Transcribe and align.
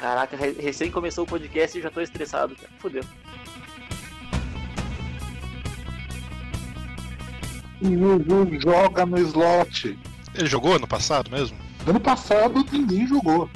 Caraca, 0.00 0.34
recém 0.34 0.90
começou 0.90 1.24
o 1.24 1.26
podcast 1.26 1.78
e 1.78 1.82
já 1.82 1.90
tô 1.90 2.00
estressado, 2.00 2.56
cara. 2.56 2.70
Fudeu. 2.78 3.04
Ninguém 7.82 8.58
joga 8.62 9.04
no 9.04 9.18
slot. 9.18 9.98
Ele 10.34 10.46
jogou 10.46 10.74
ano 10.74 10.86
passado 10.86 11.30
mesmo? 11.30 11.58
Ano 11.86 12.00
passado 12.00 12.64
ninguém 12.72 13.06
jogou. 13.06 13.50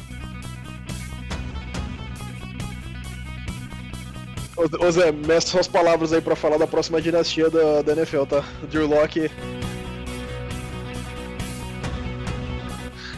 Ô 4.57 4.91
Zé, 4.91 5.13
meça 5.13 5.49
suas 5.49 5.67
palavras 5.67 6.13
aí 6.13 6.21
pra 6.21 6.37
falar 6.37 6.59
da 6.59 6.67
próxima 6.67 7.01
dinastia 7.01 7.49
da, 7.49 7.81
da 7.81 7.93
NFL, 7.93 8.25
tá? 8.25 8.45
Drew 8.71 8.87
Locke. 8.87 9.31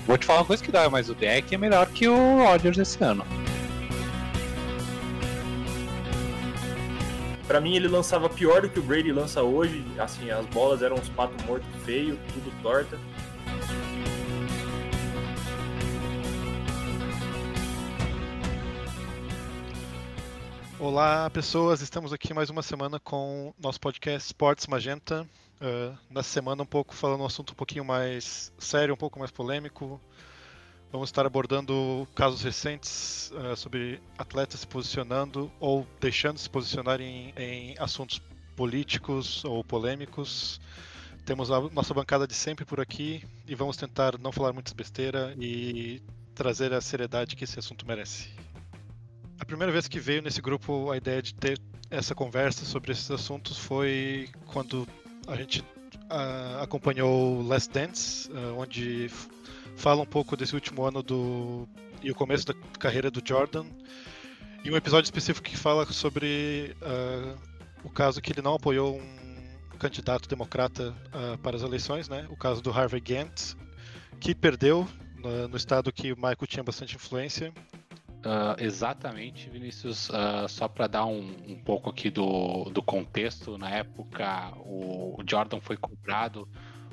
Vou 0.07 0.17
te 0.17 0.25
falar 0.25 0.41
uma 0.41 0.47
coisa 0.47 0.63
que 0.63 0.71
dá, 0.71 0.89
mas 0.89 1.11
o 1.11 1.15
deck 1.15 1.53
é 1.53 1.59
melhor 1.59 1.89
que 1.89 2.07
o 2.07 2.45
Rodgers 2.45 2.79
esse 2.79 3.03
ano. 3.03 3.27
Pra 7.49 7.61
mim 7.61 7.75
ele 7.75 7.89
lançava 7.89 8.29
pior 8.29 8.63
do 8.63 8.69
que 8.69 8.79
o 8.79 8.83
Brady 8.83 9.11
lança 9.13 9.43
hoje. 9.43 9.85
Assim, 9.99 10.31
as 10.31 10.47
bolas 10.47 10.81
eram 10.81 10.97
uns 10.97 11.09
patos 11.09 11.45
mortos 11.45 11.69
feio, 11.85 12.17
tudo 12.33 12.53
torta. 12.63 12.97
Olá, 20.79 21.29
pessoas. 21.31 21.81
Estamos 21.81 22.13
aqui 22.13 22.33
mais 22.33 22.49
uma 22.49 22.63
semana 22.63 23.01
com 23.01 23.53
nosso 23.59 23.81
podcast 23.81 24.27
Sports 24.27 24.69
Magenta. 24.69 25.27
Uh, 25.61 25.97
nessa 26.11 26.29
semana, 26.29 26.63
um 26.63 26.67
pouco 26.67 26.95
falando 26.95 27.23
um 27.23 27.27
assunto 27.27 27.53
um 27.53 27.55
pouquinho 27.55 27.85
mais 27.85 28.53
sério, 28.59 28.93
um 28.95 28.97
pouco 28.97 29.19
mais 29.19 29.31
polêmico. 29.31 30.01
Vamos 30.93 31.09
estar 31.09 31.25
abordando 31.27 32.07
casos 32.15 32.43
recentes 32.43 33.33
uh, 33.33 33.57
sobre 33.57 34.01
atletas 34.19 34.61
se 34.61 34.67
posicionando 34.67 35.51
ou 35.59 35.87
deixando 36.01 36.37
de 36.37 36.43
se 36.43 36.51
posicionar 36.51 37.01
em, 37.01 37.33
em 37.37 37.75
assuntos 37.79 38.21
políticos 38.55 39.45
ou 39.45 39.65
polêmicos. 39.65 40.61
Temos 41.25 41.51
a 41.51 41.61
nossa 41.71 41.93
bancada 41.93 42.27
de 42.27 42.35
sempre 42.35 42.65
por 42.65 42.81
aqui 42.81 43.25
e 43.49 43.55
vamos 43.55 43.77
tentar 43.77 44.19
não 44.19 44.31
falar 44.31 44.53
muitas 44.53 44.73
besteira 44.73 45.35
e 45.39 46.01
trazer 46.35 46.73
a 46.73 46.81
seriedade 46.81 47.35
que 47.35 47.45
esse 47.45 47.59
assunto 47.59 47.87
merece. 47.87 48.31
A 49.41 49.45
primeira 49.45 49.73
vez 49.73 49.89
que 49.89 49.99
veio 49.99 50.23
nesse 50.23 50.41
grupo 50.41 50.91
a 50.91 50.97
ideia 50.97 51.21
de 51.21 51.35
ter 51.35 51.61
essa 51.91 52.15
conversa 52.15 52.65
sobre 52.65 52.93
esses 52.93 53.11
assuntos 53.11 53.59
foi 53.59 54.29
quando 54.47 54.87
a 55.27 55.37
gente 55.37 55.61
uh, 55.61 56.63
acompanhou 56.63 57.43
Last 57.43 57.73
Dance, 57.73 58.31
uh, 58.31 58.59
onde 58.59 59.11
fala 59.77 60.03
um 60.03 60.07
pouco 60.07 60.37
desse 60.37 60.55
último 60.55 60.85
ano 60.85 61.03
do 61.03 61.69
e 62.03 62.11
o 62.11 62.15
começo 62.15 62.47
da 62.47 62.55
carreira 62.79 63.11
do 63.11 63.23
Jordan, 63.27 63.65
e 64.65 64.71
um 64.71 64.77
episódio 64.77 65.07
específico 65.07 65.49
que 65.49 65.57
fala 65.57 65.85
sobre 65.87 66.77
uh, 66.83 67.37
o 67.83 67.91
caso 67.91 68.21
que 68.21 68.33
ele 68.33 68.43
não 68.43 68.55
apoiou 68.55 68.97
um 68.97 69.79
candidato 69.79 70.29
democrata 70.29 70.95
para 71.43 71.57
as 71.57 71.63
eleições, 71.63 72.09
né? 72.09 72.27
O 72.31 72.37
caso 72.37 72.63
do 72.63 72.71
Harvey 72.71 73.01
Gantt, 73.01 73.55
que 74.19 74.35
perdeu 74.35 74.89
no, 75.17 75.49
no 75.49 75.57
estado 75.57 75.93
que 75.93 76.13
o 76.13 76.17
Michael 76.17 76.47
tinha 76.47 76.63
bastante 76.63 76.97
influência 76.97 77.53
Uh, 78.27 78.61
exatamente, 78.61 79.49
Vinícius. 79.49 80.09
Uh, 80.09 80.49
só 80.49 80.67
para 80.67 80.89
dar 80.89 81.07
um, 81.07 81.33
um, 81.47 81.55
pouco 81.65 81.89
aqui 81.89 82.11
do, 82.11 82.65
do 82.71 82.83
contexto, 82.83 83.57
na 83.57 83.71
época 83.71 84.53
o, 84.57 85.15
o 85.17 85.25
Jordan 85.25 85.61
foi 85.61 85.77
comprado 85.77 86.49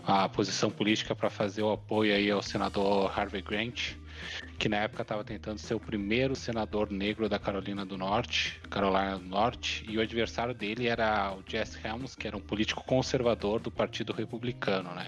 a 0.06 0.30
posição 0.30 0.70
política 0.70 1.16
para 1.16 1.32
fazer 1.32 1.64
o 1.64 1.72
apoio 1.72 2.14
aí 2.14 2.30
ao 2.30 2.44
senador 2.44 3.12
Harvey 3.18 3.42
Grant 3.42 3.96
que 4.58 4.70
na 4.70 4.78
época 4.78 5.02
estava 5.02 5.24
tentando 5.24 5.60
ser 5.60 5.74
o 5.74 5.80
primeiro 5.80 6.36
senador 6.36 6.92
negro 6.92 7.28
da 7.28 7.38
Carolina 7.38 7.86
do 7.86 7.98
Norte, 7.98 8.60
Carolina 8.70 9.18
do 9.18 9.26
Norte, 9.26 9.86
e 9.88 9.98
o 9.98 10.02
adversário 10.02 10.54
dele 10.54 10.88
era 10.88 11.34
o 11.34 11.44
Jesse 11.48 11.80
Helms, 11.86 12.16
que 12.16 12.28
era 12.28 12.38
um 12.38 12.42
político 12.42 12.84
conservador 12.84 13.60
do 13.60 13.72
Partido 13.72 14.14
Republicano, 14.14 14.94
né? 14.94 15.08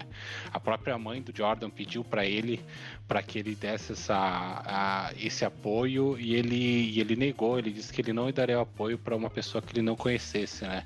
A 0.52 0.60
própria 0.60 0.98
mãe 0.98 1.22
do 1.22 1.36
Jordan 1.36 1.70
pediu 1.70 2.04
para 2.04 2.24
ele 2.24 2.60
para 3.08 3.22
que 3.22 3.38
ele 3.38 3.54
desse 3.54 3.92
essa, 3.92 4.16
a, 4.16 5.12
esse 5.18 5.44
apoio 5.44 6.18
e 6.18 6.34
ele, 6.34 6.90
e 6.90 7.00
ele 7.00 7.16
negou, 7.16 7.58
ele 7.58 7.70
disse 7.70 7.92
que 7.92 8.00
ele 8.00 8.12
não 8.12 8.30
daria 8.30 8.60
apoio 8.60 8.98
para 8.98 9.16
uma 9.16 9.30
pessoa 9.30 9.62
que 9.62 9.72
ele 9.72 9.82
não 9.82 9.96
conhecesse, 9.96 10.64
né? 10.64 10.84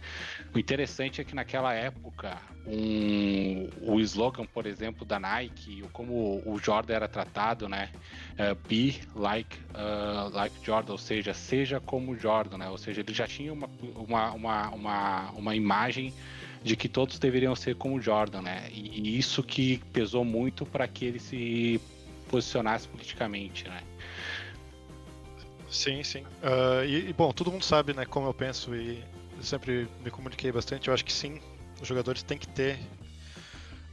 O 0.55 0.59
interessante 0.59 1.21
é 1.21 1.25
que 1.25 1.35
naquela 1.35 1.73
época 1.73 2.37
um, 2.67 3.69
o 3.81 4.01
slogan, 4.01 4.45
por 4.45 4.67
exemplo, 4.67 5.05
da 5.05 5.19
Nike, 5.19 5.83
como 5.93 6.43
o 6.45 6.59
Jordan 6.59 6.95
era 6.95 7.09
tratado, 7.09 7.69
né? 7.69 7.91
Uh, 8.33 8.55
be 8.69 9.01
like, 9.15 9.59
uh, 9.71 10.29
like 10.35 10.55
Jordan, 10.65 10.93
ou 10.93 10.99
seja, 10.99 11.33
seja 11.33 11.81
como 11.81 12.17
Jordan, 12.17 12.59
né? 12.59 12.69
Ou 12.69 12.79
seja, 12.79 13.01
ele 13.01 13.15
já 13.15 13.27
tinha 13.27 13.53
uma, 13.53 13.69
uma, 13.97 14.33
uma, 14.33 14.69
uma, 14.71 15.31
uma 15.31 15.57
imagem 15.57 16.13
de 16.63 16.77
que 16.77 16.89
todos 16.89 17.19
deveriam 17.19 17.57
ser 17.57 17.75
como 17.77 18.01
Jordan, 18.01 18.43
né? 18.43 18.69
E, 18.71 19.01
e 19.01 19.19
isso 19.19 19.43
que 19.43 19.79
pesou 19.93 20.25
muito 20.25 20.67
para 20.67 20.87
que 20.87 21.05
ele 21.07 21.19
se 21.19 21.81
posicionasse 22.29 22.87
politicamente, 22.89 23.67
né? 23.69 23.83
Sim, 25.71 26.03
sim. 26.03 26.23
Uh, 26.43 26.85
e, 26.85 27.09
e, 27.09 27.13
bom, 27.13 27.33
todo 27.33 27.51
mundo 27.51 27.65
sabe, 27.65 27.95
né, 27.95 28.05
como 28.05 28.27
eu 28.27 28.35
penso 28.35 28.75
e 28.75 29.03
sempre 29.41 29.89
me 30.05 30.11
comuniquei 30.11 30.51
bastante. 30.53 30.89
Eu 30.89 30.95
acho 30.95 31.05
que 31.05 31.13
sim, 31.13 31.41
os 31.81 31.89
jogadores 31.89 32.23
têm 32.23 32.39
que 32.39 32.49
ter, 32.49 32.79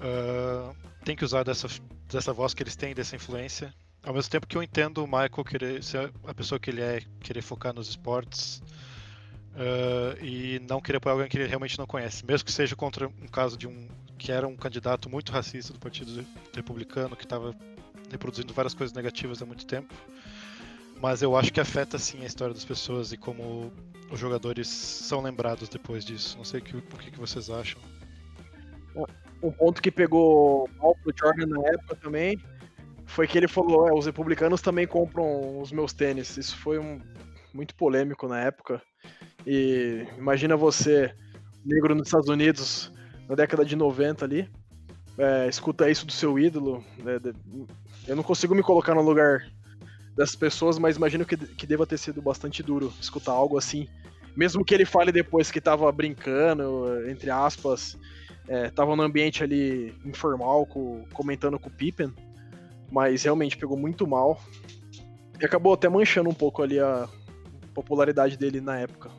uh, 0.01 0.75
tem 1.03 1.15
que 1.15 1.23
usar 1.23 1.43
dessa, 1.43 1.67
dessa 2.07 2.33
voz 2.33 2.53
que 2.53 2.63
eles 2.63 2.75
têm, 2.75 2.93
dessa 2.93 3.15
influência. 3.15 3.73
Ao 4.03 4.13
mesmo 4.13 4.29
tempo 4.29 4.47
que 4.47 4.57
eu 4.57 4.63
entendo 4.63 5.03
o 5.03 5.07
Michael 5.07 5.43
querer 5.43 5.83
ser 5.83 6.11
a 6.25 6.33
pessoa 6.33 6.59
que 6.59 6.69
ele 6.69 6.81
é, 6.81 7.01
querer 7.19 7.41
focar 7.41 7.73
nos 7.73 7.89
esportes 7.89 8.61
uh, 9.53 10.23
e 10.23 10.59
não 10.69 10.79
querer 10.79 10.97
apoiar 10.97 11.13
alguém 11.13 11.27
que 11.27 11.37
ele 11.37 11.47
realmente 11.47 11.77
não 11.77 11.85
conhece, 11.85 12.25
mesmo 12.25 12.45
que 12.45 12.51
seja 12.51 12.75
contra 12.75 13.07
um 13.07 13.27
caso 13.27 13.57
de 13.57 13.67
um 13.67 13.87
que 14.17 14.31
era 14.31 14.47
um 14.47 14.55
candidato 14.55 15.09
muito 15.09 15.31
racista 15.31 15.71
do 15.71 15.79
Partido 15.79 16.25
Republicano 16.53 17.15
que 17.15 17.23
estava 17.23 17.55
reproduzindo 18.09 18.51
várias 18.53 18.73
coisas 18.73 18.95
negativas 18.95 19.41
há 19.41 19.45
muito 19.45 19.65
tempo. 19.65 19.93
Mas 21.01 21.21
eu 21.21 21.37
acho 21.37 21.53
que 21.53 21.59
afeta 21.59 21.97
sim 21.99 22.21
a 22.23 22.25
história 22.25 22.53
das 22.53 22.65
pessoas 22.65 23.11
e 23.11 23.17
como 23.17 23.71
os 24.11 24.19
jogadores 24.19 24.67
são 24.67 25.21
lembrados 25.21 25.69
depois 25.69 26.03
disso. 26.03 26.37
Não 26.37 26.43
sei 26.43 26.59
o 26.59 26.63
que, 26.63 27.11
que 27.11 27.19
vocês 27.19 27.49
acham. 27.49 27.79
Um 29.43 29.51
ponto 29.51 29.81
que 29.81 29.91
pegou 29.91 30.67
mal 30.77 30.95
pro 31.03 31.13
Jordan 31.15 31.45
na 31.47 31.67
época 31.67 31.95
também 31.95 32.39
foi 33.05 33.27
que 33.27 33.37
ele 33.37 33.47
falou: 33.47 33.87
é, 33.87 33.93
os 33.93 34.05
republicanos 34.05 34.61
também 34.61 34.87
compram 34.87 35.59
os 35.61 35.71
meus 35.71 35.93
tênis. 35.93 36.35
Isso 36.37 36.57
foi 36.57 36.79
um, 36.79 36.99
muito 37.53 37.75
polêmico 37.75 38.27
na 38.27 38.39
época. 38.41 38.81
E 39.45 40.05
imagina 40.17 40.57
você, 40.57 41.13
negro 41.63 41.93
nos 41.93 42.07
Estados 42.07 42.29
Unidos, 42.29 42.91
na 43.29 43.35
década 43.35 43.63
de 43.63 43.75
90 43.75 44.25
ali, 44.25 44.49
é, 45.17 45.47
escuta 45.47 45.89
isso 45.89 46.05
do 46.05 46.11
seu 46.11 46.39
ídolo. 46.39 46.83
Né, 46.97 47.19
eu 48.07 48.15
não 48.15 48.23
consigo 48.23 48.55
me 48.55 48.63
colocar 48.63 48.95
no 48.95 49.01
lugar 49.01 49.47
dessas 50.17 50.35
pessoas, 50.35 50.79
mas 50.79 50.97
imagino 50.97 51.23
que, 51.25 51.37
que 51.37 51.67
deva 51.67 51.85
ter 51.85 51.97
sido 51.99 52.21
bastante 52.21 52.63
duro 52.63 52.91
escutar 52.99 53.33
algo 53.33 53.57
assim. 53.57 53.87
Mesmo 54.35 54.65
que 54.65 54.73
ele 54.73 54.85
fale 54.85 55.11
depois 55.11 55.51
que 55.51 55.61
tava 55.61 55.91
brincando, 55.91 57.07
entre 57.07 57.29
aspas, 57.29 57.97
é, 58.47 58.69
tava 58.69 58.95
no 58.95 59.03
ambiente 59.03 59.43
ali 59.43 59.93
informal, 60.03 60.65
com, 60.65 61.05
comentando 61.13 61.59
com 61.59 61.69
o 61.69 61.71
Pippen, 61.71 62.11
mas 62.91 63.23
realmente 63.23 63.57
pegou 63.57 63.77
muito 63.77 64.07
mal. 64.07 64.41
E 65.39 65.45
acabou 65.45 65.73
até 65.73 65.87
manchando 65.87 66.29
um 66.29 66.33
pouco 66.33 66.63
ali 66.63 66.79
a 66.79 67.07
popularidade 67.73 68.37
dele 68.37 68.59
na 68.59 68.79
época. 68.79 69.11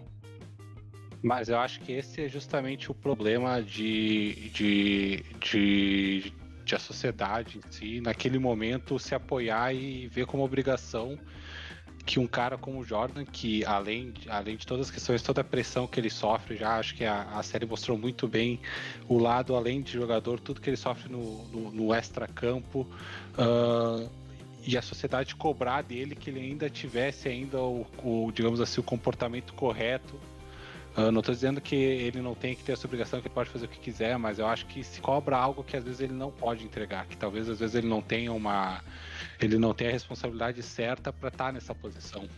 Mas 1.22 1.48
eu 1.48 1.58
acho 1.58 1.80
que 1.80 1.92
esse 1.92 2.22
é 2.22 2.28
justamente 2.28 2.90
o 2.90 2.94
problema 2.94 3.62
de, 3.62 4.50
de, 4.50 5.24
de 5.40 6.32
de 6.68 6.74
a 6.74 6.78
sociedade 6.78 7.58
em 7.58 7.72
si, 7.72 8.00
naquele 8.00 8.38
momento, 8.38 8.98
se 8.98 9.14
apoiar 9.14 9.74
e 9.74 10.06
ver 10.06 10.26
como 10.26 10.44
obrigação 10.44 11.18
que 12.04 12.18
um 12.18 12.26
cara 12.26 12.56
como 12.56 12.78
o 12.78 12.84
Jordan, 12.84 13.24
que 13.24 13.64
além, 13.66 14.14
além 14.28 14.56
de 14.56 14.66
todas 14.66 14.86
as 14.86 14.90
questões, 14.90 15.22
toda 15.22 15.42
a 15.42 15.44
pressão 15.44 15.86
que 15.86 16.00
ele 16.00 16.08
sofre, 16.08 16.56
já 16.56 16.78
acho 16.78 16.94
que 16.94 17.04
a, 17.04 17.22
a 17.22 17.42
série 17.42 17.66
mostrou 17.66 17.98
muito 17.98 18.26
bem 18.26 18.60
o 19.06 19.18
lado, 19.18 19.54
além 19.54 19.82
de 19.82 19.92
jogador, 19.92 20.40
tudo 20.40 20.60
que 20.60 20.70
ele 20.70 20.76
sofre 20.76 21.10
no, 21.10 21.44
no, 21.48 21.70
no 21.70 21.94
extra-campo. 21.94 22.86
Uh, 23.36 24.08
e 24.66 24.76
a 24.76 24.82
sociedade 24.82 25.34
cobrar 25.36 25.82
dele 25.82 26.14
que 26.14 26.30
ele 26.30 26.40
ainda 26.40 26.70
tivesse 26.70 27.28
ainda 27.28 27.60
o, 27.60 27.86
o 28.02 28.30
digamos 28.32 28.60
assim, 28.60 28.80
o 28.80 28.84
comportamento 28.84 29.52
correto 29.52 30.18
Uh, 30.98 31.12
não 31.12 31.20
estou 31.20 31.32
dizendo 31.32 31.60
que 31.60 31.76
ele 31.76 32.20
não 32.20 32.34
tem 32.34 32.56
que 32.56 32.64
ter 32.64 32.72
essa 32.72 32.84
obrigação, 32.84 33.20
que 33.20 33.28
ele 33.28 33.34
pode 33.34 33.48
fazer 33.48 33.66
o 33.66 33.68
que 33.68 33.78
quiser, 33.78 34.18
mas 34.18 34.40
eu 34.40 34.48
acho 34.48 34.66
que 34.66 34.82
se 34.82 35.00
cobra 35.00 35.36
algo 35.36 35.62
que 35.62 35.76
às 35.76 35.84
vezes 35.84 36.00
ele 36.00 36.12
não 36.12 36.32
pode 36.32 36.64
entregar, 36.64 37.06
que 37.06 37.16
talvez 37.16 37.48
às 37.48 37.60
vezes 37.60 37.76
ele 37.76 37.86
não 37.86 38.02
tenha 38.02 38.32
uma. 38.32 38.82
ele 39.40 39.58
não 39.58 39.72
tenha 39.72 39.90
a 39.90 39.92
responsabilidade 39.92 40.60
certa 40.60 41.12
para 41.12 41.28
estar 41.28 41.46
tá 41.46 41.52
nessa 41.52 41.72
posição. 41.72 42.28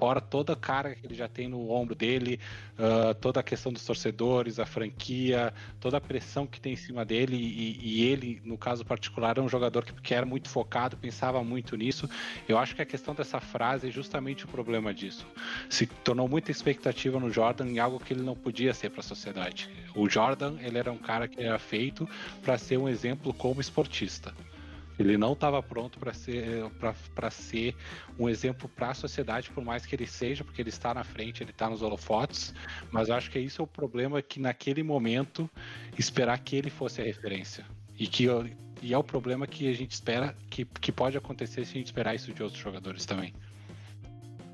Fora 0.00 0.18
toda 0.18 0.54
a 0.54 0.56
carga 0.56 0.94
que 0.94 1.06
ele 1.06 1.14
já 1.14 1.28
tem 1.28 1.46
no 1.46 1.70
ombro 1.70 1.94
dele, 1.94 2.40
uh, 2.78 3.14
toda 3.16 3.40
a 3.40 3.42
questão 3.42 3.70
dos 3.70 3.84
torcedores, 3.84 4.58
a 4.58 4.64
franquia, 4.64 5.52
toda 5.78 5.98
a 5.98 6.00
pressão 6.00 6.46
que 6.46 6.58
tem 6.58 6.72
em 6.72 6.76
cima 6.76 7.04
dele. 7.04 7.36
E, 7.36 7.78
e 7.82 8.04
ele, 8.06 8.40
no 8.42 8.56
caso 8.56 8.82
particular, 8.82 9.36
é 9.36 9.42
um 9.42 9.48
jogador 9.48 9.84
que, 9.84 9.92
que, 9.92 10.14
era 10.14 10.24
muito 10.24 10.48
focado, 10.48 10.96
pensava 10.96 11.44
muito 11.44 11.76
nisso. 11.76 12.08
Eu 12.48 12.56
acho 12.56 12.74
que 12.74 12.80
a 12.80 12.86
questão 12.86 13.14
dessa 13.14 13.40
frase 13.40 13.88
é 13.88 13.90
justamente 13.90 14.46
o 14.46 14.48
problema 14.48 14.94
disso. 14.94 15.26
Se 15.68 15.84
tornou 15.84 16.26
muita 16.26 16.50
expectativa 16.50 17.20
no 17.20 17.30
Jordan 17.30 17.66
em 17.66 17.78
algo 17.78 18.00
que 18.00 18.14
ele 18.14 18.22
não 18.22 18.34
podia 18.34 18.72
ser 18.72 18.88
para 18.88 19.00
a 19.00 19.04
sociedade. 19.04 19.68
O 19.94 20.08
Jordan, 20.08 20.56
ele 20.62 20.78
era 20.78 20.90
um 20.90 20.96
cara 20.96 21.28
que 21.28 21.42
era 21.42 21.58
feito 21.58 22.08
para 22.40 22.56
ser 22.56 22.78
um 22.78 22.88
exemplo 22.88 23.34
como 23.34 23.60
esportista. 23.60 24.32
Ele 25.02 25.16
não 25.16 25.32
estava 25.32 25.62
pronto 25.62 25.98
para 25.98 26.12
ser, 26.12 26.64
para 27.14 27.30
ser 27.30 27.74
um 28.18 28.28
exemplo 28.28 28.68
para 28.68 28.90
a 28.90 28.94
sociedade, 28.94 29.50
por 29.50 29.64
mais 29.64 29.86
que 29.86 29.94
ele 29.94 30.06
seja, 30.06 30.44
porque 30.44 30.60
ele 30.60 30.68
está 30.68 30.92
na 30.92 31.04
frente, 31.04 31.42
ele 31.42 31.50
está 31.50 31.68
nos 31.68 31.82
holofotes. 31.82 32.54
Mas 32.90 33.08
eu 33.08 33.14
acho 33.14 33.30
que 33.30 33.38
isso 33.38 33.62
é 33.62 33.64
o 33.64 33.66
problema 33.66 34.20
que 34.22 34.40
naquele 34.40 34.82
momento 34.82 35.48
esperar 35.98 36.38
que 36.38 36.56
ele 36.56 36.70
fosse 36.70 37.00
a 37.00 37.04
referência 37.04 37.64
e 37.98 38.06
que 38.06 38.26
e 38.82 38.94
é 38.94 38.98
o 38.98 39.04
problema 39.04 39.46
que 39.46 39.68
a 39.68 39.74
gente 39.74 39.92
espera 39.92 40.34
que, 40.48 40.64
que 40.64 40.90
pode 40.90 41.16
acontecer 41.16 41.66
se 41.66 41.72
a 41.72 41.74
gente 41.74 41.86
esperar 41.86 42.14
isso 42.14 42.32
de 42.32 42.42
outros 42.42 42.60
jogadores 42.60 43.04
também. 43.04 43.34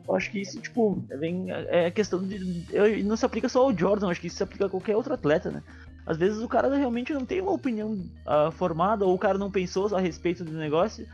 Eu 0.08 0.14
acho 0.14 0.30
que 0.30 0.40
isso, 0.40 0.60
tipo, 0.60 1.04
vem, 1.18 1.46
é 1.50 1.90
questão 1.90 2.24
de. 2.26 3.02
Não 3.02 3.16
se 3.16 3.26
aplica 3.26 3.48
só 3.48 3.62
ao 3.62 3.76
Jordan, 3.76 4.08
acho 4.08 4.20
que 4.20 4.28
isso 4.28 4.36
se 4.36 4.42
aplica 4.42 4.66
a 4.66 4.68
qualquer 4.68 4.96
outro 4.96 5.12
atleta, 5.12 5.50
né? 5.50 5.62
Às 6.06 6.16
vezes 6.16 6.40
o 6.40 6.48
cara 6.48 6.72
realmente 6.74 7.12
não 7.12 7.26
tem 7.26 7.40
uma 7.40 7.50
opinião 7.50 7.92
uh, 7.92 8.50
formada, 8.52 9.04
ou 9.04 9.12
o 9.12 9.18
cara 9.18 9.36
não 9.36 9.50
pensou 9.50 9.94
a 9.94 10.00
respeito 10.00 10.44
do 10.44 10.52
negócio. 10.52 11.06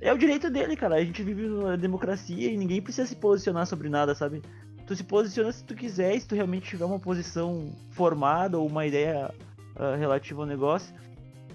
É 0.00 0.12
o 0.12 0.18
direito 0.18 0.48
dele, 0.48 0.74
cara. 0.76 0.94
A 0.94 1.04
gente 1.04 1.22
vive 1.22 1.42
numa 1.42 1.76
democracia 1.76 2.50
e 2.50 2.56
ninguém 2.56 2.80
precisa 2.80 3.06
se 3.06 3.14
posicionar 3.14 3.66
sobre 3.66 3.90
nada, 3.90 4.14
sabe? 4.14 4.42
Tu 4.86 4.96
se 4.96 5.04
posiciona 5.04 5.52
se 5.52 5.62
tu 5.62 5.74
quiser, 5.74 6.18
se 6.18 6.26
tu 6.26 6.34
realmente 6.34 6.70
tiver 6.70 6.86
uma 6.86 6.98
posição 6.98 7.70
formada 7.90 8.58
ou 8.58 8.66
uma 8.66 8.86
ideia 8.86 9.30
uh, 9.76 9.98
relativa 9.98 10.40
ao 10.40 10.48
negócio. 10.48 10.94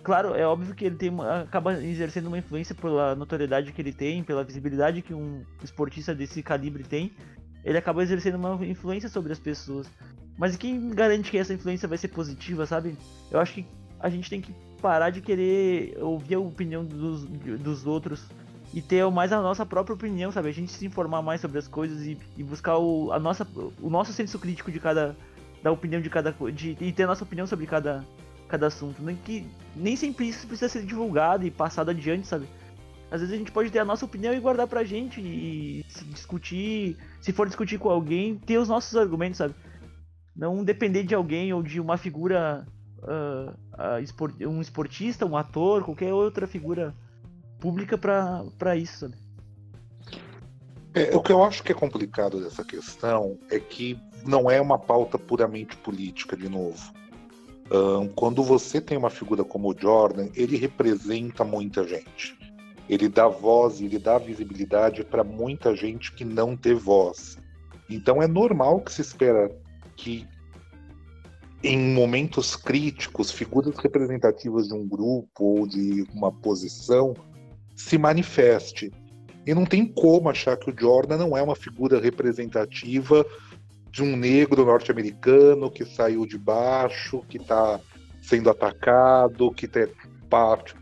Claro, 0.04 0.36
é 0.36 0.46
óbvio 0.46 0.76
que 0.76 0.86
ele 0.86 0.96
tem 0.96 1.12
acaba 1.42 1.74
exercendo 1.84 2.28
uma 2.28 2.38
influência 2.38 2.76
pela 2.76 3.16
notoriedade 3.16 3.72
que 3.72 3.82
ele 3.82 3.92
tem, 3.92 4.24
pela 4.24 4.44
visibilidade 4.44 5.02
que 5.02 5.16
um 5.16 5.44
esportista 5.64 6.14
desse 6.14 6.44
calibre 6.44 6.84
tem. 6.84 7.12
Ele 7.64 7.80
acaba 7.80 8.04
exercendo 8.04 8.36
uma 8.36 8.64
influência 8.64 9.10
sobre 9.10 9.34
as 9.34 9.40
pessoas. 9.40 9.90
Mas 10.38 10.56
quem 10.56 10.90
garante 10.90 11.32
que 11.32 11.38
essa 11.38 11.54
influência 11.54 11.88
vai 11.88 11.98
ser 11.98 12.10
positiva, 12.10 12.66
sabe? 12.66 12.98
Eu 13.32 13.40
acho 13.40 13.54
que 13.54 13.66
a 14.00 14.10
gente 14.10 14.30
tem 14.30 14.42
que 14.42 14.54
parar 14.82 15.10
de 15.10 15.22
querer 15.22 15.98
ouvir 16.02 16.36
a 16.36 16.40
opinião 16.40 16.84
dos, 16.84 17.26
dos 17.26 17.86
outros 17.86 18.26
e 18.74 18.82
ter 18.82 19.10
mais 19.10 19.32
a 19.32 19.42
nossa 19.42 19.66
própria 19.66 19.94
opinião, 19.94 20.32
sabe? 20.32 20.50
A 20.50 20.54
gente 20.54 20.72
se 20.72 20.86
informar 20.86 21.22
mais 21.22 21.40
sobre 21.40 21.58
as 21.58 21.68
coisas 21.68 22.06
e, 22.06 22.18
e 22.38 22.44
buscar 22.44 22.78
o, 22.78 23.12
a 23.14 23.20
nossa, 23.20 23.48
o 23.82 23.90
nosso 23.90 24.12
senso 24.12 24.38
crítico 24.38 24.72
de 24.72 24.80
cada. 24.80 25.16
da 25.64 25.72
opinião 25.72 26.02
de 26.02 26.10
cada 26.10 26.36
de, 26.52 26.78
e 26.82 26.92
ter 26.92 27.04
a 27.04 27.08
nossa 27.08 27.24
opinião 27.24 27.48
sobre 27.48 27.66
cada, 27.66 28.06
cada 28.50 28.68
assunto. 28.68 29.02
Nem, 29.02 29.16
que, 29.16 29.48
nem 29.76 29.96
sempre 29.96 30.28
isso 30.28 30.46
precisa 30.46 30.68
ser 30.68 30.86
divulgado 30.86 31.46
e 31.46 31.52
passado 31.52 31.92
adiante, 31.92 32.28
sabe? 32.28 32.46
Às 33.10 33.22
vezes 33.22 33.34
a 33.34 33.38
gente 33.38 33.52
pode 33.52 33.70
ter 33.70 33.80
a 33.80 33.86
nossa 33.86 34.04
opinião 34.04 34.34
e 34.34 34.40
guardar 34.40 34.68
pra 34.68 34.84
gente 34.84 35.22
e 35.22 35.86
se 35.88 36.04
discutir, 36.06 36.98
se 37.22 37.32
for 37.32 37.48
discutir 37.48 37.78
com 37.78 37.90
alguém, 37.90 38.36
ter 38.36 38.58
os 38.58 38.68
nossos 38.68 38.98
argumentos, 38.98 39.38
sabe? 39.38 39.56
Não 40.36 40.64
depender 40.64 41.04
de 41.04 41.16
alguém 41.16 41.54
ou 41.54 41.64
de 41.64 41.80
uma 41.80 41.98
figura, 41.98 42.68
uh, 43.00 43.52
uh, 43.52 44.50
um 44.50 44.62
esportista, 44.62 45.26
um 45.26 45.38
ator, 45.38 45.84
qualquer 45.84 46.14
outra 46.14 46.46
figura 46.46 46.94
pública 47.60 47.98
para 47.98 48.76
isso. 48.76 49.00
Sabe? 49.00 49.26
É, 50.96 51.14
o 51.14 51.22
que 51.22 51.32
eu 51.32 51.44
acho 51.44 51.62
que 51.62 51.74
é 51.74 51.76
complicado 51.76 52.42
dessa 52.42 52.64
questão 52.64 53.38
é 53.52 53.60
que 53.60 54.00
não 54.26 54.50
é 54.50 54.62
uma 54.62 54.80
pauta 54.80 55.20
puramente 55.20 55.76
política, 55.78 56.38
de 56.38 56.48
novo. 56.48 56.94
Um, 57.70 58.08
quando 58.08 58.42
você 58.42 58.80
tem 58.80 58.98
uma 58.98 59.10
figura 59.10 59.44
como 59.44 59.70
o 59.70 59.76
Jordan, 59.78 60.30
ele 60.34 60.56
representa 60.56 61.44
muita 61.44 61.86
gente. 61.86 62.38
Ele 62.88 63.10
dá 63.10 63.28
voz, 63.28 63.82
ele 63.82 64.00
dá 64.00 64.18
visibilidade 64.18 65.04
para 65.04 65.24
muita 65.24 65.76
gente 65.76 66.14
que 66.14 66.24
não 66.24 66.56
tem 66.56 66.76
voz. 66.76 67.38
Então 67.90 68.22
é 68.22 68.28
normal 68.28 68.80
que 68.80 68.94
se 68.94 69.02
espera 69.02 69.52
que 69.96 70.28
em 71.64 71.94
momentos 71.94 72.56
críticos, 72.56 73.32
figuras 73.32 73.76
representativas 73.78 74.68
de 74.68 74.74
um 74.74 74.88
grupo 74.88 75.44
ou 75.44 75.68
de 75.68 76.06
uma 76.14 76.32
posição 76.32 77.16
se 77.76 77.98
manifeste. 77.98 78.92
E 79.46 79.54
não 79.54 79.66
tem 79.66 79.86
como 79.86 80.30
achar 80.30 80.58
que 80.58 80.70
o 80.70 80.76
Jordan 80.78 81.18
não 81.18 81.36
é 81.36 81.42
uma 81.42 81.56
figura 81.56 82.00
representativa 82.00 83.26
de 83.92 84.04
um 84.04 84.16
negro 84.16 84.66
norte-americano 84.66 85.72
que 85.72 85.86
saiu 85.86 86.26
de 86.26 86.38
baixo, 86.38 87.24
que 87.28 87.38
está 87.38 87.80
sendo 88.22 88.50
atacado, 88.50 89.52
que 89.52 89.68
tem 89.68 89.88
parte 90.30 90.76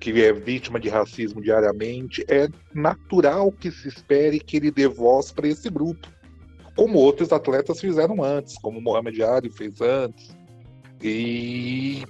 que 0.00 0.22
é 0.22 0.32
vítima 0.32 0.78
de 0.78 0.88
racismo 0.88 1.42
diariamente. 1.42 2.24
É 2.28 2.48
natural 2.72 3.50
que 3.50 3.70
se 3.70 3.88
espere 3.88 4.38
que 4.38 4.56
ele 4.56 4.70
dê 4.70 4.86
voz 4.86 5.32
para 5.32 5.48
esse 5.48 5.68
grupo 5.68 6.08
como 6.78 6.96
outros 6.96 7.32
atletas 7.32 7.80
fizeram 7.80 8.22
antes, 8.22 8.56
como 8.56 8.78
o 8.78 8.80
Mohamed 8.80 9.20
Ali 9.24 9.50
fez 9.50 9.80
antes. 9.80 10.30
E 11.02 12.04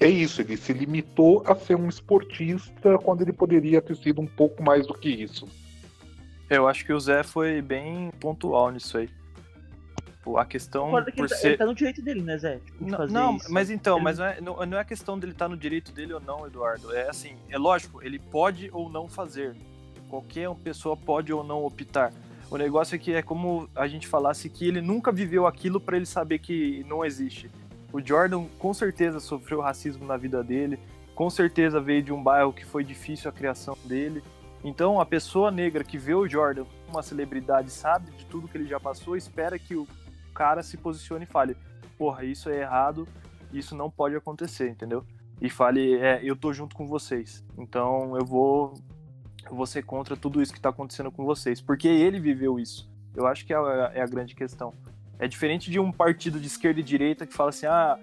é 0.00 0.08
isso, 0.08 0.40
ele 0.40 0.56
se 0.56 0.72
limitou 0.72 1.42
a 1.46 1.54
ser 1.54 1.74
um 1.74 1.86
esportista 1.86 2.96
quando 2.96 3.20
ele 3.20 3.32
poderia 3.32 3.82
ter 3.82 3.94
sido 3.94 4.22
um 4.22 4.26
pouco 4.26 4.62
mais 4.62 4.86
do 4.86 4.94
que 4.94 5.10
isso. 5.10 5.46
Eu 6.48 6.66
acho 6.66 6.82
que 6.86 6.94
o 6.94 6.98
Zé 6.98 7.22
foi 7.22 7.60
bem 7.60 8.10
pontual 8.18 8.70
nisso 8.70 8.96
aí. 8.96 9.10
A 10.38 10.46
questão 10.46 10.90
por 10.90 11.06
ele 11.06 11.28
tá, 11.28 11.36
ser... 11.36 11.48
ele 11.48 11.56
tá 11.58 11.66
no 11.66 11.74
direito 11.74 12.00
dele, 12.00 12.22
né, 12.22 12.38
Zé? 12.38 12.60
Tipo, 12.64 12.84
não, 12.86 13.06
não 13.06 13.38
mas 13.50 13.68
então, 13.68 13.96
ele... 13.96 14.04
mas 14.04 14.18
não 14.18 14.24
é, 14.24 14.40
não, 14.40 14.66
não 14.66 14.78
é 14.78 14.84
questão 14.84 15.18
dele 15.18 15.32
estar 15.32 15.44
tá 15.44 15.48
no 15.50 15.58
direito 15.58 15.92
dele 15.92 16.14
ou 16.14 16.20
não, 16.20 16.46
Eduardo. 16.46 16.90
É 16.94 17.10
assim, 17.10 17.36
é 17.50 17.58
lógico, 17.58 18.02
ele 18.02 18.18
pode 18.18 18.70
ou 18.72 18.88
não 18.88 19.06
fazer. 19.08 19.54
Qualquer 20.08 20.48
pessoa 20.54 20.96
pode 20.96 21.30
ou 21.30 21.44
não 21.44 21.62
optar. 21.66 22.10
O 22.50 22.56
negócio 22.56 22.94
é 22.94 22.98
que 22.98 23.12
é 23.12 23.22
como 23.22 23.68
a 23.74 23.86
gente 23.86 24.06
falasse 24.06 24.48
que 24.48 24.66
ele 24.66 24.80
nunca 24.80 25.10
viveu 25.10 25.46
aquilo 25.46 25.80
para 25.80 25.96
ele 25.96 26.06
saber 26.06 26.38
que 26.38 26.84
não 26.88 27.04
existe. 27.04 27.50
O 27.92 28.00
Jordan 28.00 28.46
com 28.58 28.74
certeza 28.74 29.20
sofreu 29.20 29.60
racismo 29.60 30.04
na 30.04 30.16
vida 30.16 30.42
dele, 30.42 30.78
com 31.14 31.30
certeza 31.30 31.80
veio 31.80 32.02
de 32.02 32.12
um 32.12 32.22
bairro 32.22 32.52
que 32.52 32.64
foi 32.64 32.84
difícil 32.84 33.30
a 33.30 33.32
criação 33.32 33.76
dele. 33.84 34.22
Então 34.62 35.00
a 35.00 35.06
pessoa 35.06 35.50
negra 35.50 35.84
que 35.84 35.98
vê 35.98 36.14
o 36.14 36.28
Jordan 36.28 36.64
uma 36.88 37.02
celebridade, 37.02 37.70
sabe 37.70 38.10
de 38.12 38.24
tudo 38.26 38.48
que 38.48 38.56
ele 38.56 38.68
já 38.68 38.78
passou, 38.78 39.16
espera 39.16 39.58
que 39.58 39.74
o 39.74 39.86
cara 40.32 40.62
se 40.62 40.76
posicione 40.76 41.24
e 41.24 41.28
fale: 41.28 41.56
porra, 41.98 42.24
isso 42.24 42.48
é 42.48 42.60
errado, 42.60 43.06
isso 43.52 43.74
não 43.76 43.90
pode 43.90 44.16
acontecer, 44.16 44.70
entendeu? 44.70 45.04
E 45.40 45.50
fale: 45.50 45.94
é, 45.94 46.20
eu 46.22 46.36
tô 46.36 46.52
junto 46.52 46.74
com 46.74 46.86
vocês, 46.86 47.44
então 47.58 48.16
eu 48.16 48.24
vou 48.24 48.74
você 49.50 49.82
contra 49.82 50.16
tudo 50.16 50.42
isso 50.42 50.52
que 50.52 50.58
está 50.58 50.68
acontecendo 50.68 51.10
com 51.10 51.24
vocês, 51.24 51.60
porque 51.60 51.88
ele 51.88 52.18
viveu 52.20 52.58
isso. 52.58 52.88
Eu 53.14 53.26
acho 53.26 53.44
que 53.46 53.52
é 53.52 53.56
a, 53.56 53.92
é 53.94 54.00
a, 54.00 54.06
grande 54.06 54.34
questão. 54.34 54.72
É 55.18 55.28
diferente 55.28 55.70
de 55.70 55.78
um 55.78 55.92
partido 55.92 56.40
de 56.40 56.46
esquerda 56.46 56.80
e 56.80 56.82
direita 56.82 57.26
que 57.26 57.32
fala 57.32 57.50
assim, 57.50 57.66
ah, 57.66 57.98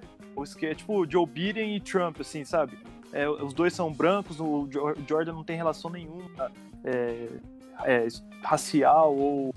é 0.61 0.75
tipo 0.75 1.09
Joe 1.09 1.25
Biden 1.25 1.75
e 1.75 1.79
Trump, 1.79 2.21
assim, 2.21 2.43
sabe? 2.45 2.77
É, 3.11 3.29
os 3.29 3.53
dois 3.53 3.73
são 3.73 3.91
brancos, 3.91 4.39
o 4.39 4.69
Jordan 5.07 5.33
não 5.33 5.43
tem 5.43 5.57
relação 5.57 5.91
nenhuma 5.91 6.49
é, 6.83 7.27
é, 7.83 8.07
racial 8.41 9.15
ou, 9.15 9.53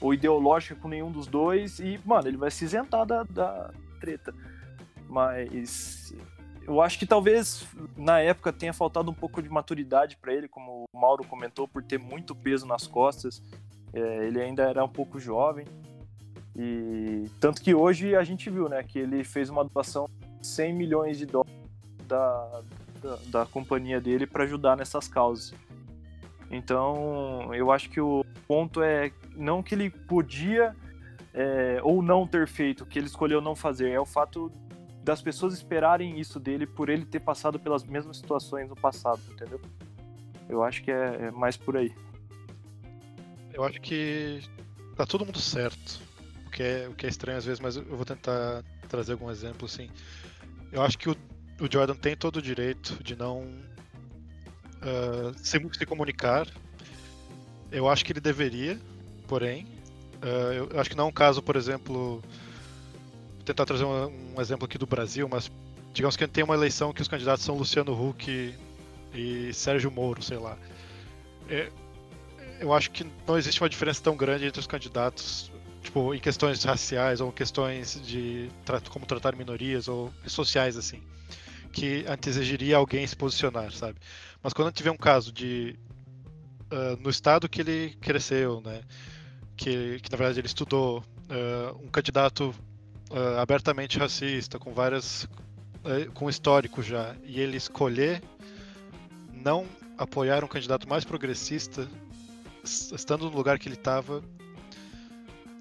ou 0.00 0.14
ideológica 0.14 0.74
com 0.74 0.88
nenhum 0.88 1.12
dos 1.12 1.26
dois 1.26 1.78
e, 1.78 2.00
mano, 2.04 2.28
ele 2.28 2.38
vai 2.38 2.50
se 2.50 2.64
isentar 2.64 3.04
da, 3.04 3.22
da 3.24 3.70
treta. 4.00 4.34
Mas 5.06 6.14
eu 6.66 6.80
acho 6.80 6.98
que 6.98 7.06
talvez 7.06 7.66
na 7.96 8.20
época 8.20 8.52
tenha 8.52 8.72
faltado 8.72 9.10
um 9.10 9.14
pouco 9.14 9.42
de 9.42 9.48
maturidade 9.48 10.16
para 10.16 10.32
ele, 10.32 10.48
como 10.48 10.84
o 10.92 10.98
Mauro 10.98 11.24
comentou, 11.24 11.68
por 11.68 11.82
ter 11.82 11.98
muito 11.98 12.34
peso 12.34 12.66
nas 12.66 12.86
costas. 12.86 13.42
É, 13.92 14.26
ele 14.26 14.40
ainda 14.40 14.62
era 14.62 14.84
um 14.84 14.88
pouco 14.88 15.18
jovem. 15.18 15.66
E 16.56 17.28
tanto 17.40 17.60
que 17.60 17.74
hoje 17.74 18.14
a 18.14 18.22
gente 18.22 18.48
viu, 18.48 18.68
né, 18.68 18.82
que 18.82 18.98
ele 18.98 19.24
fez 19.24 19.50
uma 19.50 19.64
doação 19.64 20.08
de 20.40 20.46
100 20.46 20.74
milhões 20.74 21.18
de 21.18 21.26
dólares 21.26 21.54
da, 22.06 22.62
da, 23.02 23.16
da 23.26 23.46
companhia 23.46 24.00
dele 24.00 24.26
para 24.26 24.44
ajudar 24.44 24.76
nessas 24.76 25.08
causas. 25.08 25.52
Então, 26.50 27.52
eu 27.54 27.72
acho 27.72 27.90
que 27.90 28.00
o 28.00 28.24
ponto 28.46 28.82
é 28.82 29.10
não 29.34 29.62
que 29.62 29.74
ele 29.74 29.90
podia 29.90 30.74
é, 31.32 31.80
ou 31.82 32.00
não 32.00 32.26
ter 32.26 32.46
feito, 32.46 32.86
que 32.86 32.98
ele 32.98 33.06
escolheu 33.06 33.40
não 33.40 33.56
fazer, 33.56 33.90
é 33.90 33.98
o 33.98 34.06
fato 34.06 34.52
das 35.04 35.20
pessoas 35.20 35.52
esperarem 35.52 36.18
isso 36.18 36.40
dele 36.40 36.66
por 36.66 36.88
ele 36.88 37.04
ter 37.04 37.20
passado 37.20 37.60
pelas 37.60 37.84
mesmas 37.84 38.16
situações 38.16 38.68
no 38.68 38.74
passado, 38.74 39.20
entendeu? 39.30 39.60
Eu 40.48 40.62
acho 40.62 40.82
que 40.82 40.90
é, 40.90 41.26
é 41.26 41.30
mais 41.30 41.56
por 41.58 41.76
aí. 41.76 41.94
Eu 43.52 43.62
acho 43.64 43.80
que 43.82 44.40
tá 44.96 45.04
todo 45.04 45.26
mundo 45.26 45.38
certo. 45.38 46.00
O 46.46 46.50
que 46.50 46.62
é, 46.62 46.88
o 46.88 46.94
que 46.94 47.04
é 47.04 47.08
estranho 47.08 47.36
às 47.36 47.44
vezes, 47.44 47.60
mas 47.60 47.76
eu 47.76 47.84
vou 47.84 48.04
tentar 48.04 48.64
trazer 48.88 49.12
algum 49.12 49.30
exemplo 49.30 49.66
assim. 49.66 49.90
Eu 50.72 50.82
acho 50.82 50.96
que 50.96 51.10
o, 51.10 51.16
o 51.60 51.70
Jordan 51.70 51.94
tem 51.94 52.16
todo 52.16 52.36
o 52.36 52.42
direito 52.42 53.02
de 53.04 53.14
não 53.14 53.42
uh, 53.42 55.34
se, 55.36 55.60
se 55.72 55.86
comunicar. 55.86 56.48
Eu 57.70 57.88
acho 57.88 58.04
que 58.04 58.12
ele 58.12 58.20
deveria, 58.20 58.80
porém, 59.28 59.66
uh, 60.22 60.70
eu 60.72 60.80
acho 60.80 60.88
que 60.88 60.96
não 60.96 61.04
é 61.04 61.08
um 61.08 61.12
caso, 61.12 61.42
por 61.42 61.56
exemplo, 61.56 62.22
tentar 63.44 63.64
trazer 63.64 63.84
um, 63.84 64.34
um, 64.36 64.40
exemplo 64.40 64.64
aqui 64.64 64.78
do 64.78 64.86
Brasil, 64.86 65.28
mas 65.28 65.50
digamos 65.92 66.16
que 66.16 66.26
tem 66.26 66.42
uma 66.42 66.54
eleição 66.54 66.92
que 66.92 67.02
os 67.02 67.08
candidatos 67.08 67.44
são 67.44 67.56
Luciano 67.56 67.92
Huck 67.92 68.54
e 69.14 69.52
Sérgio 69.52 69.90
Moro, 69.90 70.22
sei 70.22 70.38
lá. 70.38 70.56
É, 71.48 71.70
eu 72.60 72.72
acho 72.72 72.90
que 72.90 73.06
não 73.26 73.36
existe 73.36 73.60
uma 73.62 73.68
diferença 73.68 74.02
tão 74.02 74.16
grande 74.16 74.46
entre 74.46 74.60
os 74.60 74.66
candidatos, 74.66 75.50
tipo, 75.82 76.14
em 76.14 76.20
questões 76.20 76.62
raciais 76.64 77.20
ou 77.20 77.30
questões 77.30 78.00
de 78.04 78.50
como 78.90 79.06
tratar 79.06 79.36
minorias 79.36 79.86
ou 79.88 80.12
sociais 80.26 80.76
assim, 80.76 81.02
que 81.72 82.04
antes 82.08 82.36
exigiria 82.36 82.76
alguém 82.76 83.06
se 83.06 83.14
posicionar, 83.14 83.72
sabe? 83.72 83.98
Mas 84.42 84.52
quando 84.52 84.72
tiver 84.72 84.90
um 84.90 84.96
caso 84.96 85.32
de 85.32 85.76
uh, 86.72 87.00
no 87.00 87.10
estado 87.10 87.48
que 87.48 87.60
ele 87.60 87.96
cresceu, 88.00 88.60
né, 88.60 88.82
que, 89.56 90.00
que 90.00 90.10
na 90.10 90.16
verdade 90.16 90.40
ele 90.40 90.46
estudou, 90.46 91.04
uh, 91.28 91.84
um 91.84 91.88
candidato 91.88 92.54
uh, 93.14 93.38
abertamente 93.40 93.98
racista, 93.98 94.58
com 94.58 94.74
várias 94.74 95.28
com 96.14 96.30
histórico 96.30 96.82
já, 96.82 97.14
e 97.24 97.38
ele 97.38 97.58
escolher 97.58 98.22
não 99.30 99.66
apoiar 99.98 100.42
um 100.42 100.48
candidato 100.48 100.88
mais 100.88 101.04
progressista 101.04 101.86
estando 102.64 103.30
no 103.30 103.36
lugar 103.36 103.58
que 103.58 103.68
ele 103.68 103.76
estava, 103.76 104.22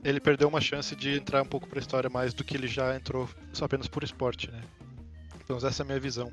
ele 0.04 0.20
perdeu 0.20 0.48
uma 0.48 0.62
chance 0.62 0.96
de 0.96 1.18
entrar 1.18 1.42
um 1.42 1.46
pouco 1.46 1.68
para 1.68 1.80
a 1.80 1.82
história 1.82 2.10
mais 2.10 2.34
do 2.34 2.44
que 2.44 2.56
ele 2.56 2.68
já 2.68 2.96
entrou 2.96 3.30
só 3.52 3.66
apenas 3.66 3.88
por 3.88 4.04
esporte, 4.04 4.50
né? 4.50 4.62
Então 5.44 5.58
essa 5.58 5.82
é 5.82 5.84
a 5.84 5.86
minha 5.86 6.00
visão. 6.00 6.32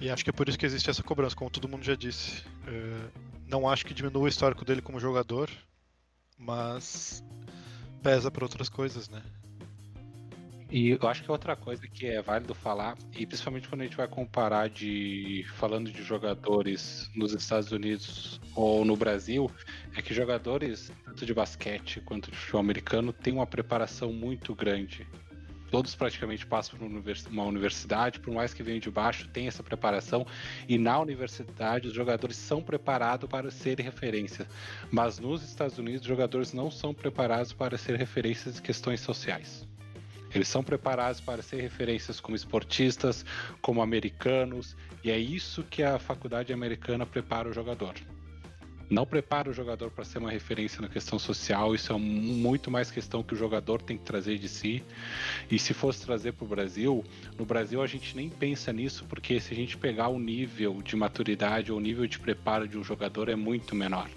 E 0.00 0.10
acho 0.10 0.24
que 0.24 0.30
é 0.30 0.32
por 0.32 0.48
isso 0.48 0.58
que 0.58 0.66
existe 0.66 0.90
essa 0.90 1.02
cobrança, 1.02 1.36
como 1.36 1.50
todo 1.50 1.68
mundo 1.68 1.84
já 1.84 1.94
disse. 1.94 2.42
Uh, 2.66 3.10
não 3.46 3.68
acho 3.68 3.84
que 3.84 3.94
diminua 3.94 4.22
o 4.22 4.28
histórico 4.28 4.64
dele 4.64 4.82
como 4.82 4.98
jogador, 4.98 5.50
mas 6.38 7.24
pesa 8.02 8.30
para 8.30 8.44
outras 8.44 8.68
coisas, 8.68 9.08
né? 9.08 9.22
E 10.76 10.90
eu 11.00 11.08
acho 11.08 11.22
que 11.22 11.30
outra 11.30 11.54
coisa 11.54 11.86
que 11.86 12.04
é 12.04 12.20
válido 12.20 12.52
falar, 12.52 12.98
e 13.16 13.24
principalmente 13.24 13.68
quando 13.68 13.82
a 13.82 13.84
gente 13.84 13.96
vai 13.96 14.08
comparar 14.08 14.68
de 14.68 15.46
falando 15.54 15.88
de 15.88 16.02
jogadores 16.02 17.08
nos 17.14 17.32
Estados 17.32 17.70
Unidos 17.70 18.40
ou 18.56 18.84
no 18.84 18.96
Brasil, 18.96 19.48
é 19.96 20.02
que 20.02 20.12
jogadores 20.12 20.90
tanto 21.04 21.24
de 21.24 21.32
basquete 21.32 22.00
quanto 22.00 22.28
de 22.28 22.36
futebol 22.36 22.60
americano 22.60 23.12
têm 23.12 23.34
uma 23.34 23.46
preparação 23.46 24.12
muito 24.12 24.52
grande. 24.52 25.06
Todos 25.70 25.94
praticamente 25.94 26.44
passam 26.44 26.76
por 26.76 26.88
uma 27.30 27.44
universidade, 27.44 28.18
por 28.18 28.34
mais 28.34 28.52
que 28.52 28.64
venham 28.64 28.80
de 28.80 28.90
baixo, 28.90 29.28
tem 29.28 29.46
essa 29.46 29.62
preparação. 29.62 30.26
E 30.68 30.76
na 30.76 30.98
universidade, 30.98 31.86
os 31.86 31.94
jogadores 31.94 32.36
são 32.36 32.60
preparados 32.60 33.30
para 33.30 33.48
serem 33.48 33.86
referência. 33.86 34.44
Mas 34.90 35.20
nos 35.20 35.44
Estados 35.44 35.78
Unidos, 35.78 36.00
os 36.00 36.08
jogadores 36.08 36.52
não 36.52 36.68
são 36.68 36.92
preparados 36.92 37.52
para 37.52 37.78
ser 37.78 37.94
referências 37.94 38.58
em 38.58 38.62
questões 38.62 38.98
sociais. 38.98 39.64
Eles 40.34 40.48
são 40.48 40.64
preparados 40.64 41.20
para 41.20 41.42
ser 41.42 41.60
referências 41.60 42.20
como 42.20 42.34
esportistas, 42.34 43.24
como 43.62 43.80
americanos, 43.80 44.76
e 45.04 45.10
é 45.10 45.18
isso 45.18 45.62
que 45.62 45.82
a 45.82 45.98
faculdade 45.98 46.52
americana 46.52 47.06
prepara 47.06 47.48
o 47.48 47.52
jogador. 47.52 47.94
Não 48.90 49.06
prepara 49.06 49.48
o 49.48 49.52
jogador 49.52 49.90
para 49.90 50.04
ser 50.04 50.18
uma 50.18 50.30
referência 50.30 50.82
na 50.82 50.88
questão 50.88 51.18
social, 51.18 51.74
isso 51.74 51.92
é 51.92 51.96
muito 51.96 52.70
mais 52.70 52.90
questão 52.90 53.22
que 53.22 53.32
o 53.32 53.36
jogador 53.36 53.80
tem 53.80 53.96
que 53.96 54.04
trazer 54.04 54.38
de 54.38 54.48
si. 54.48 54.84
E 55.50 55.58
se 55.58 55.72
fosse 55.72 56.04
trazer 56.04 56.32
para 56.32 56.44
o 56.44 56.48
Brasil, 56.48 57.04
no 57.38 57.46
Brasil 57.46 57.80
a 57.80 57.86
gente 57.86 58.14
nem 58.14 58.28
pensa 58.28 58.72
nisso, 58.72 59.06
porque 59.08 59.40
se 59.40 59.54
a 59.54 59.56
gente 59.56 59.76
pegar 59.76 60.08
o 60.08 60.18
nível 60.18 60.82
de 60.82 60.96
maturidade 60.96 61.72
ou 61.72 61.78
o 61.78 61.80
nível 61.80 62.06
de 62.06 62.18
preparo 62.18 62.68
de 62.68 62.76
um 62.76 62.84
jogador 62.84 63.28
é 63.28 63.36
muito 63.36 63.74
menor. 63.74 64.10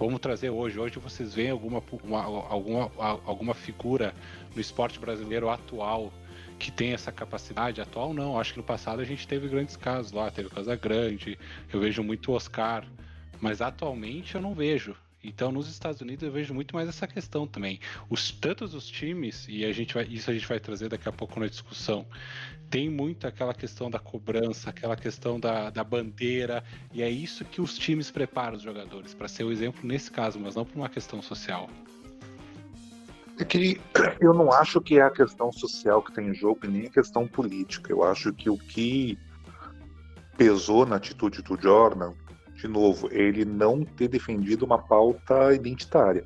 Vamos 0.00 0.18
trazer 0.18 0.48
hoje. 0.48 0.80
Hoje 0.80 0.98
vocês 0.98 1.34
veem 1.34 1.50
alguma, 1.50 1.82
uma, 2.02 2.22
alguma, 2.22 2.90
alguma 2.96 3.52
figura 3.52 4.14
no 4.54 4.58
esporte 4.58 4.98
brasileiro 4.98 5.50
atual 5.50 6.10
que 6.58 6.70
tem 6.70 6.94
essa 6.94 7.12
capacidade? 7.12 7.82
Atual 7.82 8.14
não. 8.14 8.40
Acho 8.40 8.54
que 8.54 8.60
no 8.60 8.64
passado 8.64 9.02
a 9.02 9.04
gente 9.04 9.28
teve 9.28 9.46
grandes 9.46 9.76
casos 9.76 10.10
lá. 10.10 10.30
Teve 10.30 10.48
Casa 10.48 10.74
Grande, 10.74 11.38
eu 11.70 11.78
vejo 11.80 12.02
muito 12.02 12.32
Oscar. 12.32 12.86
Mas 13.42 13.60
atualmente 13.60 14.36
eu 14.36 14.40
não 14.40 14.54
vejo. 14.54 14.96
Então, 15.22 15.52
nos 15.52 15.68
Estados 15.68 16.00
Unidos 16.00 16.22
eu 16.22 16.32
vejo 16.32 16.54
muito 16.54 16.74
mais 16.74 16.88
essa 16.88 17.06
questão 17.06 17.46
também. 17.46 17.78
Os 18.08 18.30
tantos 18.30 18.74
os 18.74 18.86
times 18.86 19.46
e 19.48 19.64
a 19.64 19.72
gente 19.72 19.92
vai, 19.92 20.04
isso 20.04 20.30
a 20.30 20.34
gente 20.34 20.46
vai 20.46 20.58
trazer 20.58 20.88
daqui 20.88 21.08
a 21.08 21.12
pouco 21.12 21.38
na 21.38 21.46
discussão. 21.46 22.06
Tem 22.70 22.88
muito 22.88 23.26
aquela 23.26 23.52
questão 23.52 23.90
da 23.90 23.98
cobrança, 23.98 24.70
aquela 24.70 24.96
questão 24.96 25.38
da, 25.38 25.70
da 25.70 25.84
bandeira, 25.84 26.64
e 26.92 27.02
é 27.02 27.10
isso 27.10 27.44
que 27.44 27.60
os 27.60 27.76
times 27.76 28.10
preparam 28.10 28.56
os 28.56 28.62
jogadores 28.62 29.12
para 29.12 29.28
ser 29.28 29.44
o 29.44 29.52
exemplo 29.52 29.80
nesse 29.84 30.10
caso, 30.10 30.38
mas 30.38 30.54
não 30.54 30.64
por 30.64 30.76
uma 30.76 30.88
questão 30.88 31.20
social. 31.20 31.68
É 33.38 33.44
que 33.44 33.80
eu 34.20 34.32
não 34.32 34.52
acho 34.52 34.80
que 34.80 34.98
é 34.98 35.02
a 35.02 35.10
questão 35.10 35.52
social 35.52 36.02
que 36.02 36.12
tem 36.12 36.28
em 36.28 36.34
jogo, 36.34 36.66
nem 36.66 36.86
a 36.86 36.90
questão 36.90 37.26
política. 37.26 37.90
Eu 37.90 38.04
acho 38.04 38.32
que 38.32 38.48
o 38.48 38.56
que 38.56 39.18
pesou 40.36 40.86
na 40.86 40.96
atitude 40.96 41.42
do 41.42 41.60
Jordan 41.60 42.12
de 42.60 42.68
novo, 42.68 43.08
ele 43.10 43.44
não 43.44 43.84
ter 43.84 44.08
defendido 44.08 44.64
uma 44.64 44.78
pauta 44.78 45.54
identitária. 45.54 46.24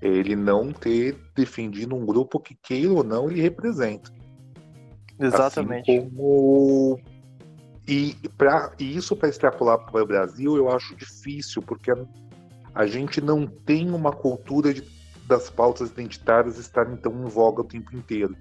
Ele 0.00 0.34
não 0.34 0.72
ter 0.72 1.16
defendido 1.34 1.94
um 1.94 2.04
grupo 2.04 2.40
que, 2.40 2.54
queira 2.54 2.92
ou 2.92 3.04
não, 3.04 3.30
ele 3.30 3.40
representa. 3.40 4.10
Exatamente. 5.18 5.90
Assim 5.90 6.10
como... 6.10 7.00
E, 7.86 8.16
pra, 8.38 8.72
e 8.78 8.96
isso 8.96 9.14
para 9.14 9.28
extrapolar 9.28 9.78
para 9.78 10.02
o 10.02 10.06
Brasil 10.06 10.56
eu 10.56 10.70
acho 10.70 10.96
difícil, 10.96 11.60
porque 11.60 11.90
a, 11.90 11.96
a 12.74 12.86
gente 12.86 13.20
não 13.20 13.46
tem 13.46 13.90
uma 13.90 14.10
cultura 14.10 14.72
de, 14.72 14.82
das 15.26 15.50
pautas 15.50 15.90
identitárias 15.90 16.58
estarem 16.58 16.96
tão 16.96 17.12
em 17.12 17.28
voga 17.28 17.60
o 17.60 17.64
tempo 17.64 17.94
inteiro. 17.94 18.34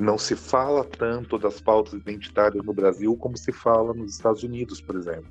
Não 0.00 0.16
se 0.16 0.34
fala 0.34 0.82
tanto 0.82 1.38
das 1.38 1.60
pautas 1.60 1.92
identitárias 1.92 2.64
no 2.64 2.72
Brasil 2.72 3.14
como 3.18 3.36
se 3.36 3.52
fala 3.52 3.92
nos 3.92 4.14
Estados 4.14 4.42
Unidos, 4.42 4.80
por 4.80 4.96
exemplo. 4.96 5.30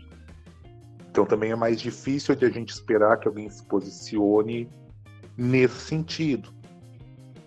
Então 1.10 1.26
também 1.26 1.50
é 1.50 1.56
mais 1.56 1.82
difícil 1.82 2.36
de 2.36 2.46
a 2.46 2.50
gente 2.52 2.70
esperar 2.70 3.18
que 3.18 3.28
alguém 3.28 3.50
se 3.50 3.66
posicione 3.66 4.70
nesse 5.36 5.80
sentido. 5.80 6.54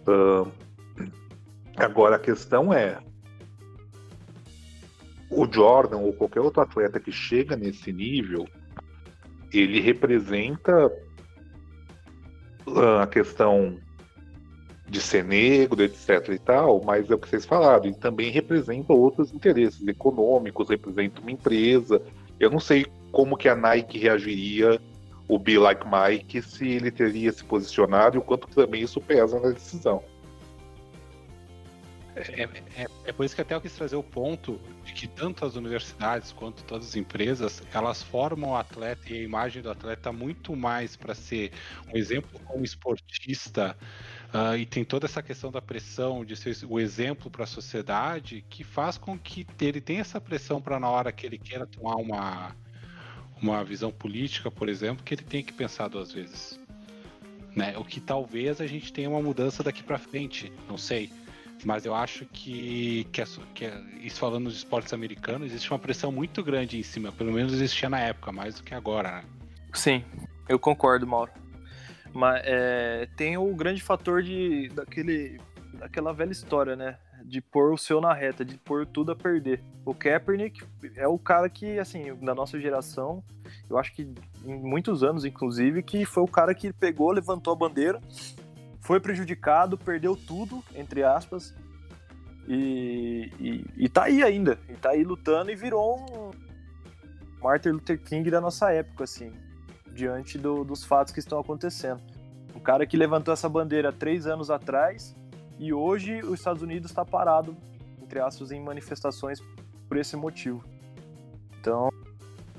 Uh, 0.05 0.51
agora 1.77 2.17
a 2.17 2.19
questão 2.19 2.75
é 2.75 2.99
o 5.31 5.47
Jordan 5.51 5.99
ou 5.99 6.13
qualquer 6.13 6.41
outro 6.41 6.61
atleta 6.61 6.99
que 6.99 7.13
chega 7.13 7.55
nesse 7.55 7.93
nível, 7.93 8.49
ele 9.53 9.81
representa 9.81 10.89
uh, 12.67 12.99
a 13.01 13.07
questão 13.07 13.79
de 14.93 15.01
ser 15.01 15.25
negro, 15.25 15.83
etc 15.83 16.29
e 16.29 16.39
tal, 16.39 16.83
mas 16.85 17.11
é 17.11 17.15
o 17.15 17.19
que 17.19 17.27
vocês 17.27 17.47
falaram, 17.47 17.87
ele 17.87 17.95
também 17.95 18.31
representa 18.31 18.93
outros 18.93 19.33
interesses 19.33 19.89
econômicos, 19.89 20.69
representa 20.69 21.19
uma 21.23 21.31
empresa. 21.31 22.03
Eu 22.39 22.51
não 22.51 22.61
sei 22.61 22.85
como 23.11 23.39
que 23.39 23.49
a 23.49 23.57
Nike 23.57 23.99
reagiria, 23.99 24.79
o 25.27 25.39
Be 25.39 25.57
Like 25.57 25.87
Mike, 25.87 26.43
se 26.43 26.69
ele 26.69 26.91
teria 26.91 27.33
se 27.33 27.43
posicionado 27.43 28.17
e 28.17 28.19
o 28.19 28.23
quanto 28.23 28.47
também 28.49 28.83
isso 28.83 29.01
pesa 29.01 29.41
na 29.41 29.49
decisão. 29.49 30.05
É, 32.15 32.43
é, 32.77 32.87
é, 33.07 33.13
por 33.13 33.25
isso 33.25 33.35
que 33.35 33.41
até 33.41 33.55
eu 33.55 33.61
quis 33.61 33.73
trazer 33.73 33.97
o 33.97 34.03
ponto 34.03 34.61
de 34.85 34.93
que 34.93 35.07
tanto 35.07 35.47
as 35.47 35.57
universidades 35.57 36.31
quanto 36.31 36.63
todas 36.65 36.89
as 36.89 36.97
empresas, 36.97 37.63
elas 37.73 38.03
formam 38.03 38.51
o 38.51 38.57
atleta 38.57 39.11
e 39.11 39.21
a 39.21 39.23
imagem 39.23 39.63
do 39.63 39.71
atleta 39.71 40.13
muito 40.13 40.55
mais 40.55 40.95
para 40.95 41.15
ser 41.15 41.53
um 41.91 41.97
exemplo 41.97 42.39
como 42.45 42.63
esportista, 42.63 43.75
Uh, 44.33 44.57
e 44.57 44.65
tem 44.65 44.83
toda 44.83 45.05
essa 45.05 45.23
questão 45.23 45.51
da 45.51 45.61
pressão 45.61 46.25
de 46.25 46.35
ser 46.35 46.57
o 46.67 46.81
exemplo 46.81 47.31
para 47.31 47.45
a 47.45 47.47
sociedade 47.47 48.43
que 48.49 48.65
faz 48.65 48.97
com 48.97 49.19
que 49.19 49.47
ele 49.61 49.79
tenha 49.79 50.01
essa 50.01 50.19
pressão 50.19 50.59
para 50.61 50.81
na 50.81 50.89
hora 50.89 51.13
que 51.13 51.27
ele 51.27 51.37
queira 51.37 51.67
tomar 51.67 51.97
uma, 51.97 52.57
uma 53.43 53.63
visão 53.63 53.93
política, 53.93 54.51
por 54.51 54.71
exemplo, 54.71 55.05
que 55.05 55.13
ele 55.13 55.23
tenha 55.23 55.43
que 55.43 55.53
pensar 55.53 55.89
duas 55.89 56.13
vezes. 56.13 56.59
Né? 57.55 57.77
O 57.77 57.85
que 57.85 58.01
talvez 58.01 58.59
a 58.63 58.67
gente 58.67 58.91
tenha 58.91 59.11
uma 59.11 59.21
mudança 59.21 59.63
daqui 59.63 59.83
para 59.83 59.99
frente, 59.99 60.51
não 60.67 60.79
sei. 60.79 61.13
Mas 61.63 61.85
eu 61.85 61.95
acho 61.95 62.25
que, 62.25 63.07
que, 63.13 63.21
é, 63.21 63.25
que 63.55 63.67
é, 63.67 63.83
isso 64.01 64.19
falando 64.19 64.45
dos 64.45 64.57
esportes 64.57 64.95
americanos, 64.95 65.49
existe 65.49 65.71
uma 65.71 65.79
pressão 65.79 66.11
muito 66.11 66.43
grande 66.43 66.79
em 66.79 66.83
cima. 66.83 67.13
Pelo 67.13 67.33
menos 67.33 67.53
existia 67.53 67.91
na 67.91 68.01
época, 68.01 68.33
mais 68.33 68.55
do 68.55 68.63
que 68.63 68.75
agora. 68.75 69.17
Né? 69.19 69.25
Sim, 69.75 70.03
eu 70.49 70.59
concordo, 70.59 71.07
Mauro. 71.07 71.42
Mas 72.13 72.43
é, 72.45 73.09
tem 73.17 73.37
o 73.37 73.55
grande 73.55 73.83
fator 73.83 74.23
de 74.23 74.69
daquele, 74.75 75.41
daquela 75.75 76.13
velha 76.13 76.33
história, 76.33 76.77
né? 76.77 76.99
De 77.25 77.41
pôr 77.41 77.73
o 77.73 77.79
seu 77.79 78.01
na 78.01 78.13
reta, 78.13 78.45
de 78.45 78.59
pôr 78.59 78.85
tudo 78.87 79.13
a 79.13 79.17
perder. 79.17 79.63
O 79.85 79.95
Kaepernick 79.95 80.63
é 80.97 81.07
o 81.07 81.19
cara 81.19 81.49
que, 81.49 81.79
assim, 81.79 82.13
na 82.21 82.35
nossa 82.35 82.61
geração, 82.61 83.23
eu 83.71 83.79
acho 83.79 83.95
que 83.95 84.13
em 84.45 84.61
muitos 84.61 85.03
anos, 85.03 85.25
inclusive, 85.25 85.83
que 85.83 86.05
foi 86.05 86.23
o 86.23 86.29
cara 86.29 86.55
que 86.55 86.73
pegou, 86.73 87.13
levantou 87.13 87.53
a 87.53 87.57
bandeira, 87.57 88.01
foi 88.81 89.01
prejudicado, 89.01 89.79
perdeu 89.79 90.17
tudo, 90.17 90.63
entre 90.75 91.05
aspas, 91.05 91.55
e, 92.49 93.31
e, 93.39 93.85
e 93.85 93.89
tá 93.89 94.05
aí 94.05 94.23
ainda. 94.23 94.59
E 94.69 94.75
tá 94.75 94.91
aí 94.91 95.05
lutando 95.05 95.51
e 95.51 95.57
virou 95.57 96.01
um 96.01 96.31
Martin 97.43 97.71
Luther 97.71 98.01
King 98.01 98.31
da 98.31 98.41
nossa 98.41 98.73
época, 98.73 99.05
assim. 99.05 99.33
Diante 99.95 100.39
do, 100.39 100.65
dos 100.65 100.85
fatos 100.85 101.13
que 101.13 101.21
estão 101.21 101.39
acontecendo. 101.39 102.01
Um 102.55 102.61
cara 102.61 102.87
que 102.87 102.97
levantou 102.97 103.33
essa 103.33 103.49
bandeira 103.49 103.93
três 103.93 104.27
anos 104.27 104.51
atrás 104.51 105.15
e 105.59 105.73
hoje 105.73 106.21
os 106.23 106.35
Estados 106.35 106.63
Unidos 106.63 106.91
está 106.91 107.05
parado, 107.05 107.57
entre 108.03 108.21
aspas, 108.21 108.51
em 108.51 108.61
manifestações 108.61 109.41
por 109.89 109.97
esse 109.97 110.17
motivo. 110.17 110.65
Então, 111.61 111.91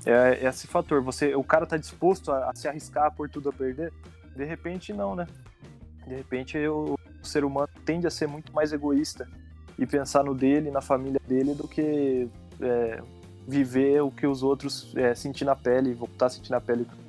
é, 0.06 0.44
é 0.44 0.48
esse 0.48 0.66
fator. 0.66 1.02
Você, 1.02 1.34
o 1.34 1.44
cara 1.44 1.66
tá 1.66 1.76
disposto 1.76 2.32
a, 2.32 2.50
a, 2.50 2.54
se 2.54 2.68
arriscar 2.68 3.14
por 3.14 3.28
tudo 3.28 3.50
a 3.50 3.52
perder? 3.52 3.92
De 4.34 4.44
repente, 4.44 4.92
não, 4.92 5.14
né? 5.14 5.26
De 6.06 6.14
repente, 6.14 6.56
eu, 6.56 6.98
o 7.22 7.26
ser 7.26 7.44
humano 7.44 7.68
tende 7.84 8.06
a 8.06 8.10
ser 8.10 8.26
muito 8.26 8.52
mais 8.52 8.72
egoísta 8.72 9.28
e 9.78 9.86
pensar 9.86 10.24
no 10.24 10.34
dele, 10.34 10.70
na 10.70 10.80
família 10.80 11.20
dele, 11.26 11.54
do 11.54 11.66
que 11.66 12.28
é, 12.60 13.02
viver 13.46 14.02
o 14.02 14.10
que 14.10 14.26
os 14.26 14.42
outros 14.42 14.94
é, 14.96 15.14
sentir 15.14 15.44
na 15.44 15.56
pele, 15.56 15.94
voltar 15.94 16.26
a 16.26 16.30
sentir 16.30 16.50
na 16.50 16.60
pele 16.60 16.82
o 16.82 16.84
que 16.84 17.03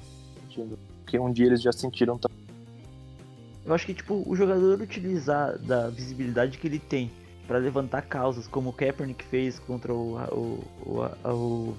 um 1.19 1.31
dia 1.31 1.45
eles 1.45 1.61
já 1.61 1.71
sentiram 1.71 2.17
também. 2.17 2.45
Eu 3.65 3.73
acho 3.73 3.85
que 3.85 3.93
tipo 3.93 4.23
o 4.27 4.35
jogador 4.35 4.79
utilizar 4.81 5.57
da 5.59 5.89
visibilidade 5.89 6.57
que 6.57 6.67
ele 6.67 6.79
tem 6.79 7.11
para 7.47 7.57
levantar 7.57 8.03
causas, 8.03 8.47
como 8.47 8.69
o 8.69 8.73
Kaepernick 8.73 9.23
fez 9.25 9.59
contra 9.59 9.93
o, 9.93 10.17
o, 10.31 11.03
o, 11.29 11.77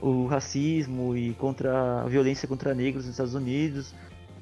o 0.00 0.26
racismo 0.26 1.16
e 1.16 1.34
contra 1.34 2.02
a 2.02 2.06
violência 2.06 2.48
contra 2.48 2.74
negros 2.74 3.04
nos 3.04 3.12
Estados 3.12 3.34
Unidos, 3.34 3.94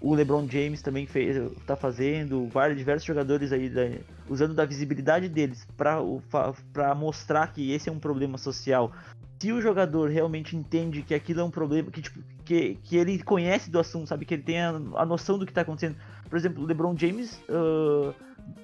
o 0.05 0.15
LeBron 0.15 0.47
James 0.47 0.83
também 0.83 1.07
fez, 1.07 1.51
tá 1.67 1.75
fazendo, 1.75 2.47
vários 2.49 2.77
diversos 2.77 3.07
jogadores 3.07 3.53
aí 3.53 3.71
da, 3.71 3.81
usando 4.29 4.53
da 4.53 4.67
visibilidade 4.67 5.31
deles 5.31 5.67
para 5.79 6.95
mostrar 6.95 7.51
que 7.51 7.73
esse 7.73 7.89
é 7.89 7.93
um 7.93 7.99
problema 7.99 8.37
social. 8.37 8.93
Se 9.41 9.51
o 9.51 9.63
jogador 9.63 10.11
realmente 10.11 10.55
entende 10.55 11.01
que 11.01 11.15
aquilo 11.15 11.41
é 11.41 11.45
um 11.45 11.51
problema, 11.51 11.91
que, 11.91 12.03
tipo, 12.03 12.21
que, 12.45 12.75
que 12.83 12.99
ele 12.99 13.23
conhece 13.23 13.71
do 13.71 13.79
assunto, 13.79 14.07
sabe, 14.07 14.27
que 14.27 14.35
ele 14.35 14.43
tem 14.43 14.61
a, 14.61 14.73
a 14.95 15.07
noção 15.07 15.39
do 15.39 15.47
que 15.47 15.53
está 15.53 15.63
acontecendo. 15.63 15.97
Por 16.29 16.37
exemplo, 16.37 16.63
o 16.63 16.67
LeBron 16.67 16.95
James, 16.99 17.43
uh, 17.49 18.15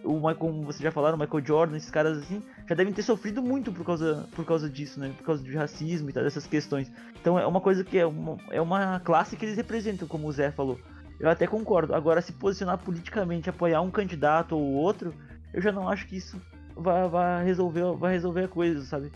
o 0.05 0.17
Michael, 0.17 0.37
como 0.37 0.63
vocês 0.65 0.83
já 0.83 0.93
falaram, 0.93 1.17
o 1.17 1.21
Michael 1.21 1.45
Jordan, 1.47 1.77
esses 1.79 1.91
caras 1.91 2.19
assim, 2.19 2.43
já 2.69 2.75
devem 2.75 2.93
ter 2.93 3.03
sofrido 3.03 3.43
muito 3.43 3.73
por 3.73 3.85
causa, 3.87 4.29
por 4.37 4.45
causa 4.45 4.69
disso, 4.69 5.01
né? 5.01 5.15
Por 5.17 5.25
causa 5.25 5.43
de 5.43 5.57
racismo 5.57 6.11
e 6.11 6.13
tal, 6.13 6.23
dessas 6.23 6.47
questões. 6.47 6.93
Então 7.19 7.39
é 7.39 7.47
uma 7.47 7.63
coisa 7.63 7.83
que 7.83 7.99
é 7.99 8.05
uma, 8.05 8.37
é 8.51 8.61
uma 8.61 9.01
classe 9.01 9.37
que 9.37 9.45
eles 9.47 9.57
representam, 9.57 10.07
como 10.07 10.29
o 10.29 10.33
Zé 10.33 10.51
falou. 10.51 10.79
Eu 11.21 11.29
até 11.29 11.47
concordo. 11.47 11.95
Agora, 11.95 12.23
se 12.23 12.33
posicionar 12.33 12.79
politicamente, 12.79 13.51
apoiar 13.51 13.83
um 13.83 13.91
candidato 13.91 14.57
ou 14.57 14.73
outro, 14.73 15.15
eu 15.53 15.61
já 15.61 15.71
não 15.71 15.87
acho 15.87 16.07
que 16.07 16.17
isso 16.17 16.41
vai, 16.75 17.07
vai, 17.09 17.45
resolver, 17.45 17.95
vai 17.97 18.13
resolver 18.13 18.45
a 18.45 18.49
coisa, 18.49 18.83
sabe? 18.87 19.13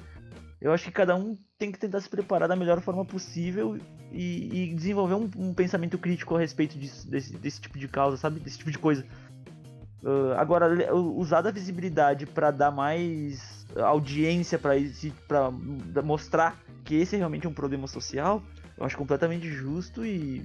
Eu 0.61 0.73
acho 0.73 0.84
que 0.84 0.92
cada 0.92 1.16
um 1.16 1.37
tem 1.58 1.73
que 1.73 1.78
tentar 1.78 2.00
se 2.00 2.08
preparar 2.08 2.49
da 2.49 2.56
melhor 2.56 2.80
forma 2.80 3.04
possível 3.04 3.78
e, 4.12 4.64
e 4.70 4.75
desenvolver 4.75 5.14
um, 5.14 5.30
um, 5.37 5.54
pensamento 5.54 5.99
crítico 5.99 6.37
a 6.37 6.38
respeito 6.38 6.78
disso, 6.78 7.11
desse, 7.11 7.37
desse, 7.37 7.61
tipo 7.61 7.78
de 7.78 7.88
causa, 7.88 8.16
sabe? 8.18 8.38
Desse 8.38 8.58
tipo 8.58 8.70
de 8.70 8.78
coisa. 8.78 9.04
Uh, 10.02 10.32
agora, 10.37 10.94
usar 10.94 11.40
da 11.40 11.50
visibilidade 11.50 12.26
para 12.26 12.50
dar 12.50 12.70
mais 12.70 13.66
audiência, 13.76 14.58
para 14.58 15.50
mostrar 16.02 16.61
que 16.84 16.94
esse 16.94 17.14
é 17.16 17.18
realmente 17.18 17.49
um 17.49 17.54
problema 17.54 17.87
social, 17.87 18.42
eu 18.76 18.84
acho 18.84 18.96
completamente 18.96 19.49
justo 19.49 20.04
e, 20.04 20.44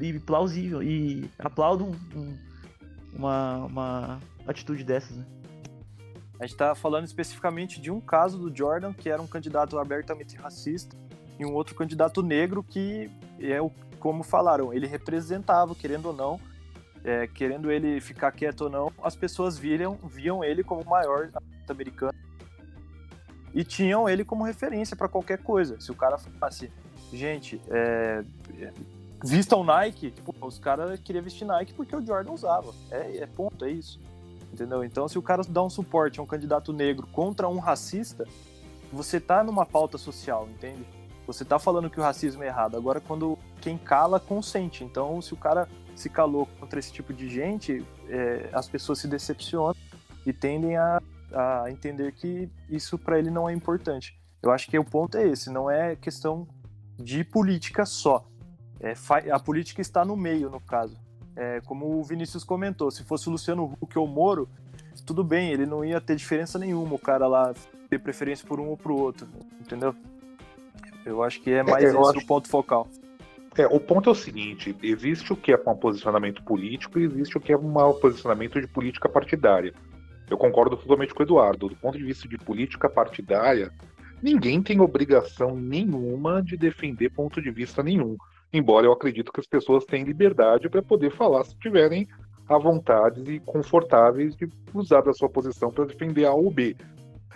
e, 0.00 0.18
plausível. 0.18 0.82
E 0.82 1.30
aplaudo 1.38 1.84
um, 1.84 2.18
um, 2.18 2.38
uma, 3.14 3.56
uma 3.66 4.20
atitude 4.46 4.84
dessas, 4.84 5.16
né? 5.16 5.26
A 6.38 6.44
gente 6.44 6.52
está 6.52 6.74
falando 6.74 7.04
especificamente 7.04 7.78
de 7.80 7.90
um 7.90 8.00
caso 8.00 8.38
do 8.38 8.54
Jordan, 8.56 8.94
que 8.94 9.10
era 9.10 9.20
um 9.20 9.26
candidato 9.26 9.78
abertamente 9.78 10.36
racista, 10.36 10.96
e 11.38 11.44
um 11.44 11.52
outro 11.52 11.74
candidato 11.74 12.22
negro 12.22 12.62
que 12.62 13.10
é 13.38 13.60
o, 13.60 13.70
como 13.98 14.22
falaram, 14.22 14.72
ele 14.72 14.86
representava, 14.86 15.74
querendo 15.74 16.06
ou 16.06 16.12
não, 16.14 16.40
é, 17.04 17.26
querendo 17.26 17.70
ele 17.70 18.00
ficar 18.00 18.32
quieto 18.32 18.62
ou 18.62 18.70
não, 18.70 18.92
as 19.02 19.14
pessoas 19.14 19.58
viam, 19.58 19.98
viam 20.04 20.42
ele 20.42 20.64
como 20.64 20.82
o 20.82 20.88
maior 20.88 21.30
americano 21.68 22.18
e 23.54 23.64
tinham 23.64 24.08
ele 24.08 24.24
como 24.24 24.44
referência 24.44 24.96
para 24.96 25.08
qualquer 25.08 25.38
coisa. 25.38 25.80
Se 25.80 25.90
o 25.90 25.94
cara 25.94 26.18
falasse, 26.18 26.70
gente, 27.12 27.60
é, 27.68 28.22
vistam 29.22 29.64
Nike, 29.64 30.10
tipo, 30.10 30.34
os 30.40 30.58
caras 30.58 30.98
queriam 31.00 31.22
vestir 31.22 31.44
Nike 31.44 31.74
porque 31.74 31.94
o 31.94 32.04
Jordan 32.04 32.32
usava. 32.32 32.72
É, 32.90 33.18
é 33.18 33.26
ponto, 33.26 33.64
é 33.64 33.70
isso. 33.70 34.00
Entendeu? 34.52 34.82
Então, 34.82 35.06
se 35.08 35.18
o 35.18 35.22
cara 35.22 35.42
dá 35.48 35.62
um 35.62 35.70
suporte 35.70 36.18
a 36.18 36.22
um 36.22 36.26
candidato 36.26 36.72
negro 36.72 37.06
contra 37.06 37.48
um 37.48 37.58
racista, 37.58 38.26
você 38.92 39.20
tá 39.20 39.44
numa 39.44 39.64
pauta 39.64 39.96
social, 39.96 40.48
entende? 40.50 40.84
Você 41.26 41.44
tá 41.44 41.58
falando 41.58 41.88
que 41.88 42.00
o 42.00 42.02
racismo 42.02 42.42
é 42.42 42.48
errado. 42.48 42.76
Agora, 42.76 43.00
quando 43.00 43.38
quem 43.60 43.78
cala, 43.78 44.18
consente. 44.18 44.82
Então, 44.82 45.22
se 45.22 45.32
o 45.32 45.36
cara 45.36 45.68
se 45.94 46.08
calou 46.08 46.46
contra 46.58 46.80
esse 46.80 46.92
tipo 46.92 47.12
de 47.12 47.28
gente, 47.28 47.86
é, 48.08 48.48
as 48.52 48.68
pessoas 48.68 48.98
se 48.98 49.06
decepcionam 49.06 49.76
e 50.26 50.32
tendem 50.32 50.76
a, 50.76 51.00
a 51.32 51.70
entender 51.70 52.12
que 52.12 52.50
isso 52.68 52.98
para 52.98 53.18
ele 53.18 53.30
não 53.30 53.48
é 53.48 53.52
importante. 53.52 54.18
Eu 54.42 54.50
acho 54.50 54.68
que 54.68 54.78
o 54.78 54.84
ponto 54.84 55.16
é 55.16 55.28
esse, 55.28 55.50
não 55.50 55.70
é 55.70 55.94
questão 55.94 56.48
de 56.98 57.22
política 57.22 57.84
só. 57.84 58.26
É, 58.80 58.94
a 59.30 59.38
política 59.38 59.80
está 59.80 60.04
no 60.04 60.16
meio, 60.16 60.48
no 60.48 60.60
caso. 60.60 60.96
É, 61.36 61.60
como 61.60 61.98
o 61.98 62.02
Vinícius 62.02 62.44
comentou, 62.44 62.90
se 62.90 63.04
fosse 63.04 63.28
o 63.28 63.32
Luciano 63.32 63.76
Huck 63.80 63.98
ou 63.98 64.06
o 64.06 64.08
Moro, 64.08 64.48
tudo 65.06 65.22
bem, 65.22 65.50
ele 65.50 65.66
não 65.66 65.84
ia 65.84 66.00
ter 66.00 66.16
diferença 66.16 66.58
nenhuma, 66.58 66.94
o 66.94 66.98
cara 66.98 67.26
lá 67.26 67.54
ter 67.88 67.98
preferência 67.98 68.46
por 68.46 68.60
um 68.60 68.68
ou 68.68 68.76
pro 68.76 68.96
outro, 68.96 69.26
entendeu? 69.60 69.94
Eu 71.04 71.22
acho 71.22 71.40
que 71.40 71.50
é 71.50 71.62
mais 71.62 71.84
é, 71.84 71.88
esse 71.88 71.96
acho... 71.96 72.18
o 72.18 72.26
ponto 72.26 72.48
focal. 72.48 72.88
É, 73.56 73.66
o 73.66 73.80
ponto 73.80 74.08
é 74.08 74.12
o 74.12 74.14
seguinte: 74.14 74.76
existe 74.82 75.32
o 75.32 75.36
que 75.36 75.52
é 75.52 75.56
um 75.66 75.76
posicionamento 75.76 76.42
político 76.42 76.98
e 76.98 77.04
existe 77.04 77.36
o 77.36 77.40
que 77.40 77.52
é 77.52 77.56
um 77.56 77.72
posicionamento 77.94 78.60
de 78.60 78.66
política 78.66 79.08
partidária. 79.08 79.74
Eu 80.28 80.38
concordo 80.38 80.76
totalmente 80.76 81.12
com 81.12 81.22
o 81.22 81.26
Eduardo. 81.26 81.68
Do 81.68 81.76
ponto 81.76 81.98
de 81.98 82.04
vista 82.04 82.28
de 82.28 82.38
política 82.38 82.88
partidária, 82.88 83.72
ninguém 84.22 84.62
tem 84.62 84.80
obrigação 84.80 85.56
nenhuma 85.56 86.40
de 86.40 86.56
defender 86.56 87.10
ponto 87.10 87.42
de 87.42 87.50
vista 87.50 87.82
nenhum. 87.82 88.16
Embora 88.52 88.86
eu 88.86 88.92
acredito 88.92 89.32
que 89.32 89.40
as 89.40 89.46
pessoas 89.46 89.84
têm 89.84 90.04
liberdade 90.04 90.68
para 90.68 90.82
poder 90.82 91.10
falar 91.10 91.44
se 91.44 91.56
tiverem 91.58 92.08
à 92.48 92.58
vontade 92.58 93.22
e 93.32 93.38
confortáveis 93.40 94.34
de 94.34 94.48
usar 94.74 95.02
da 95.02 95.12
sua 95.12 95.28
posição 95.28 95.70
para 95.70 95.84
defender 95.84 96.24
A 96.24 96.32
ou 96.32 96.50
B. 96.50 96.76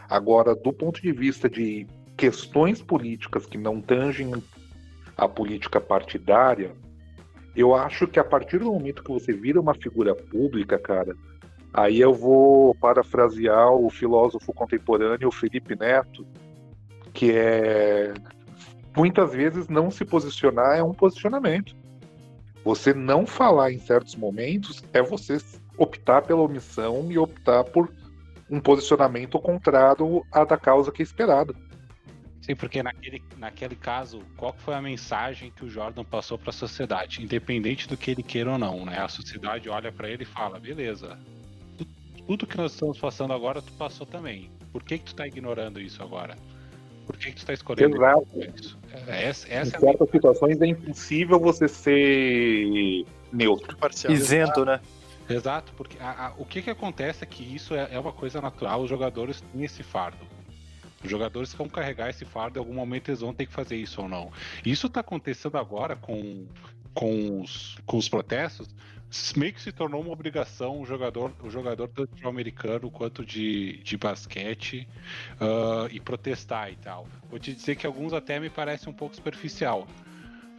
Agora, 0.09 0.55
do 0.55 0.73
ponto 0.73 1.01
de 1.01 1.13
vista 1.13 1.49
de 1.49 1.87
questões 2.17 2.83
políticas 2.83 3.47
que 3.47 3.57
não 3.57 3.81
tangem 3.81 4.33
a 5.17 5.29
política 5.29 5.81
partidária, 5.81 6.73
eu 7.55 7.75
acho 7.75 8.09
que 8.09 8.19
a 8.19 8.25
partir 8.25 8.59
do 8.59 8.73
momento 8.73 9.05
que 9.05 9.13
você 9.13 9.33
vira 9.33 9.61
uma 9.61 9.75
figura 9.75 10.15
pública, 10.15 10.77
cara, 10.79 11.15
aí 11.73 12.01
eu 12.01 12.13
vou 12.13 12.75
parafrasear 12.75 13.73
o 13.73 13.89
filósofo 13.89 14.53
contemporâneo 14.53 15.31
Felipe 15.31 15.77
Neto, 15.77 16.27
que 17.13 17.31
é 17.31 18.13
muitas 18.97 19.33
vezes 19.33 19.69
não 19.69 19.91
se 19.91 20.05
posicionar 20.05 20.77
é 20.77 20.83
um 20.83 20.93
posicionamento. 20.93 21.75
Você 22.65 22.95
não 22.95 23.27
falar 23.27 23.73
em 23.73 23.79
certos 23.79 24.15
momentos 24.15 24.83
é 24.93 25.03
você 25.03 25.39
optar 25.77 26.23
pela 26.23 26.41
omissão 26.41 27.11
e 27.11 27.19
optar 27.19 27.65
por 27.65 27.93
um 28.51 28.61
posicionamento 28.61 29.39
contrário 29.39 30.25
à 30.33 30.45
da 30.45 30.57
causa 30.57 30.93
que 30.93 31.03
é 31.03 31.05
esperada. 31.05 31.55
Sim, 32.41 32.55
porque 32.55 32.83
naquele, 32.83 33.23
naquele 33.39 33.75
caso, 33.75 34.21
qual 34.37 34.53
foi 34.53 34.75
a 34.75 34.83
mensagem 34.83 35.51
que 35.51 35.65
o 35.65 35.69
Jordan 35.69 36.05
passou 36.05 36.39
para 36.39 36.51
a 36.51 36.53
sociedade? 36.53 37.23
Independente 37.23 37.89
do 37.89 37.97
que 37.97 38.11
ele 38.11 38.23
queira 38.23 38.53
ou 38.53 38.59
não, 38.59 38.85
né? 38.85 38.99
A 38.99 39.09
sociedade 39.09 39.69
olha 39.71 39.91
para 39.91 40.11
ele 40.11 40.25
e 40.25 40.27
fala: 40.27 40.61
beleza, 40.61 41.19
tudo 42.27 42.47
que 42.47 42.57
nós 42.57 42.73
estamos 42.73 42.99
passando 42.99 43.33
agora, 43.33 43.63
tu 43.63 43.73
passou 43.73 44.07
também. 44.07 44.51
Por 44.73 44.83
que, 44.83 44.99
que 44.99 45.05
tu 45.05 45.09
está 45.09 45.27
ignorando 45.27 45.81
isso 45.81 46.03
agora? 46.03 46.37
Por 47.07 47.17
que, 47.17 47.27
que 47.27 47.35
tu 47.35 47.39
está 47.39 47.53
escolhendo 47.53 47.97
Exato. 47.97 48.27
isso? 48.57 48.79
É, 49.07 49.25
essa, 49.25 49.53
essa 49.53 49.77
em 49.77 49.77
é 49.77 49.81
certas 49.81 50.11
situações 50.11 50.61
é 50.61 50.67
impossível 50.67 51.39
você 51.39 51.69
ser 51.69 53.05
neutro. 53.33 53.77
Parcial. 53.77 54.13
Isento, 54.13 54.65
né? 54.65 54.81
Exato, 55.29 55.73
porque 55.77 55.97
a, 56.01 56.27
a, 56.27 56.33
o 56.37 56.45
que, 56.45 56.61
que 56.63 56.71
acontece 56.71 57.25
é 57.25 57.27
que 57.27 57.43
isso 57.43 57.75
é, 57.75 57.89
é 57.93 57.99
uma 57.99 58.13
coisa 58.13 58.41
natural, 58.41 58.83
os 58.83 58.91
jogadores 58.91 59.41
têm 59.41 59.65
esse 59.65 59.83
fardo. 59.83 60.27
Os 61.03 61.11
jogadores 61.11 61.53
vão 61.53 61.69
carregar 61.69 62.09
esse 62.09 62.25
fardo, 62.25 62.59
em 62.59 62.61
algum 62.61 62.75
momento 62.75 63.11
eles 63.11 63.21
vão 63.21 63.35
ter 63.35 63.47
que 63.47 63.53
fazer 63.53 63.77
isso 63.77 64.01
ou 64.03 64.09
não. 64.09 64.31
Isso 64.65 64.87
está 64.87 65.01
acontecendo 65.01 65.59
agora 65.59 65.97
com, 65.97 66.47
com, 66.95 67.41
os, 67.41 67.77
com 67.85 67.97
os 67.97 68.09
protestos, 68.09 68.75
meio 69.37 69.53
que 69.53 69.61
se 69.61 69.71
tornou 69.71 70.01
uma 70.01 70.13
obrigação 70.13 70.81
o 70.81 70.87
jogador, 70.87 71.33
o 71.43 71.51
jogador 71.51 71.89
tanto 71.89 72.15
de 72.15 72.27
americano 72.27 72.91
quanto 72.91 73.25
de, 73.25 73.79
de 73.79 73.97
basquete 73.97 74.89
uh, 75.35 75.89
e 75.91 76.01
protestar 76.01 76.73
e 76.73 76.77
tal. 76.77 77.07
Vou 77.31 77.39
te 77.39 77.53
dizer 77.53 77.77
que 77.77 77.87
alguns 77.87 78.13
até 78.13 78.41
me 78.41 78.51
parecem 78.51 78.89
um 78.89 78.97
pouco 78.97 79.15
superficial. 79.15 79.87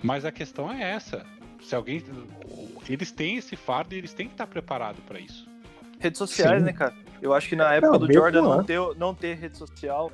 Mas 0.01 0.23
a 0.25 0.31
questão 0.31 0.71
é 0.71 0.91
essa. 0.91 1.25
Se 1.61 1.75
alguém. 1.75 2.03
Eles 2.87 3.11
têm 3.11 3.37
esse 3.37 3.55
fardo 3.55 3.95
e 3.95 3.97
eles 3.97 4.13
têm 4.13 4.27
que 4.27 4.33
estar 4.33 4.45
preparados 4.45 5.03
para 5.03 5.19
isso. 5.19 5.47
Redes 5.99 6.19
sociais, 6.19 6.59
Sim. 6.59 6.65
né, 6.65 6.73
cara? 6.73 6.93
Eu 7.21 7.33
acho 7.33 7.49
que 7.49 7.55
na 7.55 7.73
época 7.73 7.93
não, 7.93 7.99
do 7.99 8.13
Jordan 8.13 8.41
não 8.41 8.63
ter, 8.63 8.79
não 8.97 9.15
ter 9.15 9.35
rede 9.35 9.57
social 9.57 10.11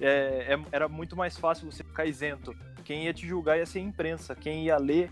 é, 0.00 0.54
é, 0.54 0.58
era 0.72 0.88
muito 0.88 1.16
mais 1.16 1.38
fácil 1.38 1.70
você 1.70 1.82
ficar 1.82 2.04
isento. 2.06 2.54
Quem 2.84 3.04
ia 3.04 3.14
te 3.14 3.26
julgar 3.26 3.56
ia 3.56 3.66
ser 3.66 3.78
a 3.78 3.82
imprensa. 3.82 4.34
Quem 4.34 4.64
ia 4.64 4.76
ler 4.76 5.10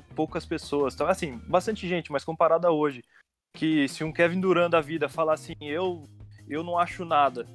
poucas 0.00 0.44
pessoas. 0.44 0.94
Então, 0.94 1.06
assim, 1.06 1.40
bastante 1.48 1.86
gente, 1.88 2.10
mas 2.12 2.24
comparado 2.24 2.66
a 2.66 2.70
hoje, 2.70 3.02
que 3.54 3.88
se 3.88 4.04
um 4.04 4.12
Kevin 4.12 4.40
Durant 4.40 4.70
da 4.70 4.80
vida 4.80 5.08
falar 5.08 5.34
assim, 5.34 5.54
eu, 5.60 6.04
eu 6.48 6.62
não 6.62 6.78
acho 6.78 7.04
nada. 7.04 7.46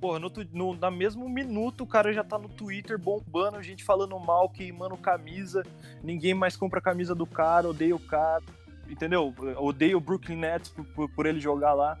Porra, 0.00 0.20
no, 0.20 0.30
no, 0.52 0.74
na 0.76 0.90
mesmo 0.90 1.28
minuto 1.28 1.82
o 1.82 1.86
cara 1.86 2.12
já 2.12 2.22
tá 2.22 2.38
no 2.38 2.48
Twitter 2.48 2.96
bombando, 2.96 3.60
gente 3.60 3.82
falando 3.82 4.16
mal, 4.18 4.48
queimando 4.48 4.96
camisa, 4.96 5.64
ninguém 6.02 6.34
mais 6.34 6.56
compra 6.56 6.78
a 6.78 6.82
camisa 6.82 7.14
do 7.14 7.26
cara, 7.26 7.68
odeia 7.68 7.96
o 7.96 7.98
cara, 7.98 8.44
entendeu? 8.88 9.34
Odeia 9.56 9.96
o 9.96 10.00
Brooklyn 10.00 10.36
Nets 10.36 10.70
por, 10.70 10.84
por, 10.84 11.10
por 11.10 11.26
ele 11.26 11.40
jogar 11.40 11.74
lá. 11.74 11.98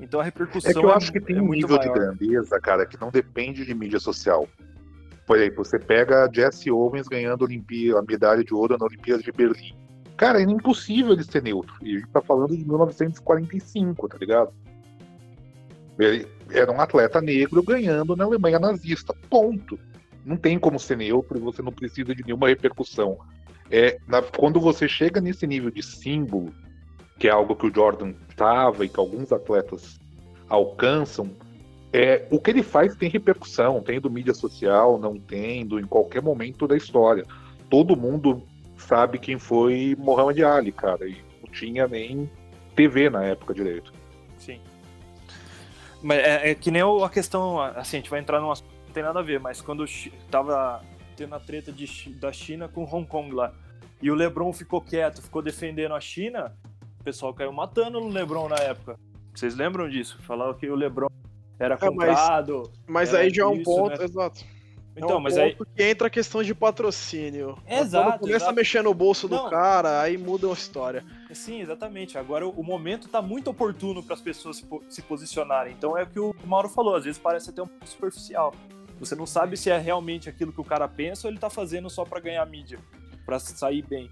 Então 0.00 0.20
a 0.20 0.24
repercussão 0.24 0.70
É 0.70 0.74
que 0.74 0.80
eu 0.80 0.92
acho 0.92 1.12
que 1.12 1.20
tem 1.20 1.36
é 1.36 1.42
um 1.42 1.50
nível 1.50 1.78
de 1.78 1.88
maior. 1.88 1.94
grandeza, 1.94 2.58
cara, 2.60 2.86
que 2.86 2.98
não 2.98 3.10
depende 3.10 3.64
de 3.64 3.74
mídia 3.74 4.00
social. 4.00 4.48
Por 5.26 5.38
exemplo, 5.38 5.64
você 5.64 5.78
pega 5.78 6.28
Jesse 6.32 6.70
Owens 6.70 7.08
ganhando 7.08 7.42
a, 7.42 7.46
Olimpí- 7.46 7.92
a 7.92 8.02
medalha 8.02 8.44
de 8.44 8.52
ouro 8.54 8.76
na 8.78 8.84
Olimpíada 8.84 9.22
de 9.22 9.32
Berlim. 9.32 9.74
Cara, 10.16 10.40
é 10.40 10.42
impossível 10.44 11.12
ele 11.12 11.24
ser 11.24 11.42
neutro. 11.42 11.74
E 11.82 11.96
a 11.96 11.98
gente 11.98 12.08
tá 12.10 12.20
falando 12.20 12.56
de 12.56 12.64
1945, 12.64 14.08
tá 14.08 14.18
ligado? 14.18 14.52
Ele 15.98 16.26
era 16.50 16.70
um 16.70 16.80
atleta 16.80 17.20
negro 17.20 17.62
ganhando 17.62 18.14
na 18.16 18.24
Alemanha 18.24 18.58
nazista. 18.58 19.14
Ponto. 19.30 19.78
Não 20.24 20.36
tem 20.36 20.58
como 20.58 20.78
ser 20.78 20.96
neutro 20.96 21.38
você 21.40 21.62
não 21.62 21.72
precisa 21.72 22.14
de 22.14 22.24
nenhuma 22.24 22.48
repercussão. 22.48 23.18
É, 23.70 23.98
na- 24.06 24.22
quando 24.22 24.60
você 24.60 24.86
chega 24.88 25.20
nesse 25.20 25.46
nível 25.46 25.70
de 25.70 25.82
símbolo, 25.82 26.52
que 27.18 27.28
é 27.28 27.30
algo 27.30 27.54
que 27.56 27.66
o 27.66 27.74
Jordan 27.74 28.12
estava 28.28 28.84
e 28.84 28.88
que 28.88 28.98
alguns 29.00 29.32
atletas 29.32 29.98
alcançam, 30.48 31.30
é, 31.94 32.26
o 32.28 32.40
que 32.40 32.50
ele 32.50 32.64
faz 32.64 32.96
tem 32.96 33.08
repercussão, 33.08 33.80
tem 33.80 34.00
do 34.00 34.10
mídia 34.10 34.34
social, 34.34 34.98
não 34.98 35.16
tendo, 35.16 35.78
em 35.78 35.84
qualquer 35.86 36.20
momento 36.20 36.66
da 36.66 36.76
história. 36.76 37.24
Todo 37.70 37.96
mundo 37.96 38.42
sabe 38.76 39.16
quem 39.16 39.38
foi 39.38 39.94
Muhammad 39.96 40.40
Ali, 40.40 40.72
cara, 40.72 41.08
e 41.08 41.16
não 41.40 41.48
tinha 41.52 41.86
nem 41.86 42.28
TV 42.74 43.08
na 43.08 43.22
época 43.22 43.54
direito. 43.54 43.92
Sim. 44.36 44.60
Mas 46.02 46.18
é, 46.18 46.50
é 46.50 46.54
que 46.56 46.72
nem 46.72 46.82
o- 46.82 47.04
a 47.04 47.08
questão, 47.08 47.60
assim, 47.60 47.98
a 47.98 48.00
gente 48.00 48.10
vai 48.10 48.18
entrar 48.18 48.40
num 48.40 48.50
assunto 48.50 48.74
não 48.86 48.92
tem 48.92 49.02
nada 49.04 49.20
a 49.20 49.22
ver, 49.22 49.38
mas 49.38 49.60
quando 49.60 49.84
tava 50.30 50.80
tendo 51.16 51.32
a 51.36 51.38
treta 51.40 51.70
de 51.70 52.10
da 52.14 52.32
China 52.32 52.68
com 52.68 52.82
Hong 52.82 53.06
Kong 53.06 53.32
lá, 53.32 53.52
e 54.02 54.10
o 54.10 54.16
LeBron 54.16 54.52
ficou 54.52 54.80
quieto, 54.80 55.22
ficou 55.22 55.40
defendendo 55.40 55.94
a 55.94 56.00
China, 56.00 56.52
o 57.00 57.04
pessoal 57.04 57.32
caiu 57.32 57.52
matando 57.52 58.00
no 58.00 58.08
LeBron 58.08 58.48
na 58.48 58.56
época. 58.56 58.98
Vocês 59.32 59.54
lembram 59.54 59.88
disso? 59.88 60.20
Falavam 60.22 60.54
que 60.54 60.68
o 60.68 60.74
LeBron 60.74 61.06
era 61.58 61.74
É, 61.74 61.78
mas- 61.90 61.90
comprado. 62.18 62.72
Mas 62.86 63.08
Era 63.14 63.22
aí 63.22 63.30
já 63.32 63.42
é 63.42 63.46
um 63.46 63.54
isso, 63.54 63.64
ponto, 63.64 63.98
né? 63.98 64.04
exato. 64.04 64.44
Então, 64.96 65.10
é 65.10 65.16
um 65.16 65.20
mas 65.20 65.34
ponto 65.34 65.44
aí. 65.44 65.56
que 65.76 65.82
entra 65.82 66.06
a 66.06 66.10
questão 66.10 66.40
de 66.42 66.54
patrocínio. 66.54 67.58
Exato, 67.66 68.10
Quando 68.10 68.20
começa 68.20 68.36
exato. 68.36 68.50
a 68.50 68.54
mexer 68.54 68.82
no 68.82 68.94
bolso 68.94 69.26
do 69.26 69.34
Não. 69.34 69.50
cara, 69.50 70.00
aí 70.00 70.16
muda 70.16 70.46
a 70.48 70.52
história. 70.52 71.04
Sim, 71.32 71.60
exatamente. 71.60 72.16
Agora 72.16 72.46
o 72.46 72.50
o 72.50 72.62
momento 72.62 73.08
tá 73.08 73.20
muito 73.20 73.50
oportuno 73.50 74.02
para 74.04 74.14
as 74.14 74.20
pessoas 74.20 74.58
se, 74.58 74.64
po- 74.66 74.82
se 74.88 75.02
posicionarem. 75.02 75.72
Então 75.76 75.98
é 75.98 76.04
o 76.04 76.06
que 76.06 76.20
o 76.20 76.32
Mauro 76.44 76.68
falou, 76.68 76.94
às 76.94 77.04
vezes 77.04 77.18
parece 77.18 77.50
até 77.50 77.60
um 77.62 77.66
pouco 77.66 77.88
superficial. 77.88 78.54
Você 79.00 79.16
não 79.16 79.26
sabe 79.26 79.56
se 79.56 79.68
é 79.68 79.76
realmente 79.78 80.28
aquilo 80.28 80.52
que 80.52 80.60
o 80.60 80.64
cara 80.64 80.86
pensa 80.86 81.26
ou 81.26 81.32
ele 81.32 81.40
tá 81.40 81.50
fazendo 81.50 81.90
só 81.90 82.04
para 82.04 82.20
ganhar 82.20 82.46
mídia, 82.46 82.78
para 83.26 83.40
sair 83.40 83.82
bem. 83.82 84.08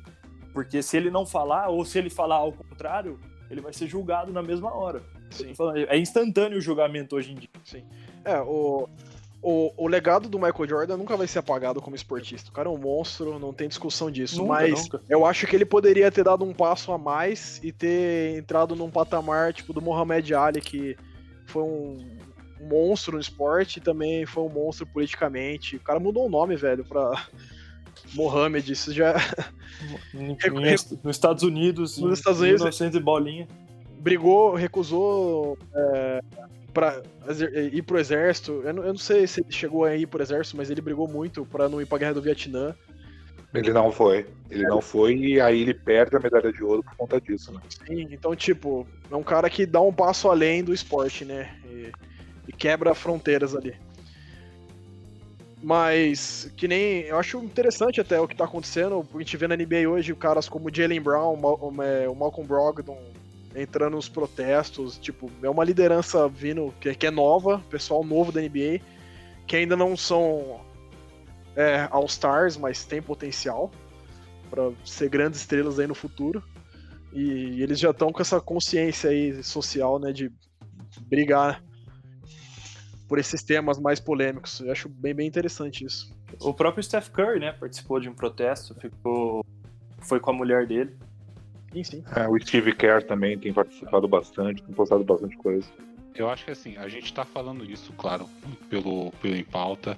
Porque 0.53 0.83
se 0.83 0.97
ele 0.97 1.11
não 1.11 1.25
falar, 1.25 1.69
ou 1.69 1.85
se 1.85 1.97
ele 1.99 2.11
falar 2.11 2.37
ao 2.37 2.53
contrário, 2.53 3.21
ele 3.49 3.61
vai 3.61 3.73
ser 3.73 3.87
julgado 3.87 4.33
na 4.33 4.43
mesma 4.43 4.75
hora. 4.75 5.01
Sim. 5.33 5.53
É 5.89 5.99
instantâneo 5.99 6.59
o 6.59 6.61
julgamento 6.61 7.17
hoje 7.17 7.33
em 7.33 7.35
dia. 7.35 7.49
É, 8.25 8.41
o, 8.41 8.89
o, 9.43 9.73
o 9.77 9.89
legado 9.89 10.29
do 10.29 10.39
Michael 10.39 10.69
Jordan 10.69 10.97
nunca 10.97 11.17
vai 11.17 11.27
ser 11.27 11.39
apagado 11.41 11.81
como 11.81 11.97
esportista. 11.97 12.51
O 12.51 12.53
cara 12.53 12.69
é 12.69 12.73
um 12.73 12.79
monstro, 12.79 13.39
não 13.39 13.53
tem 13.53 13.69
discussão 13.69 14.11
disso. 14.11 14.37
Nunca, 14.39 14.49
mas 14.53 14.83
nunca. 14.83 15.01
eu 15.09 15.27
acho 15.27 15.47
que 15.47 15.57
ele 15.57 15.65
poderia 15.65 16.11
ter 16.13 16.23
dado 16.25 16.45
um 16.45 16.53
passo 16.55 16.93
a 16.93 16.99
mais 16.99 17.61
e 17.63 17.73
ter 17.73 18.37
entrado 18.39 18.77
num 18.77 18.91
patamar 18.91 19.53
tipo 19.53 19.73
do 19.73 19.83
Muhammad 19.83 20.31
Ali, 20.33 20.61
que 20.61 20.97
foi 21.47 21.63
um, 21.63 22.19
monstro 22.61 23.15
no 23.15 23.21
esporte 23.21 23.79
e 23.79 23.83
também 23.83 24.25
foi 24.25 24.45
um 24.45 24.49
monstro 24.49 24.87
politicamente. 24.87 25.77
O 25.77 25.81
cara 25.81 25.99
mudou 25.99 26.27
o 26.27 26.31
nome, 26.31 26.55
velho, 26.55 26.85
pra 26.85 27.27
Mohamed. 28.15 28.71
Isso 28.71 28.93
já 28.93 29.15
em- 30.15 30.37
nos 31.03 31.11
Estados 31.17 31.43
Unidos, 31.43 31.99
Nos 31.99 32.19
Estados 32.19 32.41
Unidos- 32.41 32.61
1900 32.61 33.01
e 33.01 33.03
bolinha. 33.03 33.49
Brigou, 34.03 34.55
recusou 34.55 35.57
é, 35.75 36.21
exer- 37.29 37.73
ir 37.73 37.83
pro 37.83 37.99
exército. 37.99 38.61
Eu 38.65 38.75
não, 38.75 38.83
eu 38.83 38.89
não 38.89 38.99
sei 38.99 39.27
se 39.27 39.41
ele 39.41 39.53
chegou 39.53 39.85
a 39.85 39.95
ir 39.95 40.07
pro 40.07 40.23
exército, 40.23 40.57
mas 40.57 40.71
ele 40.71 40.81
brigou 40.81 41.07
muito 41.07 41.47
pra 41.47 41.69
não 41.69 41.81
ir 41.81 41.87
pra 41.87 41.99
guerra 41.99 42.15
do 42.15 42.23
Vietnã. 42.23 42.75
Ele 43.55 43.73
não 43.73 43.93
foi. 43.93 44.27
Ele 44.51 44.65
não 44.65 44.81
foi 44.81 45.15
e 45.15 45.41
aí 45.41 45.61
ele 45.61 45.75
perde 45.75 46.17
a 46.17 46.21
medalha 46.21 46.53
de 46.53 46.65
ouro 46.65 46.83
por 46.83 46.97
conta 46.97 47.21
disso, 47.21 47.53
né? 47.53 47.61
Sim, 47.87 48.09
então, 48.11 48.35
tipo, 48.35 48.87
é 49.11 49.15
um 49.15 49.23
cara 49.23 49.49
que 49.49 49.65
dá 49.65 49.81
um 49.81 49.93
passo 49.93 50.29
além 50.29 50.65
do 50.65 50.75
esporte, 50.75 51.25
né? 51.25 51.55
E, 51.67 51.93
e 52.49 52.53
quebra 52.53 52.95
fronteiras 52.95 53.55
ali. 53.55 53.75
Mas, 55.63 56.51
que 56.57 56.67
nem. 56.67 57.03
Eu 57.03 57.19
acho 57.19 57.39
interessante 57.39 58.01
até 58.01 58.19
o 58.21 58.27
que 58.27 58.35
tá 58.35 58.47
acontecendo. 58.47 59.07
A 59.15 59.19
gente 59.19 59.37
vê 59.37 59.47
na 59.47 59.55
NBA 59.55 59.89
hoje 59.89 60.15
caras 60.15 60.49
como 60.49 60.75
Jalen 60.75 61.01
Brown, 61.01 61.39
é, 61.85 62.09
o 62.09 62.15
Malcolm 62.17 62.49
Brogdon 62.49 62.99
entrando 63.55 63.95
nos 63.95 64.09
protestos. 64.09 64.99
Tipo, 64.99 65.31
é 65.43 65.49
uma 65.49 65.65
liderança 65.65 66.29
vindo 66.29 66.75
que, 66.81 66.95
que 66.95 67.07
é 67.07 67.11
nova, 67.11 67.59
pessoal 67.71 68.05
novo 68.05 68.33
da 68.33 68.41
NBA, 68.41 68.81
que 69.47 69.57
ainda 69.57 69.77
não 69.77 69.97
são 69.97 70.61
é, 71.57 71.89
All-Stars, 71.91 72.57
mas 72.57 72.85
tem 72.85 73.03
potencial 73.03 73.71
para 74.51 74.71
ser 74.85 75.09
grandes 75.09 75.41
estrelas 75.41 75.79
aí 75.79 75.87
no 75.87 75.95
futuro. 75.95 76.43
E 77.13 77.63
eles 77.63 77.79
já 77.79 77.91
estão 77.91 78.11
com 78.11 78.23
essa 78.23 78.41
consciência 78.41 79.11
aí 79.11 79.43
social, 79.43 79.99
né, 79.99 80.13
de 80.13 80.33
brigar 81.03 81.63
por 83.07 83.19
esses 83.19 83.43
temas 83.43 83.79
mais 83.79 84.01
polêmicos. 84.01 84.61
Eu 84.61 84.73
acho 84.73 84.89
bem, 84.89 85.15
bem 85.15 85.27
interessante 85.27 85.85
isso. 85.85 86.11
O 86.41 86.55
próprio 86.55 86.83
Steph 86.83 87.11
Curry, 87.11 87.41
né, 87.41 87.53
participou 87.53 88.01
de 88.01 88.09
um 88.09 88.15
protesto, 88.15 88.75
ficou 88.81 89.45
foi 90.01 90.19
com 90.19 90.31
a 90.31 90.35
mulher 90.35 90.67
dele. 90.67 90.97
Sim, 91.73 91.85
sim. 91.85 92.05
É, 92.15 92.29
o 92.29 92.39
Steve 92.39 92.75
Kerr 92.75 93.03
também 93.03 93.39
tem 93.39 93.53
participado 93.53 94.07
bastante, 94.07 94.63
tem 94.63 94.75
postado 94.75 95.03
bastante 95.05 95.37
coisa. 95.37 95.67
Eu 96.15 96.29
acho 96.29 96.45
que 96.45 96.51
assim, 96.51 96.77
a 96.77 96.89
gente 96.89 97.13
tá 97.13 97.25
falando 97.25 97.65
isso, 97.65 97.93
claro, 97.95 98.29
pelo, 98.69 99.11
pelo 99.13 99.35
em 99.35 99.45
pauta, 99.45 99.97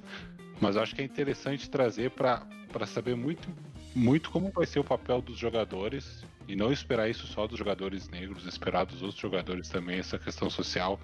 mas 0.60 0.76
eu 0.76 0.82
acho 0.82 0.94
que 0.94 1.02
é 1.02 1.04
interessante 1.04 1.68
trazer 1.68 2.10
para 2.10 2.46
saber 2.86 3.16
muito, 3.16 3.48
muito 3.94 4.30
como 4.30 4.52
vai 4.52 4.66
ser 4.66 4.78
o 4.78 4.84
papel 4.84 5.20
dos 5.20 5.36
jogadores 5.36 6.24
e 6.46 6.54
não 6.54 6.72
esperar 6.72 7.10
isso 7.10 7.26
só 7.26 7.46
dos 7.46 7.58
jogadores 7.58 8.08
negros, 8.08 8.46
esperar 8.46 8.84
dos 8.86 9.02
outros 9.02 9.20
jogadores 9.20 9.68
também, 9.68 9.98
essa 9.98 10.18
questão 10.18 10.48
social 10.48 11.00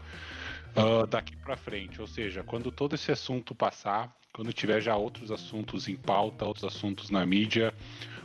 ah, 0.77 1.07
daqui 1.07 1.37
para 1.37 1.57
frente. 1.57 2.01
Ou 2.01 2.07
seja, 2.07 2.45
quando 2.45 2.71
todo 2.71 2.95
esse 2.95 3.11
assunto 3.11 3.55
passar, 3.55 4.15
quando 4.33 4.53
tiver 4.53 4.81
já 4.81 4.97
outros 4.97 5.33
assuntos 5.33 5.89
em 5.89 5.97
pauta, 5.97 6.45
outros 6.45 6.65
assuntos 6.65 7.11
na 7.11 7.27
mídia, 7.27 7.75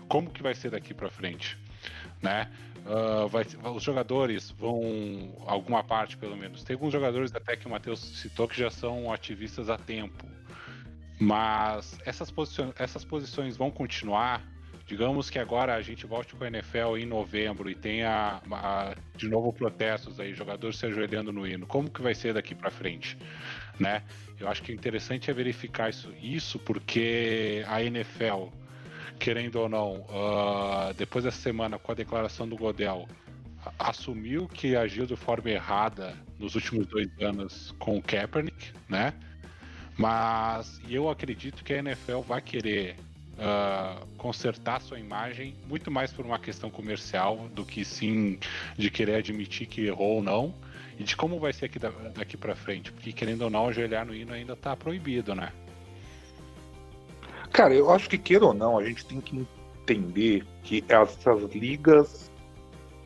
como 0.08 0.30
que 0.30 0.44
vai 0.44 0.54
ser 0.54 0.70
daqui 0.70 0.94
para 0.94 1.10
frente, 1.10 1.58
né? 2.26 2.52
Ah, 2.86 3.26
vai- 3.28 3.46
os 3.76 3.84
jogadores 3.84 4.52
vão, 4.52 5.34
alguma 5.48 5.84
parte 5.84 6.18
pelo 6.18 6.36
menos. 6.36 6.64
Tem 6.64 6.74
alguns 6.76 6.92
jogadores 6.92 7.34
até 7.34 7.56
que 7.56 7.66
o 7.68 7.70
Matheus 7.70 8.00
citou 8.00 8.48
que 8.48 8.58
já 8.60 8.70
são 8.70 9.12
ativistas 9.12 9.70
há 9.70 9.78
tempo. 9.78 10.26
Mas 11.20 11.98
essas, 12.06 12.30
posicion- 12.30 12.74
essas 12.78 13.06
posições 13.06 13.56
vão 13.56 13.72
continuar. 13.72 14.44
Digamos 14.86 15.32
que 15.32 15.40
agora 15.40 15.74
a 15.74 15.82
gente 15.82 16.06
volte 16.06 16.36
com 16.36 16.44
a 16.44 16.48
NFL 16.48 16.98
em 17.00 17.06
novembro 17.08 17.70
e 17.70 17.76
tenha 17.76 18.40
a- 18.52 18.96
de 19.16 19.28
novo 19.28 19.52
protestos 19.52 20.20
aí, 20.20 20.34
jogadores 20.34 20.78
se 20.78 20.86
ajoelhando 20.86 21.32
no 21.32 21.48
hino. 21.48 21.66
Como 21.66 21.90
que 21.90 22.02
vai 22.04 22.14
ser 22.14 22.34
daqui 22.34 22.54
para 22.54 22.70
frente, 22.70 23.18
né? 23.80 24.04
Eu 24.40 24.48
acho 24.48 24.62
que 24.62 24.72
o 24.72 24.76
interessante 24.76 25.32
é 25.32 25.34
verificar 25.34 25.90
isso, 25.90 26.14
isso 26.22 26.60
porque 26.60 27.64
a 27.68 27.82
NFL, 27.82 28.50
querendo 29.20 29.56
ou 29.58 29.70
não, 29.70 30.06
ah, 30.10 30.94
depois 30.98 31.24
dessa 31.24 31.40
semana 31.42 31.78
com 31.80 31.92
a 31.92 31.96
declaração 31.96 32.48
do 32.48 32.56
Godel, 32.56 33.08
assumiu 33.80 34.48
que 34.48 34.76
agiu 34.76 35.06
de 35.06 35.16
forma 35.16 35.50
errada 35.50 36.16
nos 36.38 36.56
últimos 36.56 36.86
dois 36.88 37.10
anos 37.22 37.74
com 37.80 37.98
o 37.98 38.02
Kaepernick, 38.02 38.72
né? 38.88 39.14
Mas 39.98 40.80
eu 40.90 41.10
acredito 41.10 41.64
que 41.64 41.74
a 41.74 41.78
NFL 41.80 42.20
vai 42.20 42.42
querer 42.42 42.96
ah, 43.40 44.02
consertar 44.18 44.82
sua 44.82 45.00
imagem 45.00 45.56
muito 45.68 45.90
mais 45.90 46.12
por 46.12 46.26
uma 46.26 46.38
questão 46.40 46.70
comercial 46.70 47.50
do 47.54 47.66
que 47.66 47.84
sim 47.86 48.40
de 48.78 48.90
querer 48.90 49.16
admitir 49.16 49.68
que 49.68 49.86
errou 49.86 50.16
ou 50.18 50.24
não 50.24 50.54
e 51.00 51.04
de 51.04 51.16
como 51.16 51.40
vai 51.40 51.52
ser 51.52 51.66
aqui 51.66 51.80
da- 51.80 51.90
daqui 51.90 52.38
para 52.38 52.56
frente, 52.56 52.92
porque 52.92 53.12
querendo 53.12 53.42
ou 53.44 53.50
não 53.50 53.68
ajoelhar 53.68 54.06
no 54.06 54.14
hino 54.16 54.34
ainda 54.34 54.56
tá 54.56 54.76
proibido, 54.76 55.34
né? 55.36 55.52
Cara, 57.56 57.74
eu 57.74 57.90
acho 57.90 58.10
que 58.10 58.18
queira 58.18 58.48
ou 58.48 58.54
não, 58.54 58.78
a 58.78 58.84
gente 58.84 59.06
tem 59.06 59.22
que 59.22 59.48
entender 59.82 60.46
que 60.62 60.84
essas 60.90 61.42
ligas 61.54 62.30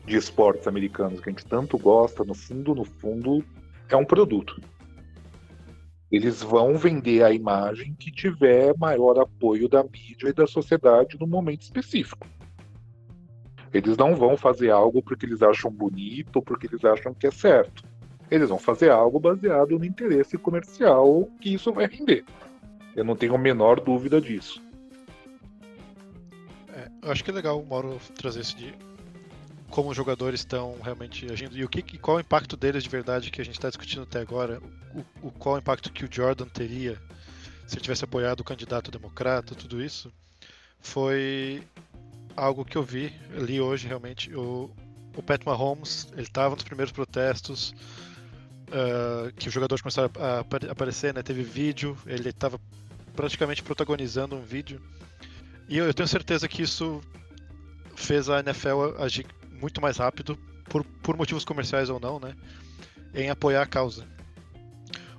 de 0.04 0.16
esportes 0.16 0.66
americanos 0.66 1.20
que 1.20 1.28
a 1.28 1.32
gente 1.32 1.46
tanto 1.46 1.78
gosta, 1.78 2.24
no 2.24 2.34
fundo, 2.34 2.74
no 2.74 2.84
fundo, 2.84 3.44
é 3.88 3.94
um 3.94 4.04
produto. 4.04 4.60
Eles 6.10 6.42
vão 6.42 6.76
vender 6.76 7.22
a 7.22 7.30
imagem 7.30 7.94
que 7.94 8.10
tiver 8.10 8.76
maior 8.76 9.20
apoio 9.20 9.68
da 9.68 9.84
mídia 9.84 10.30
e 10.30 10.32
da 10.32 10.48
sociedade 10.48 11.16
no 11.20 11.28
momento 11.28 11.62
específico. 11.62 12.26
Eles 13.72 13.96
não 13.96 14.16
vão 14.16 14.36
fazer 14.36 14.70
algo 14.70 15.00
porque 15.00 15.26
eles 15.26 15.42
acham 15.42 15.70
bonito 15.70 16.42
porque 16.42 16.66
eles 16.66 16.84
acham 16.84 17.14
que 17.14 17.28
é 17.28 17.30
certo. 17.30 17.84
Eles 18.28 18.48
vão 18.48 18.58
fazer 18.58 18.90
algo 18.90 19.20
baseado 19.20 19.78
no 19.78 19.84
interesse 19.84 20.36
comercial 20.36 21.28
que 21.40 21.54
isso 21.54 21.72
vai 21.72 21.86
render. 21.86 22.24
Eu 22.94 23.04
não 23.04 23.16
tenho 23.16 23.34
a 23.34 23.38
menor 23.38 23.80
dúvida 23.80 24.20
disso. 24.20 24.62
É, 26.72 26.90
eu 27.02 27.12
acho 27.12 27.24
que 27.24 27.30
é 27.30 27.34
legal 27.34 27.60
o 27.60 27.66
Mauro 27.66 28.00
trazer 28.16 28.40
isso 28.40 28.56
de 28.56 28.74
como 29.70 29.90
os 29.90 29.96
jogadores 29.96 30.40
estão 30.40 30.78
realmente 30.82 31.30
agindo 31.30 31.56
e 31.56 31.64
o 31.64 31.68
que, 31.68 31.96
qual 31.96 32.16
o 32.16 32.20
impacto 32.20 32.56
deles 32.56 32.82
de 32.82 32.88
verdade 32.88 33.30
que 33.30 33.40
a 33.40 33.44
gente 33.44 33.54
está 33.54 33.68
discutindo 33.68 34.02
até 34.02 34.20
agora, 34.20 34.60
o, 34.92 35.28
o, 35.28 35.30
qual 35.30 35.54
o 35.54 35.58
impacto 35.58 35.92
que 35.92 36.04
o 36.04 36.08
Jordan 36.10 36.46
teria 36.46 37.00
se 37.70 37.76
ele 37.76 37.82
tivesse 37.82 38.02
apoiado 38.02 38.40
o 38.40 38.44
candidato 38.44 38.90
democrata, 38.90 39.54
tudo 39.54 39.80
isso, 39.80 40.12
foi 40.80 41.62
algo 42.36 42.64
que 42.64 42.76
eu 42.76 42.82
vi, 42.82 43.14
li 43.30 43.60
hoje 43.60 43.86
realmente. 43.86 44.34
O, 44.34 44.68
o 45.16 45.22
Pat 45.22 45.44
Mahomes, 45.44 46.08
ele 46.14 46.22
estava 46.22 46.56
nos 46.56 46.64
primeiros 46.64 46.90
protestos, 46.90 47.72
uh, 48.70 49.32
que 49.34 49.48
os 49.48 49.54
jogadores 49.54 49.82
começaram 49.82 50.10
a, 50.18 50.40
aparecer, 50.70 51.12
né? 51.12 51.22
Teve 51.22 51.42
vídeo, 51.42 51.96
ele 52.06 52.30
estava 52.30 52.60
praticamente 53.14 53.62
protagonizando 53.62 54.36
um 54.36 54.42
vídeo. 54.42 54.80
E 55.68 55.76
eu, 55.76 55.86
eu, 55.86 55.94
tenho 55.94 56.08
certeza 56.08 56.48
que 56.48 56.62
isso 56.62 57.00
fez 57.94 58.28
a 58.28 58.40
NFL 58.40 58.96
agir 58.98 59.26
muito 59.60 59.80
mais 59.80 59.98
rápido, 59.98 60.38
por, 60.64 60.84
por 60.84 61.16
motivos 61.16 61.44
comerciais 61.44 61.90
ou 61.90 62.00
não, 62.00 62.18
né? 62.18 62.34
Em 63.14 63.28
apoiar 63.28 63.62
a 63.62 63.66
causa. 63.66 64.06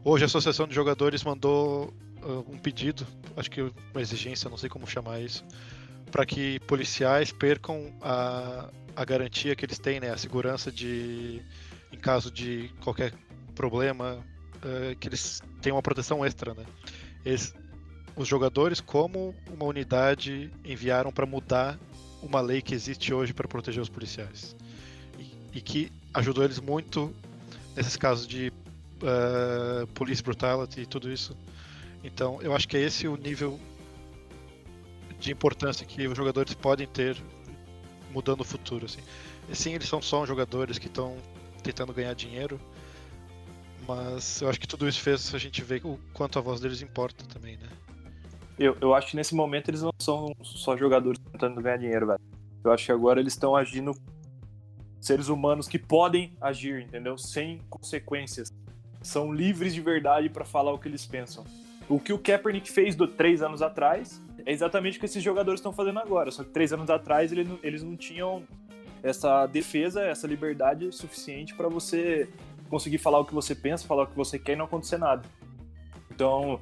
Hoje 0.04 0.24
a 0.24 0.28
Associação 0.28 0.68
de 0.68 0.74
Jogadores 0.74 1.24
mandou 1.24 1.94
uh, 2.24 2.46
um 2.50 2.58
pedido, 2.58 3.06
acho 3.38 3.52
que 3.52 3.62
uma 3.62 4.02
exigência, 4.02 4.50
não 4.50 4.58
sei 4.58 4.70
como 4.70 4.88
chamar 4.88 5.20
isso, 5.22 5.46
para 6.10 6.26
que 6.26 6.60
policiais 6.62 7.32
percam 7.32 7.94
a, 8.02 8.70
a 8.96 9.06
garantia 9.06 9.56
que 9.56 9.66
eles 9.66 9.78
têm, 9.78 10.00
né? 10.00 10.10
A 10.10 10.18
segurança 10.18 10.72
de, 10.72 11.42
em 11.92 11.98
caso 11.98 12.32
de 12.32 12.72
qualquer 12.82 13.14
problema, 13.52 14.24
uh, 14.58 14.96
que 14.98 15.08
eles 15.08 15.42
tenham 15.62 15.76
uma 15.76 15.82
proteção 15.82 16.26
extra, 16.26 16.54
né? 16.54 16.66
Eles, 17.26 17.54
os 18.16 18.28
jogadores, 18.28 18.82
como 18.82 19.36
uma 19.50 19.66
unidade, 19.66 20.52
enviaram 20.66 21.12
para 21.12 21.26
mudar 21.26 21.80
uma 22.22 22.40
lei 22.40 22.62
que 22.62 22.74
existe 22.74 23.14
hoje 23.14 23.34
para 23.34 23.48
proteger 23.48 23.82
os 23.82 23.90
policiais 23.90 24.56
e, 25.18 25.58
e, 25.58 25.62
que 25.62 25.92
ajudou 26.14 26.44
eles 26.44 26.60
muito 26.60 27.14
nesses 27.76 27.96
casos 27.96 28.28
de 28.28 28.52
uh, 29.02 29.88
police 29.94 30.22
brutality 30.22 30.82
e 30.82 30.86
tudo 30.86 31.12
isso. 31.12 31.36
Então, 32.04 32.42
eu 32.42 32.56
acho 32.56 32.68
que 32.68 32.78
é 32.78 32.82
esse 32.82 33.08
o 33.08 33.16
nível 33.16 33.60
de 35.20 35.32
importância 35.32 35.86
que 35.86 36.08
os 36.08 36.18
jogadores 36.18 36.54
podem 36.54 36.88
ter 36.88 37.16
mudando 38.12 38.42
o 38.42 38.44
futuro. 38.44 38.86
Assim. 38.86 39.02
E, 39.50 39.56
sim, 39.56 39.74
eles 39.74 39.88
são 39.88 40.02
só 40.02 40.26
jogadores 40.26 40.78
que 40.78 40.88
estão 40.88 41.18
tentando 41.64 41.94
ganhar 41.94 42.14
dinheiro, 42.14 42.60
mas 43.96 44.42
eu 44.42 44.50
acho 44.50 44.60
que 44.60 44.68
tudo 44.68 44.88
isso 44.88 45.02
fez 45.02 45.34
a 45.34 45.38
gente 45.38 45.62
ver 45.64 45.82
o 45.86 46.00
quanto 46.14 46.40
a 46.40 46.42
voz 46.42 46.60
deles 46.60 46.82
importa 46.82 47.26
também, 47.26 47.58
né? 47.58 47.68
Eu, 48.58 48.78
eu 48.80 48.94
acho 48.94 49.08
que 49.08 49.16
nesse 49.16 49.36
momento 49.36 49.70
eles 49.70 49.82
não 49.82 49.92
são 50.00 50.34
só 50.44 50.78
jogadores 50.78 51.20
tentando 51.32 51.62
ganhar 51.62 51.78
dinheiro, 51.78 52.08
velho. 52.08 52.20
Eu 52.64 52.72
acho 52.72 52.86
que 52.86 52.92
agora 52.92 53.20
eles 53.20 53.34
estão 53.34 53.56
agindo 53.56 53.92
seres 55.00 55.30
humanos 55.30 55.68
que 55.68 55.80
podem 55.80 56.34
agir, 56.40 56.84
entendeu? 56.84 57.18
Sem 57.18 57.60
consequências. 57.70 58.54
São 59.02 59.34
livres 59.34 59.74
de 59.74 59.82
verdade 59.82 60.30
para 60.30 60.46
falar 60.46 60.72
o 60.72 60.78
que 60.78 60.88
eles 60.88 61.06
pensam. 61.06 61.44
O 61.90 62.00
que 62.00 62.14
o 62.14 62.20
Kaepernick 62.20 62.72
fez 62.72 62.96
do, 62.96 63.08
três 63.08 63.42
anos 63.42 63.62
atrás 63.62 64.22
é 64.46 64.52
exatamente 64.52 64.98
o 64.98 65.00
que 65.00 65.06
esses 65.06 65.24
jogadores 65.24 65.60
estão 65.60 65.74
fazendo 65.74 66.00
agora. 66.00 66.30
Só 66.32 66.44
que 66.44 66.52
três 66.52 66.72
anos 66.72 66.90
atrás 66.90 67.32
ele, 67.32 67.60
eles 67.64 67.82
não 67.82 67.98
tinham 67.98 68.44
essa 69.02 69.48
defesa, 69.48 70.02
essa 70.02 70.28
liberdade 70.28 70.92
suficiente 70.92 71.56
para 71.56 71.68
você 71.68 72.30
conseguir 72.72 72.98
falar 72.98 73.20
o 73.20 73.26
que 73.26 73.34
você 73.34 73.54
pensa, 73.54 73.86
falar 73.86 74.04
o 74.04 74.08
que 74.08 74.16
você 74.16 74.40
quer 74.40 74.54
e 74.54 74.56
não 74.56 74.66
acontecer 74.66 74.98
nada. 74.98 75.22
Então, 76.10 76.60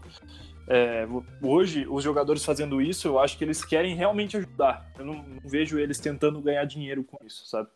é, 0.67 1.07
hoje, 1.41 1.87
os 1.87 2.03
jogadores 2.03 2.43
fazendo 2.43 2.81
isso, 2.81 3.07
eu 3.07 3.19
acho 3.19 3.37
que 3.37 3.43
eles 3.43 3.63
querem 3.63 3.95
realmente 3.95 4.35
ajudar. 4.35 4.91
Eu 4.97 5.05
não, 5.05 5.13
não 5.13 5.39
vejo 5.45 5.79
eles 5.79 5.99
tentando 5.99 6.41
ganhar 6.41 6.65
dinheiro 6.65 7.03
com 7.03 7.17
isso, 7.25 7.45
sabe? 7.47 7.69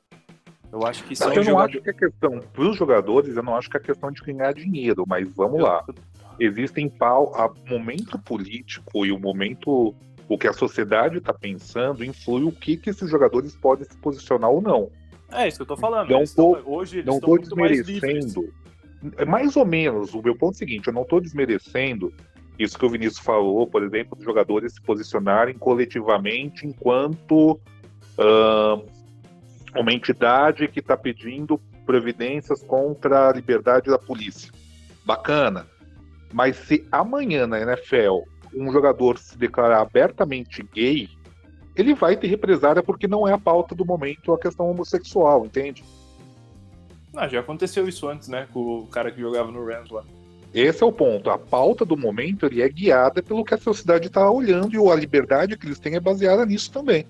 Eu 0.72 0.86
acho 0.88 1.04
que 1.04 1.16
são 1.16 1.32
eu 1.32 1.44
não 1.44 1.60
acho 1.60 1.80
que 1.80 1.90
a 1.92 1.94
questão 1.94 2.40
para 2.40 2.64
os 2.64 2.76
jogadores, 2.76 3.38
eu 3.38 3.44
não 3.44 3.56
acho 3.56 3.70
que 3.70 3.78
é 3.78 3.80
a 3.80 3.84
questão 3.84 4.12
de 4.12 4.22
ganhar 4.24 4.52
dinheiro, 4.54 5.06
mas 5.08 5.30
vamos 5.36 5.60
eu, 5.60 5.66
lá. 5.66 5.86
Existem 6.40 6.90
pau, 6.90 7.32
a 7.36 7.48
momento 7.70 8.18
político 8.18 9.06
e 9.06 9.12
o 9.12 9.20
momento 9.20 9.94
o 10.28 10.38
que 10.38 10.48
a 10.48 10.54
sociedade 10.54 11.20
está 11.20 11.32
pensando 11.32 12.04
influi 12.04 12.44
o 12.44 12.52
que, 12.52 12.76
que 12.76 12.90
esses 12.90 13.08
jogadores 13.08 13.56
podem 13.56 13.86
se 13.86 13.96
posicionar 13.98 14.50
ou 14.50 14.62
não. 14.62 14.90
É 15.34 15.48
isso 15.48 15.58
que 15.58 15.62
eu 15.62 15.66
estou 15.66 15.78
falando. 15.78 16.10
Não 16.10 16.18
tô, 16.18 16.24
estão, 16.24 16.62
hoje 16.66 16.98
eles 16.98 17.06
não 17.06 17.16
estou 17.16 17.40
desmerecendo. 17.40 18.42
Mais, 19.02 19.14
é 19.18 19.26
mais 19.26 19.56
ou 19.56 19.66
menos. 19.66 20.14
O 20.14 20.22
meu 20.22 20.36
ponto 20.36 20.54
é 20.54 20.56
o 20.56 20.58
seguinte: 20.58 20.88
eu 20.88 20.94
não 20.94 21.04
estou 21.04 21.20
desmerecendo 21.20 22.14
isso 22.58 22.78
que 22.78 22.86
o 22.86 22.90
Vinícius 22.90 23.20
falou, 23.20 23.66
por 23.68 23.84
exemplo, 23.84 24.16
dos 24.16 24.24
jogadores 24.24 24.74
se 24.74 24.82
posicionarem 24.82 25.58
coletivamente 25.58 26.68
enquanto 26.68 27.60
uh, 28.18 28.86
uma 29.76 29.92
entidade 29.92 30.68
que 30.68 30.80
está 30.80 30.96
pedindo 30.96 31.60
providências 31.86 32.64
contra 32.64 33.30
a 33.30 33.34
liberdade 33.34 33.90
da 33.90 33.98
polícia. 33.98 34.52
Bacana. 35.06 35.68
Mas 36.32 36.56
se 36.58 36.88
amanhã 36.92 37.46
na 37.46 37.60
NFL 37.60 38.22
um 38.56 38.72
jogador 38.72 39.18
se 39.18 39.38
declarar 39.38 39.82
abertamente 39.82 40.64
gay, 40.74 41.10
ele 41.76 41.94
vai 41.94 42.16
ter 42.16 42.28
represária 42.28 42.84
porque 42.84 43.08
não 43.08 43.28
é 43.28 43.34
a 43.34 43.38
pauta 43.38 43.74
do 43.74 43.86
momento 43.86 44.34
a 44.34 44.40
questão 44.40 44.70
homossexual, 44.70 45.46
entende? 45.46 45.84
Ah, 47.16 47.28
já 47.28 47.40
aconteceu 47.40 47.88
isso 47.88 48.08
antes, 48.08 48.28
né? 48.28 48.48
Com 48.52 48.80
o 48.80 48.88
cara 48.88 49.12
que 49.12 49.22
jogava 49.22 49.52
no 49.52 49.66
Rams 49.66 49.90
lá. 49.92 50.04
Esse 50.54 50.84
é 50.84 50.86
o 50.86 50.92
ponto. 50.92 51.30
A 51.30 51.38
pauta 51.38 51.84
do 51.84 51.98
momento 51.98 52.46
ele 52.46 52.62
é 52.62 52.70
guiada 52.70 53.24
pelo 53.24 53.44
que 53.44 53.54
a 53.54 53.58
sociedade 53.58 54.08
está 54.08 54.30
olhando 54.30 54.76
e 54.76 54.92
a 54.92 54.96
liberdade 54.96 55.58
que 55.58 55.66
eles 55.66 55.80
têm 55.80 55.96
é 55.96 56.00
baseada 56.00 56.46
nisso 56.46 56.72
também. 56.72 57.08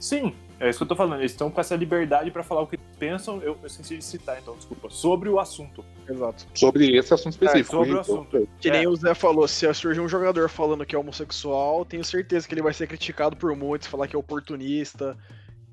Sim, 0.00 0.34
é 0.64 0.70
isso 0.70 0.78
que 0.78 0.82
eu 0.84 0.88
tô 0.88 0.96
falando. 0.96 1.20
Eles 1.20 1.32
estão 1.32 1.50
com 1.50 1.60
essa 1.60 1.76
liberdade 1.76 2.30
para 2.30 2.42
falar 2.42 2.62
o 2.62 2.66
que 2.66 2.78
pensam. 2.98 3.40
Eu, 3.42 3.58
eu 3.60 3.66
esqueci 3.66 3.98
de 3.98 4.04
citar, 4.04 4.38
então, 4.40 4.56
desculpa. 4.56 4.88
Sobre 4.90 5.28
o 5.28 5.38
assunto. 5.38 5.84
Exato. 6.08 6.46
Sobre 6.54 6.96
esse 6.96 7.12
assunto 7.12 7.32
específico. 7.32 7.76
É, 7.76 7.78
sobre 7.78 7.94
o 7.94 8.00
assunto. 8.00 8.48
Que 8.58 8.70
nem 8.70 8.84
é. 8.84 8.88
o 8.88 8.96
Zé 8.96 9.14
falou, 9.14 9.46
se 9.46 9.72
surgir 9.74 10.00
um 10.00 10.08
jogador 10.08 10.48
falando 10.48 10.84
que 10.86 10.96
é 10.96 10.98
homossexual, 10.98 11.84
tenho 11.84 12.04
certeza 12.04 12.48
que 12.48 12.54
ele 12.54 12.62
vai 12.62 12.72
ser 12.72 12.86
criticado 12.86 13.36
por 13.36 13.54
muitos, 13.54 13.88
falar 13.88 14.08
que 14.08 14.16
é 14.16 14.18
oportunista, 14.18 15.16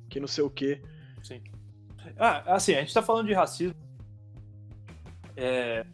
que 0.09 0.19
não 0.19 0.27
sei 0.27 0.43
o 0.43 0.49
quê. 0.49 0.81
Sim. 1.23 1.41
Ah, 2.17 2.55
assim, 2.55 2.75
a 2.75 2.81
gente 2.81 2.93
tá 2.93 3.01
falando 3.01 3.27
de 3.27 3.33
racismo. 3.33 3.75
É, 5.37 5.85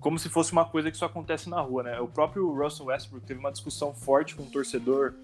como 0.00 0.18
se 0.18 0.28
fosse 0.28 0.52
uma 0.52 0.64
coisa 0.64 0.90
que 0.90 0.96
só 0.96 1.06
acontece 1.06 1.48
na 1.48 1.60
rua, 1.60 1.82
né? 1.82 2.00
O 2.00 2.08
próprio 2.08 2.52
Russell 2.52 2.86
Westbrook 2.86 3.26
teve 3.26 3.40
uma 3.40 3.52
discussão 3.52 3.94
forte 3.94 4.34
com 4.34 4.42
um 4.42 4.50
torcedor, 4.50 5.14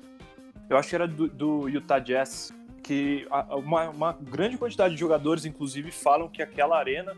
eu 0.68 0.76
acho 0.78 0.88
que 0.88 0.94
era 0.94 1.06
do, 1.06 1.28
do 1.28 1.68
Utah 1.68 1.98
Jazz, 1.98 2.50
que 2.82 3.26
uma, 3.50 3.88
uma, 3.90 4.12
grande 4.12 4.58
quantidade 4.58 4.94
de 4.94 5.00
jogadores, 5.00 5.44
inclusive, 5.44 5.90
falam 5.90 6.28
que 6.28 6.42
aquela 6.42 6.78
arena 6.78 7.16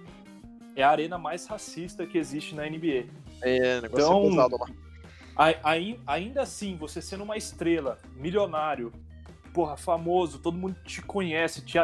é 0.77 0.83
a 0.83 0.91
arena 0.91 1.17
mais 1.17 1.47
racista 1.47 2.07
que 2.07 2.19
existe 2.19 2.55
na 2.55 2.69
NBA. 2.69 3.07
É, 3.41 3.81
negócio 3.81 4.07
então, 4.07 4.25
é 4.25 4.31
pesado 4.31 4.57
lá. 4.59 5.95
ainda 6.07 6.43
assim, 6.43 6.77
você 6.77 7.01
sendo 7.01 7.25
uma 7.25 7.37
estrela, 7.37 7.99
milionário, 8.17 8.93
porra, 9.53 9.77
famoso, 9.77 10.39
todo 10.41 10.59
mundo 10.59 10.77
te 10.85 11.01
conhece, 11.01 11.65
te, 11.65 11.79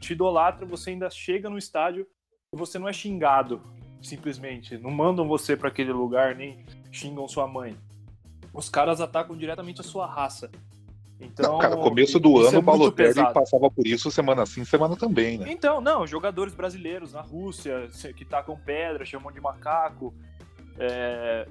te 0.00 0.12
idolatra, 0.12 0.64
você 0.64 0.90
ainda 0.90 1.10
chega 1.10 1.48
no 1.48 1.58
estádio 1.58 2.06
e 2.52 2.56
você 2.56 2.78
não 2.78 2.88
é 2.88 2.92
xingado 2.92 3.60
simplesmente. 4.02 4.76
Não 4.78 4.90
mandam 4.90 5.28
você 5.28 5.56
para 5.56 5.68
aquele 5.68 5.92
lugar, 5.92 6.34
nem 6.34 6.64
xingam 6.90 7.28
sua 7.28 7.46
mãe. 7.46 7.76
Os 8.52 8.68
caras 8.68 9.00
atacam 9.00 9.36
diretamente 9.36 9.80
a 9.80 9.84
sua 9.84 10.06
raça. 10.06 10.50
Então, 11.22 11.52
não, 11.52 11.58
cara, 11.58 11.76
começo 11.76 12.18
do 12.18 12.38
ano 12.38 12.56
é 12.56 12.58
o 12.58 12.62
Paulo 12.62 12.90
Terry 12.90 13.32
passava 13.32 13.70
por 13.70 13.86
isso 13.86 14.10
semana 14.10 14.44
sim, 14.44 14.64
semana 14.64 14.96
também, 14.96 15.38
né? 15.38 15.46
Então, 15.48 15.80
não, 15.80 16.06
jogadores 16.06 16.52
brasileiros 16.52 17.12
na 17.12 17.20
Rússia 17.20 17.88
que 18.16 18.24
tacam 18.24 18.58
pedra, 18.58 19.04
chamam 19.04 19.32
de 19.32 19.40
macaco. 19.40 20.12
É... 20.78 21.46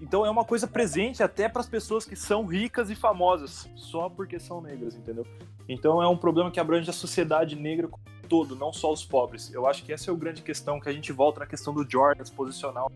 Então 0.00 0.26
é 0.26 0.30
uma 0.30 0.44
coisa 0.44 0.66
presente 0.66 1.22
até 1.22 1.48
para 1.48 1.60
as 1.60 1.68
pessoas 1.68 2.04
que 2.04 2.14
são 2.14 2.44
ricas 2.44 2.90
e 2.90 2.94
famosas, 2.94 3.68
só 3.74 4.10
porque 4.10 4.38
são 4.38 4.60
negras, 4.60 4.94
entendeu? 4.94 5.26
Então 5.68 6.02
é 6.02 6.08
um 6.08 6.16
problema 6.16 6.50
que 6.50 6.60
abrange 6.60 6.90
a 6.90 6.92
sociedade 6.92 7.56
negra 7.56 7.88
todo, 8.28 8.54
não 8.54 8.72
só 8.72 8.92
os 8.92 9.04
pobres. 9.04 9.52
Eu 9.52 9.66
acho 9.66 9.84
que 9.84 9.92
essa 9.92 10.10
é 10.10 10.14
a 10.14 10.16
grande 10.16 10.42
questão, 10.42 10.78
que 10.80 10.88
a 10.88 10.92
gente 10.92 11.12
volta 11.12 11.40
na 11.40 11.46
questão 11.46 11.72
do 11.72 11.88
Jordan 11.88 12.24
posicional. 12.34 12.90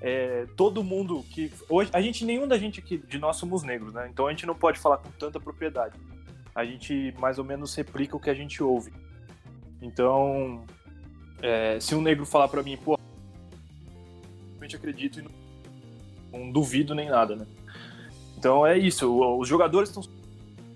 É, 0.00 0.46
todo 0.56 0.84
mundo 0.84 1.24
que. 1.30 1.52
Hoje, 1.68 1.90
a 1.92 2.00
gente, 2.00 2.24
nenhum 2.24 2.46
da 2.46 2.56
gente 2.56 2.80
aqui, 2.80 2.98
de 2.98 3.18
nós 3.18 3.36
somos 3.36 3.62
negros, 3.62 3.92
né? 3.92 4.08
Então 4.10 4.26
a 4.26 4.30
gente 4.30 4.46
não 4.46 4.54
pode 4.54 4.78
falar 4.78 4.98
com 4.98 5.10
tanta 5.12 5.40
propriedade. 5.40 5.96
A 6.54 6.64
gente 6.64 7.14
mais 7.18 7.38
ou 7.38 7.44
menos 7.44 7.74
replica 7.74 8.16
o 8.16 8.20
que 8.20 8.30
a 8.30 8.34
gente 8.34 8.62
ouve. 8.62 8.92
Então, 9.82 10.64
é, 11.42 11.78
se 11.80 11.94
um 11.94 12.00
negro 12.00 12.24
falar 12.26 12.48
para 12.48 12.62
mim, 12.62 12.76
pô, 12.76 12.98
realmente 14.50 14.76
acredito 14.76 15.20
e 15.20 15.22
não, 15.22 15.30
não 16.32 16.52
duvido 16.52 16.94
nem 16.94 17.08
nada, 17.08 17.36
né? 17.36 17.46
Então 18.36 18.66
é 18.66 18.78
isso. 18.78 19.10
Os 19.38 19.48
jogadores 19.48 19.88
estão 19.88 20.02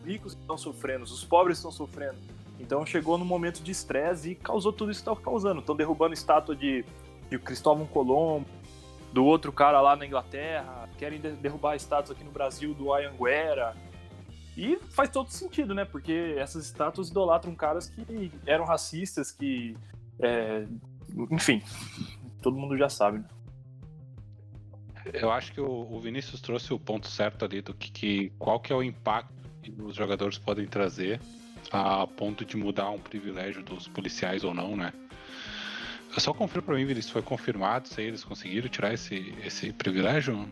ricos 0.04 0.32
estão 0.32 0.58
sofrendo, 0.58 1.04
os 1.04 1.24
pobres 1.24 1.58
estão 1.58 1.70
sofrendo. 1.70 2.16
Então 2.58 2.84
chegou 2.84 3.16
num 3.16 3.24
momento 3.24 3.62
de 3.62 3.70
estresse 3.70 4.30
e 4.30 4.34
causou 4.34 4.72
tudo 4.72 4.90
isso 4.90 5.02
que 5.02 5.08
está 5.08 5.22
causando. 5.22 5.60
Estão 5.60 5.76
derrubando 5.76 6.14
estátua 6.14 6.54
de, 6.54 6.84
de 7.30 7.38
Cristóvão 7.38 7.86
Colombo, 7.86 8.46
do 9.12 9.24
outro 9.24 9.52
cara 9.52 9.80
lá 9.80 9.94
na 9.94 10.06
Inglaterra, 10.06 10.88
querem 10.98 11.20
derrubar 11.20 11.76
estátuas 11.76 12.16
aqui 12.16 12.24
no 12.24 12.30
Brasil 12.30 12.74
do 12.74 12.92
Ayanguera. 12.92 13.76
E 14.56 14.76
faz 14.90 15.10
todo 15.10 15.30
sentido, 15.30 15.74
né? 15.74 15.84
Porque 15.84 16.34
essas 16.36 16.66
estátuas 16.66 17.08
idolatram 17.08 17.54
caras 17.54 17.88
que 17.88 18.32
eram 18.46 18.64
racistas, 18.64 19.30
que. 19.30 19.76
É, 20.20 20.66
enfim, 21.30 21.62
todo 22.42 22.56
mundo 22.56 22.76
já 22.76 22.88
sabe. 22.88 23.18
Né? 23.18 23.24
Eu 25.12 25.30
acho 25.30 25.52
que 25.52 25.60
o, 25.60 25.98
Vinícius 25.98 26.40
trouxe 26.40 26.72
o 26.72 26.78
ponto 26.78 27.08
certo 27.08 27.44
ali 27.44 27.60
do 27.60 27.74
que, 27.74 27.90
que 27.90 28.32
qual 28.38 28.60
que 28.60 28.72
é 28.72 28.76
o 28.76 28.82
impacto 28.82 29.32
que 29.62 29.72
os 29.82 29.96
jogadores 29.96 30.38
podem 30.38 30.66
trazer 30.66 31.20
a 31.70 32.06
ponto 32.06 32.44
de 32.44 32.56
mudar 32.56 32.90
um 32.90 32.98
privilégio 32.98 33.62
dos 33.62 33.88
policiais 33.88 34.44
ou 34.44 34.52
não, 34.52 34.76
né? 34.76 34.92
Só 36.18 36.32
confiro 36.32 36.62
para 36.62 36.74
mim, 36.74 36.84
Vinícius, 36.84 37.12
foi 37.12 37.22
confirmado 37.22 37.88
se 37.88 38.02
eles 38.02 38.22
conseguiram 38.22 38.68
tirar 38.68 38.92
esse, 38.92 39.34
esse 39.44 39.72
privilégio? 39.72 40.48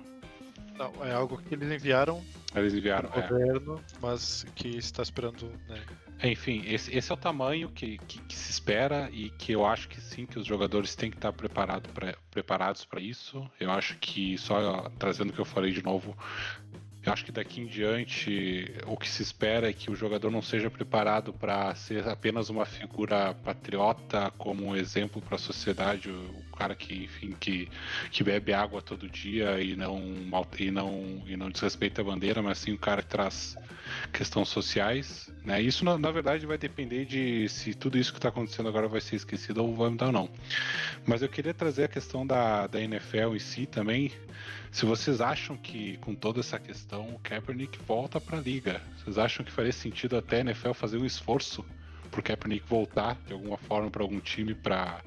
Não, 0.80 1.04
é 1.04 1.12
algo 1.12 1.36
que 1.36 1.54
eles 1.54 1.70
enviaram. 1.70 2.24
Eles 2.54 2.72
enviaram, 2.72 3.10
é. 3.14 3.20
governo, 3.20 3.84
mas 4.00 4.46
que 4.54 4.68
está 4.68 5.02
esperando. 5.02 5.52
Né? 5.68 5.78
Enfim, 6.22 6.62
esse, 6.66 6.96
esse, 6.96 7.10
é 7.10 7.14
o 7.14 7.18
tamanho 7.18 7.68
que, 7.68 7.98
que, 7.98 8.18
que, 8.22 8.34
se 8.34 8.50
espera 8.50 9.10
e 9.12 9.30
que 9.30 9.52
eu 9.52 9.64
acho 9.64 9.88
que 9.88 10.00
sim, 10.00 10.24
que 10.26 10.38
os 10.38 10.46
jogadores 10.46 10.94
têm 10.94 11.10
que 11.10 11.16
estar 11.16 11.32
preparado 11.32 11.88
pra, 11.90 12.14
preparados 12.30 12.84
para 12.84 13.00
isso. 13.00 13.48
Eu 13.60 13.70
acho 13.70 13.96
que, 13.98 14.36
só 14.38 14.90
trazendo 14.98 15.30
o 15.30 15.32
que 15.32 15.38
eu 15.38 15.44
falei 15.44 15.70
de 15.70 15.82
novo, 15.82 16.16
eu 17.04 17.12
acho 17.12 17.24
que 17.24 17.32
daqui 17.32 17.60
em 17.60 17.66
diante 17.66 18.70
o 18.86 18.96
que 18.96 19.08
se 19.08 19.22
espera 19.22 19.70
é 19.70 19.72
que 19.72 19.90
o 19.90 19.94
jogador 19.94 20.30
não 20.30 20.42
seja 20.42 20.70
preparado 20.70 21.32
para 21.32 21.74
ser 21.74 22.06
apenas 22.06 22.50
uma 22.50 22.66
figura 22.66 23.34
patriota, 23.34 24.30
como 24.36 24.66
um 24.66 24.76
exemplo 24.76 25.22
para 25.22 25.36
a 25.36 25.38
sociedade, 25.38 26.10
o 26.10 26.49
cara 26.60 26.74
que, 26.74 27.04
enfim, 27.04 27.34
que, 27.40 27.70
que 28.10 28.22
bebe 28.22 28.52
água 28.52 28.82
todo 28.82 29.08
dia 29.08 29.62
e 29.62 29.74
não, 29.74 29.98
e 30.58 30.70
não, 30.70 31.22
e 31.26 31.34
não 31.34 31.48
desrespeita 31.48 32.02
a 32.02 32.04
bandeira, 32.04 32.42
mas 32.42 32.58
sim 32.58 32.72
um 32.72 32.76
cara 32.76 33.00
que 33.00 33.08
traz 33.08 33.56
questões 34.12 34.48
sociais. 34.48 35.32
Né? 35.42 35.62
Isso, 35.62 35.86
na, 35.86 35.96
na 35.96 36.10
verdade, 36.10 36.44
vai 36.44 36.58
depender 36.58 37.06
de 37.06 37.48
se 37.48 37.72
tudo 37.72 37.96
isso 37.96 38.12
que 38.12 38.18
está 38.18 38.28
acontecendo 38.28 38.68
agora 38.68 38.88
vai 38.88 39.00
ser 39.00 39.16
esquecido 39.16 39.64
ou 39.64 39.74
vai 39.74 39.88
mudar 39.88 40.06
ou 40.06 40.12
não. 40.12 40.28
Mas 41.06 41.22
eu 41.22 41.30
queria 41.30 41.54
trazer 41.54 41.84
a 41.84 41.88
questão 41.88 42.26
da, 42.26 42.66
da 42.66 42.78
NFL 42.78 43.34
em 43.34 43.38
si 43.38 43.64
também. 43.64 44.12
Se 44.70 44.84
vocês 44.84 45.22
acham 45.22 45.56
que, 45.56 45.96
com 45.96 46.14
toda 46.14 46.40
essa 46.40 46.58
questão, 46.58 47.08
o 47.08 47.18
Kaepernick 47.20 47.78
volta 47.86 48.20
para 48.20 48.36
a 48.36 48.40
liga, 48.40 48.82
vocês 48.98 49.16
acham 49.16 49.42
que 49.42 49.50
faria 49.50 49.72
sentido 49.72 50.14
até 50.14 50.36
a 50.36 50.40
NFL 50.40 50.72
fazer 50.74 50.98
um 50.98 51.06
esforço 51.06 51.64
para 52.10 52.20
o 52.20 52.22
Kaepernick 52.22 52.68
voltar 52.68 53.16
de 53.26 53.32
alguma 53.32 53.56
forma 53.56 53.90
para 53.90 54.02
algum 54.02 54.20
time 54.20 54.54
para 54.54 55.02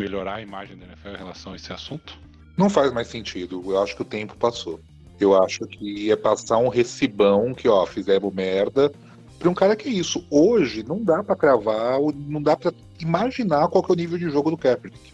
melhorar 0.00 0.36
a 0.36 0.40
imagem 0.40 0.76
da 0.76 0.86
NFL 0.86 1.08
em 1.08 1.16
relação 1.16 1.52
a 1.52 1.56
esse 1.56 1.72
assunto? 1.72 2.18
Não 2.56 2.70
faz 2.70 2.92
mais 2.92 3.08
sentido. 3.08 3.62
Eu 3.66 3.82
acho 3.82 3.94
que 3.94 4.02
o 4.02 4.04
tempo 4.04 4.36
passou. 4.36 4.80
Eu 5.18 5.40
acho 5.42 5.66
que 5.66 6.06
ia 6.06 6.16
passar 6.16 6.58
um 6.58 6.68
recibão 6.68 7.52
que, 7.52 7.68
ó, 7.68 7.84
fizemos 7.84 8.32
merda. 8.34 8.90
Para 9.38 9.50
um 9.50 9.54
cara 9.54 9.76
que 9.76 9.88
é 9.88 9.92
isso. 9.92 10.26
Hoje 10.30 10.82
não 10.82 11.02
dá 11.02 11.22
para 11.22 11.36
cravar, 11.36 11.98
não 12.14 12.42
dá 12.42 12.56
para 12.56 12.72
imaginar 12.98 13.68
qual 13.68 13.84
é 13.86 13.92
o 13.92 13.94
nível 13.94 14.18
de 14.18 14.30
jogo 14.30 14.50
do 14.50 14.56
Kaepernick. 14.56 15.12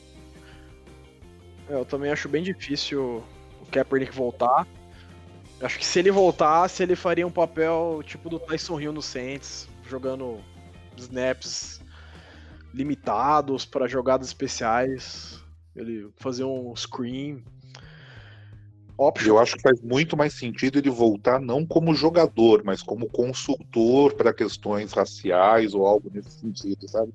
É, 1.69 1.75
eu 1.75 1.85
também 1.85 2.11
acho 2.11 2.29
bem 2.29 2.43
difícil 2.43 3.23
o 3.61 3.67
Kaepernick 3.71 4.15
voltar. 4.15 4.67
Acho 5.61 5.79
que 5.79 5.87
se 5.87 5.99
ele 5.99 6.11
voltasse, 6.11 6.83
ele 6.83 6.95
faria 6.95 7.27
um 7.27 7.31
papel 7.31 8.03
tipo 8.05 8.29
do 8.29 8.39
Tyson 8.39 8.81
Hill 8.81 8.93
no 8.93 9.03
Saints, 9.03 9.69
jogando 9.89 10.39
snaps 10.97 11.81
limitados 12.77 13.65
para 13.65 13.89
jogadas 13.89 14.29
especiais. 14.29 15.43
Ele 15.75 16.09
fazer 16.17 16.45
um 16.45 16.75
screen. 16.77 17.43
Option. 18.99 19.29
Eu 19.29 19.39
acho 19.39 19.57
que 19.57 19.63
faz 19.63 19.81
muito 19.83 20.17
mais 20.17 20.33
sentido 20.33 20.79
ele 20.79 20.89
voltar 20.89 21.39
não 21.39 21.67
como 21.67 21.95
jogador, 21.95 22.63
mas 22.65 22.83
como 22.83 23.11
consultor 23.11 24.15
para 24.15 24.33
questões 24.33 24.93
raciais 24.93 25.75
ou 25.75 25.87
algo 25.87 26.11
nesse 26.13 26.31
sentido, 26.31 26.89
sabe? 26.89 27.13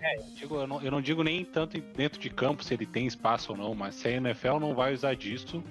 É, 0.00 0.16
eu, 0.16 0.24
digo, 0.34 0.56
eu, 0.56 0.66
não, 0.66 0.82
eu, 0.82 0.90
não, 0.90 1.02
digo 1.02 1.22
nem 1.22 1.44
tanto 1.44 1.78
dentro 1.94 2.18
de 2.18 2.30
campo 2.30 2.64
se 2.64 2.72
ele 2.72 2.86
tem 2.86 3.06
espaço 3.06 3.52
ou 3.52 3.58
não, 3.58 3.74
mas 3.74 3.94
se 3.94 4.08
a 4.08 4.12
NFL 4.12 4.58
não 4.58 4.74
vai 4.74 4.94
usar 4.94 5.14
disso 5.14 5.62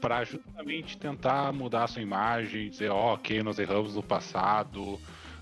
para 0.00 0.22
justamente 0.22 0.98
tentar 0.98 1.50
mudar 1.52 1.84
a 1.84 1.86
sua 1.86 2.02
imagem, 2.02 2.68
dizer, 2.68 2.90
ó, 2.90 3.12
oh, 3.12 3.14
ok, 3.14 3.42
nós 3.42 3.58
erramos 3.58 3.94
no 3.94 4.02
passado, 4.02 5.00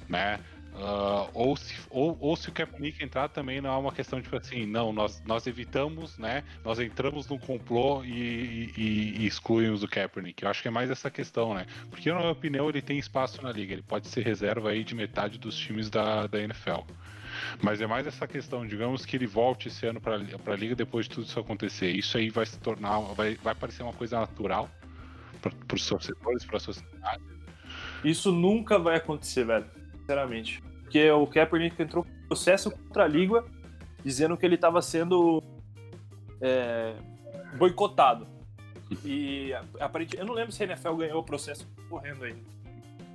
né? 0.08 0.38
Uh, 0.74 1.30
ou, 1.32 1.56
se, 1.56 1.72
ou, 1.88 2.18
ou 2.20 2.34
se 2.34 2.48
o 2.48 2.52
Kaepernick 2.52 3.02
entrar 3.02 3.28
também 3.28 3.60
não 3.60 3.72
é 3.72 3.76
uma 3.76 3.92
questão 3.92 4.20
tipo 4.20 4.36
assim, 4.36 4.66
não, 4.66 4.92
nós, 4.92 5.22
nós 5.24 5.46
evitamos, 5.46 6.18
né? 6.18 6.42
Nós 6.64 6.80
entramos 6.80 7.28
no 7.28 7.38
complô 7.38 8.02
e, 8.04 8.72
e, 8.76 9.14
e, 9.20 9.26
excluímos 9.26 9.84
o 9.84 9.88
Kaepernick. 9.88 10.42
Eu 10.42 10.50
acho 10.50 10.62
que 10.62 10.66
é 10.66 10.72
mais 10.72 10.90
essa 10.90 11.08
questão, 11.08 11.54
né? 11.54 11.64
Porque 11.88 12.10
na 12.10 12.18
minha 12.18 12.32
opinião 12.32 12.68
ele 12.68 12.82
tem 12.82 12.98
espaço 12.98 13.40
na 13.40 13.52
liga, 13.52 13.72
ele 13.72 13.82
pode 13.82 14.08
ser 14.08 14.24
reserva 14.24 14.70
aí 14.70 14.82
de 14.82 14.96
metade 14.96 15.38
dos 15.38 15.56
times 15.56 15.88
da, 15.88 16.26
da 16.26 16.40
NFL. 16.40 16.80
Mas 17.62 17.80
é 17.80 17.86
mais 17.86 18.06
essa 18.06 18.26
questão, 18.26 18.66
digamos 18.66 19.06
que 19.06 19.16
ele 19.16 19.26
volte 19.26 19.68
esse 19.68 19.86
ano 19.86 20.00
para 20.00 20.16
a 20.16 20.56
liga 20.56 20.74
depois 20.74 21.06
de 21.06 21.14
tudo 21.14 21.26
isso 21.26 21.38
acontecer. 21.38 21.90
Isso 21.90 22.18
aí 22.18 22.30
vai 22.30 22.46
se 22.46 22.58
tornar, 22.58 22.98
vai, 23.14 23.36
vai 23.36 23.54
parecer 23.54 23.84
uma 23.84 23.92
coisa 23.92 24.18
natural 24.18 24.68
para 25.40 25.76
os 25.76 25.86
torcedores, 25.86 26.44
para 26.44 26.56
a 26.56 26.60
sociedade. 26.60 27.22
Isso 28.04 28.32
nunca 28.32 28.76
vai 28.76 28.96
acontecer, 28.96 29.44
velho. 29.44 29.83
Sinceramente. 30.04 30.62
Porque 30.82 31.10
o 31.10 31.26
Kaepernick 31.26 31.82
entrou 31.82 32.04
com 32.04 32.10
processo 32.28 32.70
contra 32.70 33.04
a 33.04 33.08
liga 33.08 33.44
dizendo 34.04 34.36
que 34.36 34.44
ele 34.44 34.54
estava 34.54 34.82
sendo 34.82 35.42
é, 36.40 36.94
boicotado. 37.56 38.26
E 39.04 39.52
aparentemente, 39.80 40.20
eu 40.20 40.26
não 40.26 40.34
lembro 40.34 40.52
se 40.52 40.62
a 40.62 40.66
NFL 40.66 40.94
ganhou 40.94 41.20
o 41.20 41.24
processo 41.24 41.66
correndo 41.88 42.24
ainda. 42.24 42.38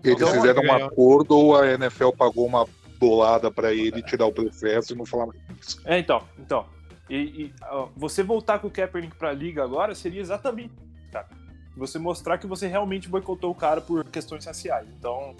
Eles 0.03 0.19
então, 0.19 0.31
fizeram 0.31 0.63
um 0.63 0.71
acordo 0.71 1.37
ou 1.37 1.57
a 1.57 1.67
NFL 1.67 2.09
pagou 2.11 2.45
uma 2.45 2.65
bolada 2.97 3.51
para 3.51 3.73
ele 3.73 4.01
tirar 4.01 4.25
o 4.25 4.31
processo 4.31 4.93
e 4.93 4.95
não 4.95 5.05
falar 5.05 5.27
mais 5.27 5.39
isso. 5.61 5.81
É, 5.85 5.99
então, 5.99 6.23
então. 6.37 6.65
E, 7.09 7.15
e 7.15 7.53
você 7.95 8.23
voltar 8.23 8.59
com 8.59 8.67
o 8.67 8.71
Kaepernick 8.71 9.15
pra 9.15 9.31
liga 9.31 9.63
agora 9.63 9.93
seria 9.93 10.21
exatamente, 10.21 10.73
cara. 11.11 11.27
Você 11.77 11.97
mostrar 11.97 12.37
que 12.37 12.47
você 12.47 12.67
realmente 12.67 13.07
boicotou 13.07 13.51
o 13.51 13.55
cara 13.55 13.79
por 13.79 14.03
questões 14.05 14.45
raciais. 14.45 14.87
Então, 14.97 15.35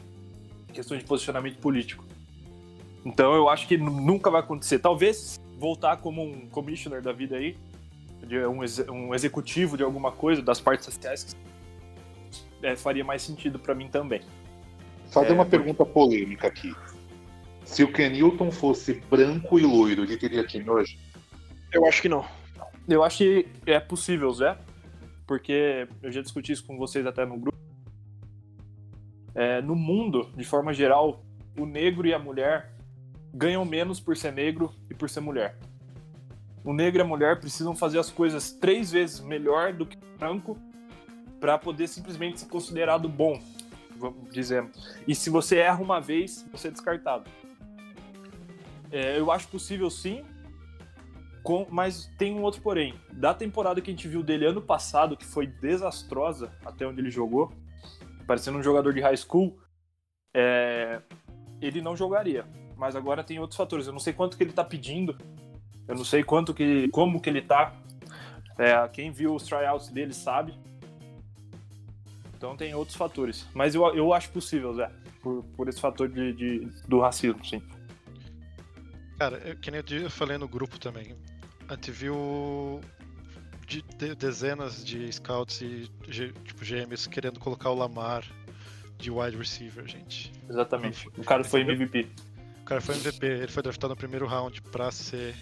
questões 0.74 1.00
de 1.00 1.06
posicionamento 1.06 1.58
político. 1.58 2.06
Então 3.06 3.34
eu 3.34 3.50
acho 3.50 3.68
que 3.68 3.78
nunca 3.78 4.30
vai 4.30 4.42
acontecer. 4.42 4.80
Talvez 4.80 5.40
voltar 5.58 5.98
como 5.98 6.24
um 6.24 6.48
commissioner 6.48 7.02
da 7.02 7.12
vida 7.12 7.38
aí, 7.38 7.58
de 8.26 8.38
um, 8.46 8.62
ex 8.62 8.80
um 8.90 9.14
executivo 9.14 9.78
de 9.78 9.84
alguma 9.84 10.12
coisa, 10.12 10.42
das 10.42 10.60
partes 10.60 10.86
sociais, 10.86 11.36
é, 12.62 12.76
faria 12.76 13.04
mais 13.04 13.22
sentido 13.22 13.58
para 13.60 13.74
mim 13.74 13.88
também. 13.88 14.22
Fazer 15.12 15.32
é, 15.32 15.34
uma 15.34 15.46
pergunta 15.46 15.86
polêmica 15.86 16.48
aqui. 16.48 16.74
Se 17.66 17.84
o 17.84 17.92
Kenilton 17.92 18.52
fosse 18.52 18.96
branco 19.10 19.60
e 19.60 19.64
loiro, 19.64 20.04
ele 20.04 20.18
teria 20.18 20.46
time 20.46 20.70
hoje? 20.70 21.00
Eu 21.72 21.86
acho 21.86 22.02
que 22.02 22.10
não. 22.10 22.26
Eu 22.88 23.04
acho 23.04 23.20
que 23.20 23.48
é 23.66 23.80
possível, 23.80 24.32
Zé. 24.34 24.58
Porque 25.28 25.88
eu 26.02 26.12
já 26.12 26.22
discuti 26.22 26.52
isso 26.52 26.66
com 26.66 26.78
vocês 26.78 27.06
até 27.06 27.24
no 27.24 27.38
grupo. 27.38 27.58
É, 29.40 29.62
no 29.62 29.74
mundo, 29.74 30.30
de 30.36 30.44
forma 30.44 30.74
geral, 30.74 31.24
o 31.58 31.66
negro 31.66 32.06
e 32.06 32.14
a 32.14 32.20
mulher 32.20 32.74
ganham 33.34 33.64
menos 33.64 33.98
por 33.98 34.18
ser 34.18 34.34
negro 34.34 34.70
e 34.90 34.94
por 34.94 35.10
ser 35.10 35.22
mulher. 35.22 35.58
O 36.62 36.74
negro 36.74 37.00
e 37.00 37.04
a 37.04 37.06
mulher 37.06 37.40
precisam 37.40 37.74
fazer 37.74 38.00
as 38.00 38.12
coisas 38.12 38.52
três 38.52 38.92
vezes 38.92 39.22
melhor 39.22 39.72
do 39.72 39.86
que 39.86 39.96
o 39.96 40.18
branco 40.18 40.58
para 41.40 41.58
poder 41.58 41.88
simplesmente 41.88 42.42
ser 42.42 42.48
considerado 42.48 43.08
bom, 43.08 43.42
vamos 43.96 44.30
dizer. 44.30 44.70
E 45.08 45.16
se 45.16 45.30
você 45.30 45.60
erra 45.60 45.82
uma 45.82 46.02
vez, 46.02 46.46
você 46.52 46.68
é 46.68 46.72
descartado. 46.72 47.32
É, 48.92 49.18
eu 49.18 49.32
acho 49.32 49.48
possível 49.48 49.90
sim, 49.90 50.22
com, 51.44 51.66
mas 51.70 52.12
tem 52.18 52.36
um 52.36 52.42
outro 52.42 52.62
porém. 52.62 52.94
Da 53.14 53.34
temporada 53.34 53.80
que 53.80 53.90
a 53.90 53.94
gente 53.94 54.06
viu 54.06 54.22
dele 54.22 54.48
ano 54.48 54.62
passado, 54.62 55.16
que 55.16 55.26
foi 55.26 55.48
desastrosa 55.48 56.52
até 56.66 56.86
onde 56.86 57.00
ele 57.00 57.10
jogou, 57.10 57.54
parecendo 58.30 58.60
um 58.60 58.64
jogador 58.64 58.94
de 58.94 59.02
high 59.02 59.18
school, 59.18 59.60
é, 60.36 61.02
ele 61.60 61.82
não 61.82 61.98
jogaria. 61.98 62.46
Mas 62.78 62.96
agora 62.96 63.24
tem 63.24 63.40
outros 63.40 63.58
fatores. 63.58 63.88
Eu 63.88 63.92
não 63.92 64.00
sei 64.00 64.14
quanto 64.14 64.38
que 64.38 64.44
ele 64.44 64.54
tá 64.54 64.64
pedindo, 64.64 65.18
eu 65.88 65.96
não 65.96 66.06
sei 66.06 66.24
quanto 66.24 66.54
que, 66.54 66.88
como 66.90 67.20
que 67.20 67.28
ele 67.28 67.42
tá. 67.42 67.74
É, 68.60 68.88
quem 68.90 69.12
viu 69.12 69.34
os 69.34 69.42
tryouts 69.42 69.90
dele 69.90 70.14
sabe. 70.14 70.54
Então 72.38 72.56
tem 72.56 72.76
outros 72.76 72.96
fatores. 72.96 73.48
Mas 73.52 73.74
eu, 73.74 73.84
eu 73.96 74.14
acho 74.14 74.30
possível, 74.30 74.76
Zé, 74.76 74.92
por, 75.24 75.44
por 75.58 75.68
esse 75.68 75.82
fator 75.82 76.08
de, 76.08 76.32
de 76.32 76.60
do 76.88 77.00
racismo, 77.00 77.44
sim. 77.44 77.64
Cara, 79.18 79.38
eu, 79.40 79.56
que 79.56 79.72
nem 79.72 79.82
eu 80.04 80.10
falei 80.12 80.38
no 80.38 80.48
grupo 80.48 80.80
também. 80.80 81.18
A 81.68 81.74
gente 81.74 81.90
viu 81.90 82.80
de, 83.70 83.84
de, 83.84 84.16
dezenas 84.16 84.84
de 84.84 85.12
scouts 85.14 85.62
e 85.62 85.90
tipo, 86.44 86.66
GMs 86.66 87.08
querendo 87.08 87.40
colocar 87.40 87.70
o 87.70 87.76
Lamar 87.76 88.26
de 88.98 89.12
wide 89.12 89.38
receiver, 89.38 89.88
gente. 89.88 90.34
Exatamente. 90.50 91.08
O 91.16 91.24
cara 91.24 91.44
foi 91.44 91.62
MVP. 91.62 92.10
O 92.62 92.66
cara 92.66 92.82
foi 92.82 92.96
MVP, 92.96 93.26
ele 93.26 93.48
foi 93.48 93.64
draftado 93.64 93.94
no 93.94 93.96
primeiro 93.96 94.26
round 94.26 94.62
pra 94.64 94.92
ser 94.92 95.36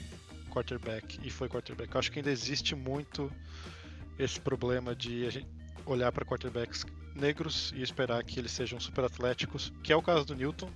quarterback 0.51 1.19
e 1.23 1.29
foi 1.29 1.47
quarterback. 1.47 1.93
Eu 1.93 1.99
acho 1.99 2.11
que 2.11 2.19
ainda 2.19 2.29
existe 2.29 2.75
muito 2.75 3.31
esse 4.19 4.39
problema 4.39 4.93
de 4.93 5.25
a 5.25 5.29
gente 5.29 5.47
olhar 5.85 6.11
para 6.11 6.25
quarterbacks 6.25 6.85
negros 7.15 7.73
e 7.75 7.81
esperar 7.81 8.23
que 8.23 8.39
eles 8.39 8.51
sejam 8.51 8.79
super 8.79 9.05
atléticos, 9.05 9.71
que 9.81 9.93
é 9.93 9.95
o 9.95 10.01
caso 10.01 10.25
do 10.25 10.35
Newton. 10.35 10.69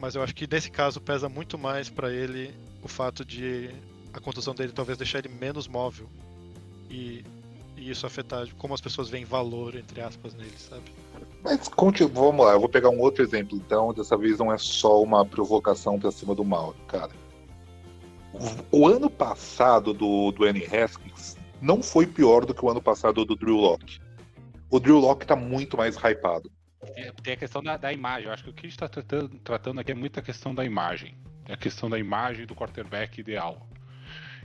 Mas 0.00 0.16
eu 0.16 0.22
acho 0.22 0.34
que 0.34 0.46
nesse 0.50 0.70
caso 0.70 1.00
pesa 1.00 1.28
muito 1.28 1.56
mais 1.56 1.88
para 1.88 2.12
ele 2.12 2.52
o 2.82 2.88
fato 2.88 3.24
de 3.24 3.70
a 4.12 4.20
contusão 4.20 4.54
dele 4.54 4.72
talvez 4.72 4.98
deixar 4.98 5.20
ele 5.20 5.28
menos 5.28 5.66
móvel 5.66 6.08
e, 6.94 7.24
e 7.76 7.90
isso 7.90 8.06
afetar 8.06 8.46
como 8.56 8.72
as 8.72 8.80
pessoas 8.80 9.08
veem 9.08 9.24
valor 9.24 9.74
entre 9.74 10.00
aspas 10.00 10.34
nele, 10.34 10.56
sabe? 10.56 10.84
Mas 11.42 11.68
conte, 11.68 12.04
vamos 12.04 12.44
lá, 12.44 12.52
eu 12.52 12.60
vou 12.60 12.68
pegar 12.68 12.90
um 12.90 13.00
outro 13.00 13.22
exemplo, 13.22 13.56
então 13.56 13.92
dessa 13.92 14.16
vez 14.16 14.38
não 14.38 14.52
é 14.52 14.58
só 14.58 15.02
uma 15.02 15.26
provocação 15.26 15.98
pra 15.98 16.10
cima 16.10 16.34
do 16.34 16.44
mal, 16.44 16.74
cara. 16.86 17.12
O, 18.70 18.80
o 18.80 18.88
ano 18.88 19.10
passado 19.10 19.92
do, 19.92 20.32
do 20.32 20.46
N. 20.46 20.64
Haskins 20.64 21.36
não 21.60 21.82
foi 21.82 22.06
pior 22.06 22.44
do 22.44 22.54
que 22.54 22.64
o 22.64 22.70
ano 22.70 22.82
passado 22.82 23.24
do 23.24 23.36
Drew 23.36 23.56
Locke. 23.56 24.00
O 24.70 24.80
Drew 24.80 24.98
Locke 24.98 25.26
tá 25.26 25.36
muito 25.36 25.76
mais 25.76 25.96
hypado. 25.96 26.50
Tem, 26.94 27.12
tem 27.22 27.32
a 27.34 27.36
questão 27.36 27.62
da, 27.62 27.76
da 27.76 27.92
imagem. 27.92 28.26
Eu 28.26 28.32
acho 28.32 28.44
que 28.44 28.50
o 28.50 28.52
que 28.52 28.66
a 28.66 28.68
gente 28.68 28.76
está 28.76 28.88
tratando, 28.88 29.28
tratando 29.38 29.80
aqui 29.80 29.92
é 29.92 29.94
muito 29.94 30.18
a 30.18 30.22
questão 30.22 30.54
da 30.54 30.64
imagem. 30.64 31.16
É 31.46 31.54
a 31.54 31.56
questão 31.56 31.88
da 31.88 31.98
imagem 31.98 32.44
do 32.44 32.54
quarterback 32.54 33.20
ideal. 33.20 33.66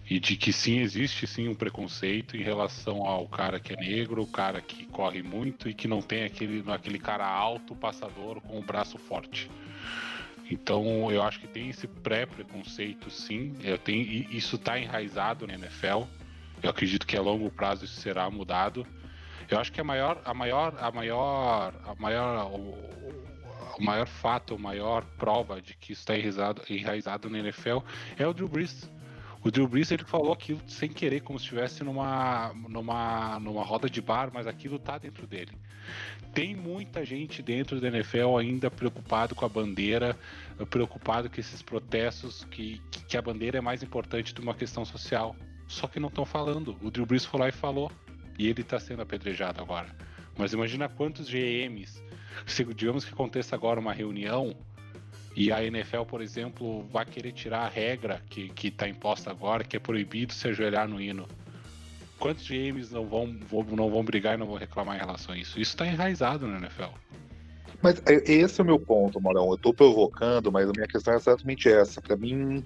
E 0.09 0.19
de 0.19 0.35
que 0.35 0.51
sim, 0.51 0.79
existe 0.79 1.27
sim 1.27 1.47
um 1.47 1.53
preconceito 1.53 2.35
em 2.35 2.41
relação 2.41 3.05
ao 3.05 3.27
cara 3.27 3.59
que 3.59 3.73
é 3.73 3.75
negro, 3.75 4.23
o 4.23 4.27
cara 4.27 4.59
que 4.59 4.85
corre 4.87 5.21
muito 5.21 5.69
e 5.69 5.73
que 5.73 5.87
não 5.87 6.01
tem 6.01 6.23
aquele, 6.23 6.63
aquele 6.71 6.97
cara 6.97 7.27
alto, 7.27 7.75
passador, 7.75 8.41
com 8.41 8.57
o 8.57 8.63
braço 8.63 8.97
forte. 8.97 9.51
Então 10.49 11.11
eu 11.11 11.21
acho 11.21 11.39
que 11.39 11.47
tem 11.47 11.69
esse 11.69 11.87
pré-preconceito 11.87 13.11
sim. 13.11 13.55
Eu 13.63 13.77
tenho, 13.77 14.01
isso 14.31 14.55
está 14.55 14.79
enraizado 14.79 15.45
na 15.45 15.53
NFL. 15.53 16.05
Eu 16.63 16.71
acredito 16.71 17.05
que 17.05 17.15
a 17.15 17.21
longo 17.21 17.51
prazo 17.51 17.85
isso 17.85 18.01
será 18.01 18.27
mudado. 18.31 18.87
Eu 19.47 19.59
acho 19.59 19.71
que 19.71 19.79
a 19.79 19.83
maior, 19.83 20.19
a 20.25 20.33
maior, 20.33 20.75
a 20.79 20.91
maior, 20.91 21.73
a 21.85 21.95
maior, 21.95 22.51
o, 22.51 23.77
o 23.77 23.83
maior 23.83 24.07
fato, 24.07 24.55
a 24.55 24.57
maior 24.57 25.05
prova 25.19 25.61
de 25.61 25.75
que 25.75 25.93
isso 25.93 26.01
está 26.01 26.17
enraizado, 26.17 26.63
enraizado 26.67 27.29
na 27.29 27.37
NFL 27.37 27.77
é 28.17 28.27
o 28.27 28.33
Drew 28.33 28.47
Brees. 28.47 28.89
O 29.41 29.49
Drew 29.49 29.67
Brees 29.67 29.89
ele 29.91 30.03
falou 30.03 30.33
aquilo 30.33 30.59
sem 30.67 30.89
querer, 30.89 31.21
como 31.21 31.39
se 31.39 31.45
estivesse 31.45 31.83
numa, 31.83 32.53
numa, 32.67 33.39
numa 33.39 33.63
roda 33.63 33.89
de 33.89 34.01
bar, 34.01 34.29
mas 34.33 34.45
aquilo 34.45 34.77
tá 34.77 34.97
dentro 34.97 35.25
dele. 35.25 35.51
Tem 36.33 36.55
muita 36.55 37.05
gente 37.05 37.41
dentro 37.41 37.79
da 37.79 37.87
NFL 37.87 38.37
ainda 38.37 38.69
preocupado 38.69 39.33
com 39.33 39.45
a 39.45 39.49
bandeira, 39.49 40.17
preocupado 40.69 41.29
com 41.29 41.39
esses 41.39 41.61
protestos, 41.61 42.45
que, 42.51 42.81
que 43.07 43.17
a 43.17 43.21
bandeira 43.21 43.57
é 43.57 43.61
mais 43.61 43.81
importante 43.81 44.33
de 44.33 44.41
uma 44.41 44.53
questão 44.53 44.83
social. 44.83 45.35
Só 45.67 45.87
que 45.87 45.99
não 45.99 46.09
estão 46.09 46.25
falando. 46.25 46.75
O 46.81 46.91
Drew 46.91 47.05
Brees 47.05 47.23
foi 47.23 47.39
lá 47.39 47.47
e 47.47 47.53
falou. 47.53 47.91
E 48.37 48.47
ele 48.47 48.61
está 48.61 48.79
sendo 48.79 49.01
apedrejado 49.01 49.61
agora. 49.61 49.95
Mas 50.37 50.53
imagina 50.53 50.87
quantos 50.87 51.29
GMs, 51.29 52.01
se 52.45 52.63
digamos 52.63 53.03
que 53.03 53.13
aconteça 53.13 53.55
agora 53.55 53.79
uma 53.79 53.91
reunião 53.93 54.55
e 55.39 55.53
a 55.53 55.63
NFL, 55.63 56.01
por 56.01 56.21
exemplo, 56.21 56.85
vai 56.91 57.05
querer 57.05 57.31
tirar 57.31 57.61
a 57.61 57.69
regra 57.69 58.21
que 58.29 58.51
está 58.61 58.89
imposta 58.89 59.31
agora, 59.31 59.63
que 59.63 59.77
é 59.77 59.79
proibido 59.79 60.33
se 60.33 60.49
ajoelhar 60.49 60.85
no 60.85 60.99
hino. 60.99 61.25
Quantos 62.19 62.45
GMs 62.45 62.93
não 62.93 63.05
vão, 63.05 63.39
vão, 63.49 63.63
não 63.63 63.89
vão 63.89 64.03
brigar 64.03 64.35
e 64.35 64.37
não 64.37 64.45
vão 64.45 64.57
reclamar 64.57 64.97
em 64.97 64.99
relação 64.99 65.33
a 65.33 65.37
isso? 65.37 65.57
Isso 65.57 65.71
está 65.71 65.87
enraizado 65.87 66.45
na 66.45 66.57
NFL. 66.57 66.91
Mas 67.81 68.03
é, 68.05 68.15
esse 68.29 68.59
é 68.59 68.63
o 68.65 68.67
meu 68.67 68.77
ponto, 68.77 69.21
Morão. 69.21 69.47
Eu 69.47 69.55
estou 69.55 69.73
provocando, 69.73 70.51
mas 70.51 70.67
a 70.67 70.73
minha 70.73 70.87
questão 70.87 71.13
é 71.13 71.15
exatamente 71.15 71.69
essa. 71.69 72.01
Para 72.01 72.17
mim, 72.17 72.61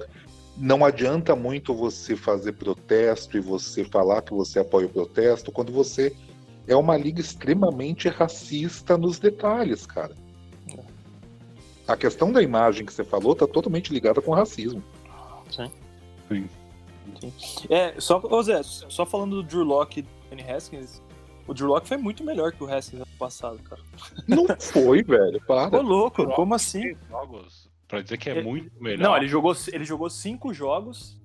não 0.57 0.84
adianta 0.84 1.36
muito 1.36 1.76
você 1.76 2.15
fazer 2.15 2.53
protesto 2.53 3.38
e 3.38 3.39
você 3.39 3.86
falar 3.86 4.24
que 4.24 4.34
você 4.34 4.57
apoia 4.57 4.88
o 4.88 4.89
protesto 4.89 5.51
quando 5.51 5.71
você 5.71 6.11
é 6.67 6.76
uma 6.76 6.97
liga 6.97 7.21
extremamente 7.21 8.09
racista 8.09 8.97
nos 8.97 9.19
detalhes, 9.19 9.86
cara. 9.86 10.22
A 11.88 11.98
questão 11.98 12.32
da 12.32 12.42
imagem 12.42 12.86
que 12.86 12.94
você 12.94 13.04
falou 13.04 13.36
tá 13.36 13.46
totalmente 13.48 13.94
ligada 13.94 14.22
com 14.22 14.32
o 14.32 14.34
racismo. 14.34 14.82
Sim. 15.50 15.70
Sim. 16.30 16.50
Sim. 17.20 17.68
É, 17.70 18.00
só, 18.00 18.22
ô 18.24 18.42
Zé, 18.42 18.62
só 18.64 19.06
falando 19.06 19.38
do 19.38 19.44
Drew 19.44 19.64
Locke 19.64 20.00
e 20.00 20.04
do 20.04 20.10
Kenny 20.30 20.50
Haskins, 20.50 21.02
o 21.46 21.54
Drew 21.54 21.68
Locke 21.68 21.88
foi 21.88 21.98
muito 21.98 22.24
melhor 22.24 22.54
que 22.54 22.64
o 22.64 22.74
Haskins 22.74 23.02
ano 23.02 23.18
passado, 23.20 23.60
cara. 23.64 23.82
Não 24.28 24.46
foi, 24.60 25.04
velho. 25.04 25.42
Para. 25.46 25.78
Ô, 25.78 25.82
louco, 25.82 26.26
como 26.32 26.56
assim? 26.56 26.96
Jogos, 27.10 27.70
pra 27.88 28.02
dizer 28.02 28.18
que 28.18 28.30
é, 28.30 28.40
É- 28.40 28.42
muito 28.44 28.72
melhor. 28.82 29.04
Não, 29.04 29.18
ele 29.18 29.28
jogou, 29.28 29.54
ele 29.74 29.84
jogou 29.84 30.10
cinco 30.10 30.54
jogos, 30.54 31.20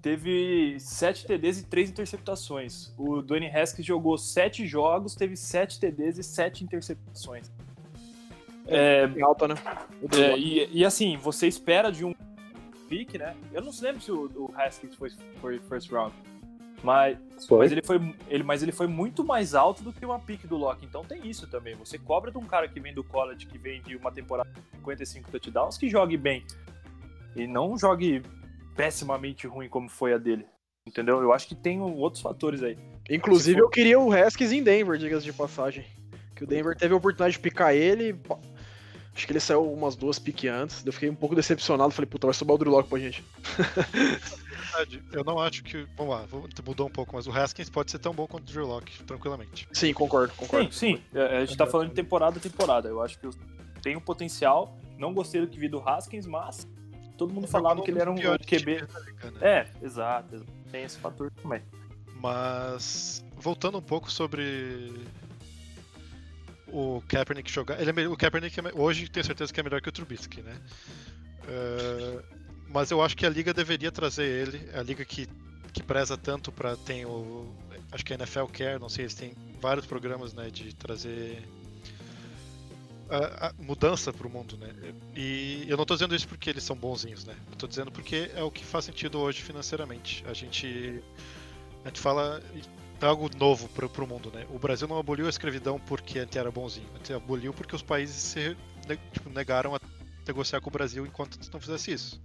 teve 0.00 0.76
sete 0.78 1.26
TDs 1.26 1.58
e 1.58 1.66
três 1.66 1.90
interceptações. 1.90 2.92
O 2.96 3.20
Dwayne 3.20 3.48
Haskins 3.50 3.84
jogou 3.84 4.16
sete 4.16 4.64
jogos, 4.64 5.16
teve 5.16 5.36
sete 5.36 5.80
TDs 5.80 6.18
e 6.18 6.22
sete 6.22 6.62
interceptações. 6.62 7.50
É, 8.68 9.06
Em 9.06 9.22
alta, 9.22 9.48
né? 9.48 9.54
É, 10.16 10.38
e, 10.38 10.68
e 10.72 10.84
assim, 10.84 11.16
você 11.16 11.46
espera 11.46 11.90
de 11.90 12.04
um 12.04 12.14
pick, 12.88 13.14
né? 13.14 13.34
Eu 13.52 13.62
não 13.62 13.72
lembro 13.80 14.00
se 14.00 14.12
o, 14.12 14.30
o 14.36 14.52
Haskins 14.56 14.94
foi, 14.94 15.10
foi 15.40 15.58
first 15.60 15.90
round. 15.90 16.14
Mas, 16.82 17.18
Foi. 17.46 17.58
mas, 17.58 17.72
ele 17.72 17.82
foi, 17.82 18.14
ele, 18.28 18.42
mas 18.44 18.62
ele 18.62 18.72
foi 18.72 18.86
muito 18.86 19.24
mais 19.24 19.54
alto 19.54 19.82
do 19.82 19.92
que 19.92 20.04
uma 20.04 20.18
pick 20.18 20.46
do 20.46 20.56
Locke. 20.56 20.86
Então 20.86 21.04
tem 21.04 21.26
isso 21.28 21.48
também. 21.48 21.74
Você 21.74 21.98
cobra 21.98 22.30
de 22.30 22.38
um 22.38 22.44
cara 22.44 22.68
que 22.68 22.78
vem 22.78 22.94
do 22.94 23.02
college, 23.02 23.46
que 23.46 23.58
vem 23.58 23.82
de 23.82 23.96
uma 23.96 24.12
temporada 24.12 24.48
com 24.54 24.78
55 24.78 25.30
touchdowns, 25.30 25.76
que 25.76 25.88
jogue 25.88 26.16
bem. 26.16 26.44
E 27.34 27.46
não 27.46 27.76
jogue 27.76 28.22
pessimamente 28.76 29.46
ruim 29.46 29.68
como 29.68 29.88
foi 29.88 30.14
a 30.14 30.18
dele. 30.18 30.46
Entendeu? 30.86 31.20
Eu 31.20 31.32
acho 31.32 31.48
que 31.48 31.54
tem 31.54 31.80
outros 31.80 32.22
fatores 32.22 32.62
aí. 32.62 32.78
Inclusive, 33.10 33.60
eu 33.60 33.68
queria 33.68 33.98
o 33.98 34.12
Haskins 34.12 34.52
em 34.52 34.62
Denver, 34.62 34.96
diga-se 34.98 35.24
de 35.24 35.32
passagem. 35.32 35.84
Que 36.34 36.44
o 36.44 36.46
Denver 36.46 36.76
teve 36.76 36.94
a 36.94 36.96
oportunidade 36.96 37.32
de 37.32 37.40
picar 37.40 37.74
ele. 37.74 38.18
Acho 39.18 39.26
que 39.26 39.32
ele 39.32 39.40
saiu 39.40 39.72
umas 39.72 39.96
duas 39.96 40.16
piques 40.16 40.48
antes. 40.48 40.86
Eu 40.86 40.92
fiquei 40.92 41.10
um 41.10 41.14
pouco 41.14 41.34
decepcionado. 41.34 41.90
Falei, 41.92 42.08
puta, 42.08 42.28
vai 42.28 42.34
sobrar 42.34 42.54
o 42.54 42.58
Drew 42.58 42.70
Lock 42.70 42.88
pra 42.88 43.00
gente. 43.00 43.24
verdade, 44.46 45.02
eu 45.12 45.24
não 45.24 45.40
acho 45.40 45.64
que. 45.64 45.86
Vamos 45.96 46.14
lá, 46.14 46.24
vou- 46.26 46.48
mudou 46.64 46.86
um 46.86 46.90
pouco, 46.90 47.16
mas 47.16 47.26
o 47.26 47.32
Haskins 47.32 47.68
pode 47.68 47.90
ser 47.90 47.98
tão 47.98 48.14
bom 48.14 48.28
quanto 48.28 48.48
o 48.48 48.52
Drew 48.52 48.64
Locke, 48.66 49.02
tranquilamente. 49.02 49.68
Sim, 49.72 49.92
concordo, 49.92 50.32
concordo. 50.36 50.72
Sim, 50.72 50.96
sim. 50.98 51.02
É, 51.12 51.38
A 51.38 51.44
gente 51.44 51.56
tá 51.56 51.66
falando 51.66 51.88
de 51.88 51.94
temporada 51.96 52.38
a 52.38 52.40
temporada. 52.40 52.88
Eu 52.88 53.02
acho 53.02 53.18
que 53.18 53.28
tem 53.82 53.96
um 53.96 54.00
potencial. 54.00 54.78
Não 54.96 55.12
gostei 55.12 55.40
do 55.40 55.48
que 55.48 55.58
vi 55.58 55.68
do 55.68 55.80
Haskins, 55.80 56.24
mas 56.26 56.68
todo 57.16 57.34
mundo 57.34 57.48
falava 57.48 57.82
que 57.82 57.90
ele 57.90 58.00
era 58.00 58.10
um 58.10 58.14
QB. 58.16 58.86
liga, 59.06 59.30
né? 59.32 59.38
É, 59.40 59.84
exato. 59.84 60.44
Tem 60.70 60.84
esse 60.84 60.96
fator 60.98 61.32
também. 61.42 61.60
Mas 62.20 63.24
voltando 63.36 63.78
um 63.78 63.82
pouco 63.82 64.10
sobre 64.10 64.92
o 66.72 67.02
Kaepernick 67.08 67.50
jogar, 67.50 67.80
ele 67.80 67.90
é, 67.90 68.08
o 68.08 68.16
Kaepernick 68.16 68.58
é 68.58 68.62
hoje 68.74 69.08
tenho 69.08 69.24
certeza 69.24 69.52
que 69.52 69.60
é 69.60 69.62
melhor 69.62 69.80
que 69.80 69.88
o 69.88 69.92
Trubisky, 69.92 70.42
né? 70.42 70.56
Eh, 71.48 72.22
mas 72.68 72.90
eu 72.90 73.02
acho 73.02 73.16
que 73.16 73.24
a 73.24 73.30
liga 73.30 73.54
deveria 73.54 73.90
trazer 73.90 74.24
ele, 74.24 74.70
a 74.74 74.82
liga 74.82 75.04
que, 75.04 75.26
que 75.72 75.82
preza 75.82 76.16
tanto 76.16 76.52
para 76.52 76.76
tem 76.76 77.06
o 77.06 77.50
acho 77.90 78.04
que 78.04 78.12
a 78.12 78.16
NFL 78.16 78.44
quer, 78.46 78.78
não 78.78 78.88
sei, 78.88 79.04
eles 79.04 79.14
têm 79.14 79.34
vários 79.60 79.86
programas, 79.86 80.34
né, 80.34 80.50
de 80.50 80.74
trazer 80.74 81.42
a, 83.08 83.48
a 83.48 83.52
mudança 83.58 84.12
para 84.12 84.26
o 84.26 84.30
mundo, 84.30 84.58
né? 84.58 84.68
E 85.16 85.64
eu 85.66 85.76
não 85.76 85.82
estou 85.82 85.96
dizendo 85.96 86.14
isso 86.14 86.28
porque 86.28 86.50
eles 86.50 86.62
são 86.62 86.76
bonzinhos, 86.76 87.24
né? 87.24 87.34
Tô 87.56 87.66
dizendo 87.66 87.90
porque 87.90 88.30
é 88.34 88.42
o 88.42 88.50
que 88.50 88.62
faz 88.62 88.84
sentido 88.84 89.18
hoje 89.18 89.40
financeiramente. 89.40 90.22
A 90.26 90.34
gente 90.34 91.02
a 91.84 91.88
gente 91.88 92.00
fala 92.00 92.42
é 92.54 92.77
algo 93.06 93.30
novo 93.36 93.68
para 93.68 93.86
o 94.04 94.06
mundo, 94.06 94.30
né? 94.32 94.46
O 94.50 94.58
Brasil 94.58 94.88
não 94.88 94.98
aboliu 94.98 95.26
a 95.26 95.30
escravidão 95.30 95.78
porque 95.78 96.18
a 96.18 96.22
gente 96.22 96.38
era 96.38 96.50
bonzinho. 96.50 96.88
A 96.94 96.98
gente 96.98 97.12
aboliu 97.12 97.52
porque 97.54 97.76
os 97.76 97.82
países 97.82 98.16
se 98.16 98.56
tipo, 99.12 99.30
negaram 99.30 99.74
a 99.74 99.80
negociar 100.26 100.60
com 100.60 100.68
o 100.68 100.72
Brasil 100.72 101.06
enquanto 101.06 101.38
não 101.52 101.60
fizesse 101.60 101.92
isso. 101.92 102.20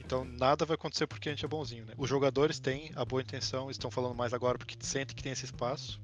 Então 0.00 0.24
nada 0.24 0.64
vai 0.64 0.74
acontecer 0.74 1.06
porque 1.06 1.28
a 1.28 1.32
gente 1.32 1.44
é 1.44 1.48
bonzinho, 1.48 1.84
né? 1.84 1.92
Os 1.98 2.08
jogadores 2.08 2.58
têm 2.58 2.90
a 2.96 3.04
boa 3.04 3.20
intenção, 3.20 3.70
estão 3.70 3.90
falando 3.90 4.14
mais 4.14 4.32
agora 4.32 4.56
porque 4.56 4.76
sentem 4.80 5.14
que 5.14 5.22
tem 5.22 5.32
esse 5.32 5.44
espaço. 5.44 6.00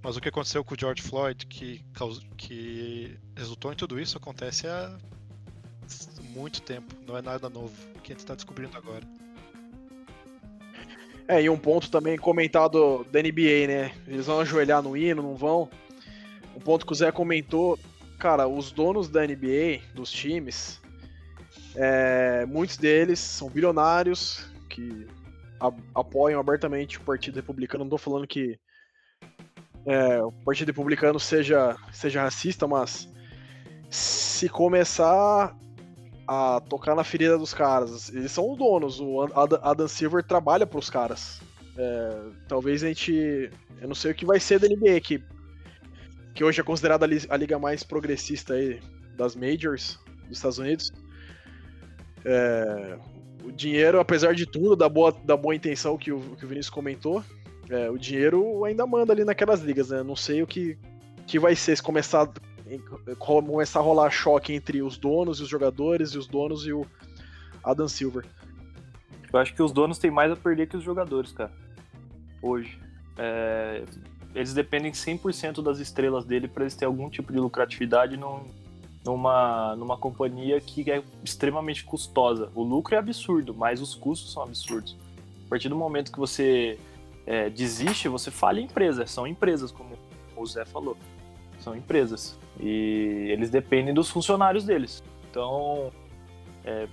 Mas 0.00 0.16
o 0.16 0.20
que 0.20 0.28
aconteceu 0.28 0.62
com 0.62 0.74
o 0.74 0.78
George 0.78 1.02
Floyd, 1.02 1.46
que, 1.46 1.82
caus- 1.94 2.24
que 2.36 3.18
resultou 3.34 3.72
em 3.72 3.76
tudo 3.76 3.98
isso, 3.98 4.18
acontece 4.18 4.66
há 4.66 4.96
muito 6.20 6.60
tempo. 6.62 6.94
Não 7.06 7.16
é 7.16 7.22
nada 7.22 7.48
novo 7.48 7.74
que 8.02 8.12
a 8.12 8.14
gente 8.14 8.20
está 8.20 8.34
descobrindo 8.34 8.76
agora. 8.76 9.04
É, 11.26 11.42
e 11.42 11.48
um 11.48 11.58
ponto 11.58 11.90
também 11.90 12.18
comentado 12.18 13.04
da 13.10 13.20
NBA, 13.22 13.66
né? 13.66 13.92
Eles 14.06 14.26
vão 14.26 14.40
ajoelhar 14.40 14.82
no 14.82 14.96
hino, 14.96 15.22
não 15.22 15.34
vão. 15.34 15.70
Um 16.54 16.60
ponto 16.60 16.84
que 16.84 16.92
o 16.92 16.94
Zé 16.94 17.10
comentou, 17.10 17.78
cara, 18.18 18.46
os 18.46 18.70
donos 18.70 19.08
da 19.08 19.26
NBA, 19.26 19.80
dos 19.94 20.10
times, 20.10 20.80
é, 21.74 22.44
muitos 22.46 22.76
deles 22.76 23.18
são 23.18 23.48
bilionários 23.48 24.46
que 24.68 25.06
a- 25.58 25.72
apoiam 25.94 26.38
abertamente 26.38 26.98
o 26.98 27.02
Partido 27.02 27.36
Republicano. 27.36 27.84
Não 27.84 27.90
tô 27.90 27.98
falando 27.98 28.26
que 28.26 28.58
é, 29.86 30.22
o 30.22 30.30
Partido 30.30 30.68
Republicano 30.68 31.18
seja, 31.18 31.76
seja 31.90 32.22
racista, 32.22 32.66
mas 32.66 33.08
se 33.90 34.48
começar 34.48 35.56
a 36.26 36.60
tocar 36.68 36.94
na 36.94 37.04
ferida 37.04 37.36
dos 37.38 37.52
caras, 37.54 38.08
eles 38.12 38.32
são 38.32 38.50
os 38.50 38.58
donos, 38.58 39.00
o 39.00 39.22
Ad- 39.22 39.58
Adam 39.62 39.88
Silver 39.88 40.22
trabalha 40.24 40.66
pros 40.66 40.88
caras. 40.90 41.40
É, 41.76 42.16
talvez 42.48 42.82
a 42.84 42.88
gente. 42.88 43.50
Eu 43.80 43.88
não 43.88 43.94
sei 43.94 44.12
o 44.12 44.14
que 44.14 44.24
vai 44.24 44.38
ser 44.40 44.58
da 44.60 44.68
NBA, 44.68 45.00
que, 45.00 45.22
que 46.34 46.44
hoje 46.44 46.60
é 46.60 46.64
considerada 46.64 47.04
a 47.04 47.08
li- 47.08 47.26
a 47.28 47.36
liga 47.36 47.58
mais 47.58 47.82
progressista 47.82 48.54
aí 48.54 48.80
das 49.16 49.34
Majors 49.34 49.98
dos 50.28 50.38
Estados 50.38 50.58
Unidos. 50.58 50.92
É, 52.24 52.96
o 53.44 53.52
dinheiro, 53.52 54.00
apesar 54.00 54.34
de 54.34 54.46
tudo, 54.46 54.74
da 54.76 54.88
boa, 54.88 55.12
da 55.24 55.36
boa 55.36 55.54
intenção 55.54 55.98
que 55.98 56.10
o, 56.12 56.20
que 56.36 56.44
o 56.44 56.48
Vinícius 56.48 56.70
comentou, 56.70 57.22
é, 57.68 57.90
o 57.90 57.98
dinheiro 57.98 58.64
ainda 58.64 58.86
manda 58.86 59.12
ali 59.12 59.24
naquelas 59.24 59.60
ligas, 59.60 59.90
né? 59.90 60.02
Não 60.02 60.16
sei 60.16 60.42
o 60.42 60.46
que, 60.46 60.78
que 61.26 61.38
vai 61.38 61.54
ser 61.54 61.76
se 61.76 61.82
começar, 61.82 62.28
começar 63.18 63.80
a 63.80 63.82
rolar 63.82 64.10
choque 64.10 64.52
entre 64.52 64.82
os 64.82 64.96
donos 64.96 65.40
e 65.40 65.42
os 65.42 65.48
jogadores, 65.48 66.10
e 66.10 66.18
os 66.18 66.26
donos 66.26 66.66
e 66.66 66.72
o 66.72 66.86
Adam 67.62 67.88
Silver. 67.88 68.24
Eu 69.32 69.38
acho 69.38 69.54
que 69.54 69.62
os 69.62 69.72
donos 69.72 69.98
têm 69.98 70.10
mais 70.10 70.30
a 70.30 70.36
perder 70.36 70.68
que 70.68 70.76
os 70.76 70.82
jogadores, 70.84 71.32
cara. 71.32 71.52
Hoje. 72.40 72.78
É, 73.16 73.84
eles 74.34 74.52
dependem 74.52 74.90
100% 74.92 75.62
das 75.62 75.78
estrelas 75.78 76.24
dele 76.24 76.48
para 76.48 76.64
eles 76.64 76.74
terem 76.74 76.92
algum 76.92 77.08
tipo 77.08 77.32
de 77.32 77.38
lucratividade 77.38 78.16
num- 78.16 78.44
numa, 79.04 79.76
numa 79.76 79.96
companhia 79.96 80.60
que 80.60 80.90
é 80.90 81.02
extremamente 81.22 81.84
custosa. 81.84 82.50
O 82.54 82.62
lucro 82.62 82.94
é 82.94 82.98
absurdo, 82.98 83.54
mas 83.54 83.80
os 83.80 83.94
custos 83.94 84.32
são 84.32 84.42
absurdos. 84.42 84.96
A 85.46 85.48
partir 85.50 85.68
do 85.68 85.76
momento 85.76 86.10
que 86.10 86.18
você 86.18 86.78
é, 87.26 87.48
desiste, 87.50 88.08
você 88.08 88.30
falha 88.30 88.58
a 88.60 88.62
empresa. 88.62 89.06
São 89.06 89.26
empresas, 89.26 89.70
como 89.70 89.96
o 90.36 90.46
Zé 90.46 90.64
falou. 90.64 90.96
São 91.64 91.74
empresas. 91.74 92.38
E 92.60 93.26
eles 93.30 93.48
dependem 93.48 93.94
dos 93.94 94.10
funcionários 94.10 94.64
deles. 94.64 95.02
Então, 95.30 95.90
é, 96.62 96.86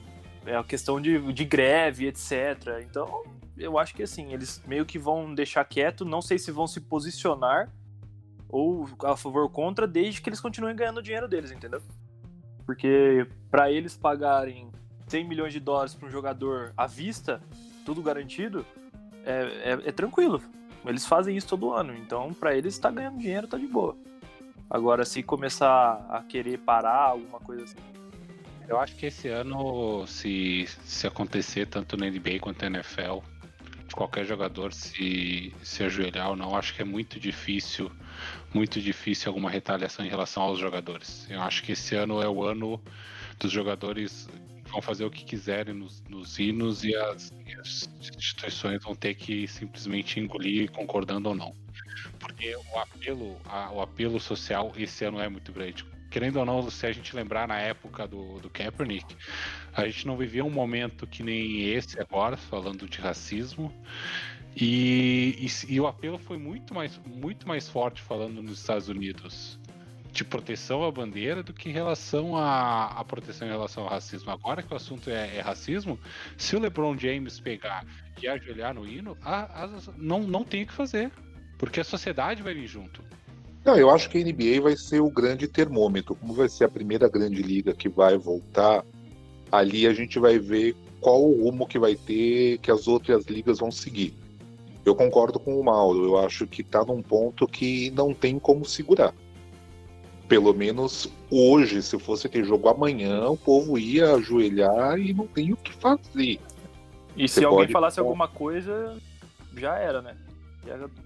é 0.45 0.55
a 0.55 0.63
questão 0.63 1.01
de, 1.01 1.33
de 1.33 1.43
greve, 1.43 2.07
etc. 2.07 2.79
Então, 2.89 3.23
eu 3.57 3.77
acho 3.77 3.93
que 3.93 4.01
assim, 4.01 4.31
eles 4.31 4.63
meio 4.65 4.85
que 4.85 4.97
vão 4.97 5.35
deixar 5.35 5.65
quieto, 5.65 6.05
não 6.05 6.21
sei 6.21 6.39
se 6.39 6.51
vão 6.51 6.65
se 6.67 6.79
posicionar 6.79 7.69
ou 8.47 8.87
a 9.03 9.17
favor 9.17 9.43
ou 9.43 9.49
contra, 9.49 9.85
desde 9.85 10.21
que 10.21 10.29
eles 10.29 10.39
continuem 10.39 10.73
ganhando 10.73 10.99
o 10.99 11.03
dinheiro 11.03 11.27
deles, 11.27 11.51
entendeu? 11.51 11.81
Porque 12.65 13.27
para 13.49 13.69
eles 13.69 13.97
pagarem 13.97 14.71
100 15.07 15.27
milhões 15.27 15.51
de 15.51 15.59
dólares 15.59 15.93
para 15.93 16.07
um 16.07 16.11
jogador 16.11 16.71
à 16.77 16.87
vista, 16.87 17.41
tudo 17.85 18.01
garantido, 18.01 18.65
é, 19.25 19.71
é- 19.71 19.89
é 19.89 19.91
tranquilo. 19.91 20.41
Eles 20.85 21.05
fazem 21.05 21.35
isso 21.35 21.47
todo 21.47 21.73
ano, 21.73 21.93
então 21.93 22.33
para 22.33 22.55
eles 22.55 22.79
tá 22.79 22.89
ganhando 22.89 23.17
dinheiro, 23.19 23.47
tá 23.47 23.57
de 23.57 23.67
boa. 23.67 23.95
Agora, 24.71 25.03
se 25.03 25.21
começar 25.21 26.05
a 26.09 26.23
querer 26.23 26.57
parar 26.59 27.09
alguma 27.09 27.41
coisa 27.41 27.65
assim, 27.65 27.75
Eu 28.69 28.79
acho 28.79 28.95
que 28.95 29.07
esse 29.07 29.27
ano, 29.27 30.07
se, 30.07 30.65
se 30.85 31.05
acontecer 31.05 31.65
tanto 31.65 31.97
na 31.97 32.09
NBA 32.09 32.39
quanto 32.39 32.61
na 32.61 32.79
NFL, 32.79 33.19
qualquer 33.93 34.25
jogador 34.25 34.71
se, 34.71 35.53
se 35.61 35.83
ajoelhar 35.83 36.29
ou 36.29 36.37
não, 36.37 36.55
acho 36.55 36.73
que 36.73 36.81
é 36.81 36.85
muito 36.85 37.19
difícil, 37.19 37.91
muito 38.53 38.79
difícil 38.79 39.27
alguma 39.27 39.49
retaliação 39.49 40.05
em 40.05 40.09
relação 40.09 40.41
aos 40.43 40.57
jogadores. 40.57 41.29
Eu 41.29 41.41
acho 41.41 41.63
que 41.63 41.73
esse 41.73 41.93
ano 41.95 42.21
é 42.21 42.29
o 42.29 42.41
ano 42.41 42.81
dos 43.37 43.51
jogadores 43.51 44.29
vão 44.71 44.81
fazer 44.81 45.03
o 45.03 45.11
que 45.11 45.25
quiserem 45.25 45.73
nos, 45.73 46.01
nos 46.07 46.39
hinos 46.39 46.85
e 46.85 46.95
as, 46.95 47.33
e 47.45 47.53
as 47.55 47.89
instituições 48.15 48.81
vão 48.81 48.95
ter 48.95 49.15
que 49.15 49.45
simplesmente 49.49 50.17
engolir, 50.17 50.71
concordando 50.71 51.27
ou 51.27 51.35
não. 51.35 51.53
Porque 52.19 52.55
o 52.55 52.79
apelo, 52.79 53.39
a- 53.45 53.71
o 53.71 53.81
apelo 53.81 54.19
social 54.19 54.71
esse 54.77 55.03
ano 55.05 55.19
é 55.19 55.27
muito 55.29 55.51
grande 55.51 55.85
querendo 56.09 56.39
ou 56.39 56.45
não, 56.45 56.69
se 56.69 56.85
a 56.85 56.91
gente 56.91 57.15
lembrar 57.15 57.47
na 57.47 57.57
época 57.57 58.05
do, 58.05 58.37
do 58.41 58.49
Kaepernick, 58.49 59.15
a 59.73 59.85
gente 59.85 60.05
não 60.05 60.17
vivia 60.17 60.43
um 60.43 60.49
momento 60.49 61.07
que 61.07 61.23
nem 61.23 61.69
esse 61.69 61.97
agora, 62.01 62.35
falando 62.35 62.85
de 62.85 62.99
racismo. 62.99 63.73
E, 64.55 65.47
e, 65.67 65.73
e 65.75 65.79
o 65.79 65.87
apelo 65.87 66.17
foi 66.17 66.37
muito 66.37 66.73
mais, 66.73 66.99
muito 67.05 67.47
mais 67.47 67.69
forte 67.69 68.01
falando 68.01 68.43
nos 68.43 68.59
Estados 68.59 68.89
Unidos 68.89 69.57
de 70.11 70.25
proteção 70.25 70.83
à 70.83 70.91
bandeira 70.91 71.41
do 71.41 71.53
que 71.53 71.69
em 71.69 71.71
relação 71.71 72.35
à, 72.35 72.87
à 72.87 73.05
proteção 73.05 73.47
em 73.47 73.51
relação 73.51 73.83
ao 73.83 73.89
racismo. 73.89 74.29
Agora 74.29 74.61
que 74.61 74.73
o 74.73 74.75
assunto 74.75 75.09
é, 75.09 75.37
é 75.37 75.39
racismo, 75.39 75.97
se 76.37 76.53
o 76.57 76.59
LeBron 76.59 76.97
James 76.97 77.39
pegar 77.39 77.85
e 78.21 78.27
ajoelhar 78.27 78.73
no 78.73 78.85
hino, 78.85 79.17
a- 79.21 79.63
a- 79.63 79.79
não, 79.95 80.19
não 80.23 80.43
tem 80.43 80.63
o 80.63 80.67
que 80.67 80.73
fazer, 80.73 81.09
porque 81.61 81.79
a 81.79 81.83
sociedade 81.83 82.41
vai 82.41 82.55
vir 82.55 82.65
junto. 82.65 83.03
Não, 83.63 83.77
eu 83.77 83.91
acho 83.91 84.09
que 84.09 84.17
a 84.17 84.21
NBA 84.23 84.59
vai 84.59 84.75
ser 84.75 84.99
o 84.99 85.11
grande 85.11 85.47
termômetro. 85.47 86.15
Como 86.15 86.33
vai 86.33 86.49
ser 86.49 86.63
a 86.63 86.67
primeira 86.69 87.07
grande 87.07 87.43
liga 87.43 87.71
que 87.71 87.87
vai 87.87 88.17
voltar, 88.17 88.83
ali 89.51 89.85
a 89.85 89.93
gente 89.93 90.17
vai 90.17 90.39
ver 90.39 90.75
qual 90.99 91.23
o 91.23 91.43
rumo 91.43 91.67
que 91.67 91.77
vai 91.77 91.93
ter, 91.95 92.57
que 92.57 92.71
as 92.71 92.87
outras 92.87 93.25
ligas 93.27 93.59
vão 93.59 93.69
seguir. 93.69 94.15
Eu 94.83 94.95
concordo 94.95 95.39
com 95.39 95.59
o 95.59 95.63
Mauro, 95.63 96.03
eu 96.03 96.17
acho 96.17 96.47
que 96.47 96.63
tá 96.63 96.83
num 96.83 97.03
ponto 97.03 97.47
que 97.47 97.91
não 97.91 98.11
tem 98.11 98.39
como 98.39 98.65
segurar. 98.65 99.13
Pelo 100.27 100.55
menos 100.55 101.07
hoje, 101.29 101.83
se 101.83 101.99
fosse 101.99 102.27
ter 102.27 102.43
jogo 102.43 102.69
amanhã, 102.69 103.27
o 103.29 103.37
povo 103.37 103.77
ia 103.77 104.15
ajoelhar 104.15 104.97
e 104.97 105.13
não 105.13 105.27
tem 105.27 105.53
o 105.53 105.57
que 105.57 105.71
fazer. 105.73 106.39
E 107.15 107.27
Você 107.27 107.41
se 107.41 107.45
alguém 107.45 107.59
pode- 107.65 107.73
falasse 107.73 107.99
alguma 107.99 108.27
coisa, 108.27 108.97
já 109.55 109.77
era, 109.77 110.01
né? 110.01 110.15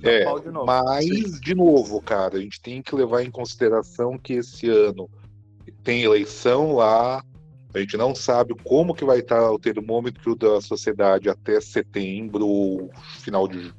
É, 0.03 0.39
de 0.39 0.51
novo. 0.51 0.65
Mas, 0.65 1.39
de 1.39 1.55
novo, 1.55 2.01
cara, 2.01 2.37
a 2.37 2.41
gente 2.41 2.59
tem 2.61 2.81
que 2.81 2.93
levar 2.93 3.23
em 3.23 3.31
consideração 3.31 4.17
que 4.17 4.33
esse 4.33 4.69
ano 4.69 5.09
tem 5.83 6.03
eleição 6.03 6.73
lá, 6.73 7.23
a 7.75 7.79
gente 7.79 7.97
não 7.97 8.15
sabe 8.15 8.55
como 8.63 8.95
que 8.95 9.03
vai 9.03 9.19
estar 9.19 9.51
o 9.51 9.59
termômetro 9.59 10.33
da 10.33 10.61
sociedade 10.61 11.29
até 11.29 11.59
setembro, 11.59 12.89
final 13.19 13.49
de 13.49 13.73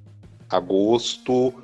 agosto. 0.50 1.54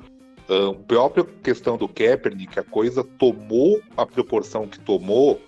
A 0.49 0.73
própria 0.73 1.23
questão 1.23 1.77
do 1.77 1.87
Kaepernick, 1.87 2.59
a 2.59 2.63
coisa 2.63 3.03
tomou 3.03 3.79
a 3.95 4.05
proporção 4.05 4.67
que 4.67 4.79
tomou 4.79 5.39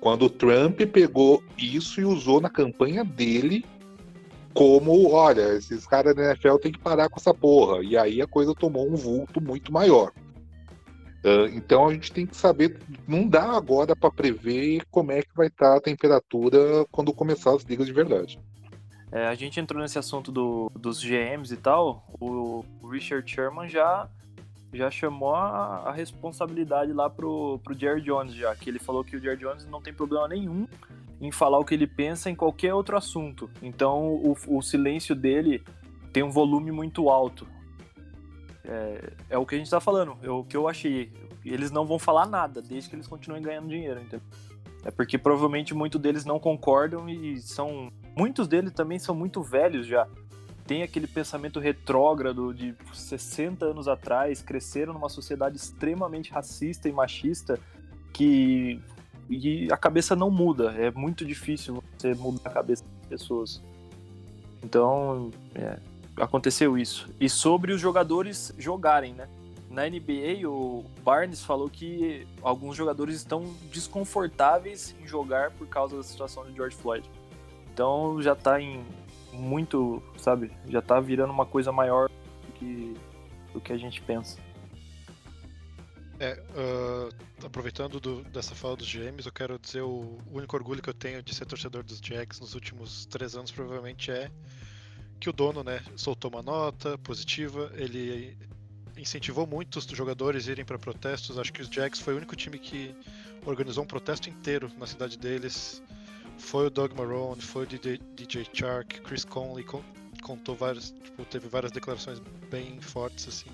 quando 0.00 0.24
o 0.24 0.30
Trump 0.30 0.80
pegou 0.90 1.42
isso 1.58 2.00
e 2.00 2.04
usou 2.06 2.40
na 2.40 2.48
campanha 2.48 3.04
dele 3.04 3.62
como, 4.54 5.10
olha, 5.12 5.54
esses 5.54 5.86
caras 5.86 6.14
da 6.14 6.24
NFL 6.30 6.56
tem 6.56 6.72
que 6.72 6.78
parar 6.78 7.08
com 7.08 7.18
essa 7.18 7.32
porra. 7.34 7.82
E 7.84 7.96
aí 7.96 8.20
a 8.20 8.26
coisa 8.26 8.54
tomou 8.54 8.90
um 8.90 8.96
vulto 8.96 9.40
muito 9.40 9.72
maior. 9.72 10.12
Ah, 11.24 11.48
então 11.52 11.88
a 11.88 11.92
gente 11.92 12.12
tem 12.12 12.26
que 12.26 12.36
saber, 12.36 12.78
não 13.06 13.26
dá 13.28 13.52
agora 13.52 13.94
para 13.94 14.10
prever 14.10 14.82
como 14.90 15.12
é 15.12 15.22
que 15.22 15.34
vai 15.34 15.48
estar 15.48 15.76
a 15.76 15.80
temperatura 15.80 16.84
quando 16.90 17.12
começar 17.12 17.54
as 17.54 17.62
ligas 17.62 17.86
de 17.86 17.92
verdade. 17.92 18.38
É, 19.12 19.26
a 19.26 19.34
gente 19.34 19.58
entrou 19.58 19.82
nesse 19.82 19.98
assunto 19.98 20.30
do- 20.30 20.70
dos 20.74 21.02
GMs 21.02 21.52
e 21.52 21.56
tal. 21.56 22.04
O 22.20 22.64
Richard 22.88 23.28
Sherman 23.28 23.68
já, 23.68 24.08
já 24.72 24.90
chamou 24.90 25.34
a, 25.34 25.82
a 25.86 25.92
responsabilidade 25.92 26.92
lá 26.92 27.10
pro, 27.10 27.58
pro 27.62 27.74
Jerry 27.74 28.00
Jones, 28.02 28.34
já. 28.34 28.54
Que 28.54 28.70
ele 28.70 28.78
falou 28.78 29.04
que 29.04 29.16
o 29.16 29.20
Jerry 29.20 29.38
Jones 29.38 29.66
não 29.66 29.80
tem 29.80 29.92
problema 29.92 30.28
nenhum 30.28 30.66
em 31.20 31.30
falar 31.30 31.58
o 31.58 31.64
que 31.64 31.74
ele 31.74 31.86
pensa 31.86 32.30
em 32.30 32.34
qualquer 32.34 32.74
outro 32.74 32.96
assunto. 32.96 33.50
Então 33.62 34.14
o, 34.14 34.36
o 34.48 34.62
silêncio 34.62 35.14
dele 35.14 35.62
tem 36.12 36.22
um 36.22 36.30
volume 36.30 36.70
muito 36.72 37.08
alto. 37.10 37.46
É, 38.64 39.12
é 39.30 39.38
o 39.38 39.44
que 39.44 39.54
a 39.54 39.58
gente 39.58 39.70
tá 39.70 39.80
falando, 39.80 40.16
é 40.22 40.30
o 40.30 40.44
que 40.44 40.56
eu 40.56 40.68
achei. 40.68 41.12
Eles 41.44 41.70
não 41.70 41.86
vão 41.86 41.98
falar 41.98 42.26
nada, 42.26 42.60
desde 42.60 42.88
que 42.88 42.96
eles 42.96 43.06
continuem 43.06 43.42
ganhando 43.42 43.68
dinheiro, 43.68 44.00
entendeu? 44.00 44.22
É 44.84 44.90
porque 44.90 45.18
provavelmente 45.18 45.74
muitos 45.74 46.00
deles 46.00 46.24
não 46.24 46.38
concordam 46.38 47.08
e 47.08 47.38
são. 47.40 47.92
Muitos 48.16 48.48
deles 48.48 48.72
também 48.72 48.98
são 48.98 49.14
muito 49.14 49.42
velhos 49.42 49.86
já. 49.86 50.06
Tem 50.70 50.84
aquele 50.84 51.08
pensamento 51.08 51.58
retrógrado 51.58 52.54
de 52.54 52.76
60 52.94 53.64
anos 53.64 53.88
atrás, 53.88 54.40
cresceram 54.40 54.92
numa 54.92 55.08
sociedade 55.08 55.56
extremamente 55.56 56.30
racista 56.30 56.88
e 56.88 56.92
machista 56.92 57.58
que 58.12 58.80
e 59.28 59.66
a 59.72 59.76
cabeça 59.76 60.14
não 60.14 60.30
muda. 60.30 60.72
É 60.78 60.92
muito 60.92 61.24
difícil 61.24 61.82
você 61.98 62.14
mudar 62.14 62.50
a 62.50 62.52
cabeça 62.52 62.84
das 62.84 63.08
pessoas. 63.08 63.60
Então, 64.62 65.32
é, 65.56 65.76
aconteceu 66.16 66.78
isso. 66.78 67.08
E 67.18 67.28
sobre 67.28 67.72
os 67.72 67.80
jogadores 67.80 68.54
jogarem, 68.56 69.12
né? 69.12 69.28
Na 69.68 69.88
NBA, 69.88 70.48
o 70.48 70.84
Barnes 71.02 71.42
falou 71.42 71.68
que 71.68 72.24
alguns 72.42 72.76
jogadores 72.76 73.16
estão 73.16 73.42
desconfortáveis 73.72 74.94
em 75.02 75.06
jogar 75.08 75.50
por 75.50 75.66
causa 75.66 75.96
da 75.96 76.04
situação 76.04 76.44
de 76.44 76.54
George 76.54 76.76
Floyd. 76.76 77.10
Então 77.74 78.22
já 78.22 78.36
tá 78.36 78.60
em 78.60 78.84
muito, 79.32 80.02
sabe? 80.16 80.50
Já 80.68 80.80
tá 80.82 81.00
virando 81.00 81.32
uma 81.32 81.46
coisa 81.46 81.70
maior 81.72 82.08
do 82.08 82.52
que, 82.54 82.94
do 83.52 83.60
que 83.60 83.72
a 83.72 83.76
gente 83.78 84.00
pensa. 84.02 84.38
É, 86.18 86.38
ah, 86.54 87.08
aproveitando 87.46 87.98
do- 87.98 88.22
dessa 88.24 88.54
fala 88.54 88.76
dos 88.76 88.86
GMs, 88.86 89.26
eu 89.26 89.32
quero 89.32 89.58
dizer 89.58 89.80
o, 89.80 90.18
o 90.26 90.36
único 90.36 90.54
orgulho 90.54 90.82
que 90.82 90.90
eu 90.90 90.94
tenho 90.94 91.22
de 91.22 91.34
ser 91.34 91.46
torcedor 91.46 91.82
dos 91.82 91.98
Jacks 91.98 92.38
nos 92.40 92.54
últimos 92.54 93.06
três 93.06 93.34
anos 93.34 93.50
provavelmente 93.50 94.10
é 94.10 94.30
que 95.18 95.30
o 95.30 95.32
dono, 95.32 95.62
né, 95.64 95.82
soltou 95.96 96.30
uma 96.30 96.42
nota 96.42 96.98
positiva, 96.98 97.70
ele 97.74 98.36
incentivou 98.96 99.46
muito 99.46 99.76
os 99.76 99.84
jogadores 99.86 100.46
a 100.46 100.50
irem 100.52 100.64
para 100.64 100.78
protestos. 100.78 101.38
Acho 101.38 101.52
que 101.52 101.62
os 101.62 101.68
Jacks 101.70 102.00
foi 102.00 102.12
o 102.14 102.16
único 102.18 102.36
time 102.36 102.58
que 102.58 102.94
organizou 103.46 103.84
um 103.84 103.86
protesto 103.86 104.28
inteiro 104.28 104.70
na 104.78 104.86
cidade 104.86 105.16
deles. 105.16 105.82
Foi 106.40 106.66
o 106.66 106.70
Doug 106.70 106.92
Marrone, 106.94 107.40
foi 107.40 107.64
o 107.64 107.66
DJ, 107.66 107.98
DJ 108.16 108.46
Chark, 108.52 109.00
Chris 109.02 109.24
Conley 109.24 109.64
con- 109.64 109.84
contou 110.22 110.56
várias, 110.56 110.90
tipo, 110.90 111.24
teve 111.24 111.48
várias 111.48 111.70
declarações 111.70 112.18
bem 112.50 112.80
fortes 112.80 113.28
assim. 113.28 113.50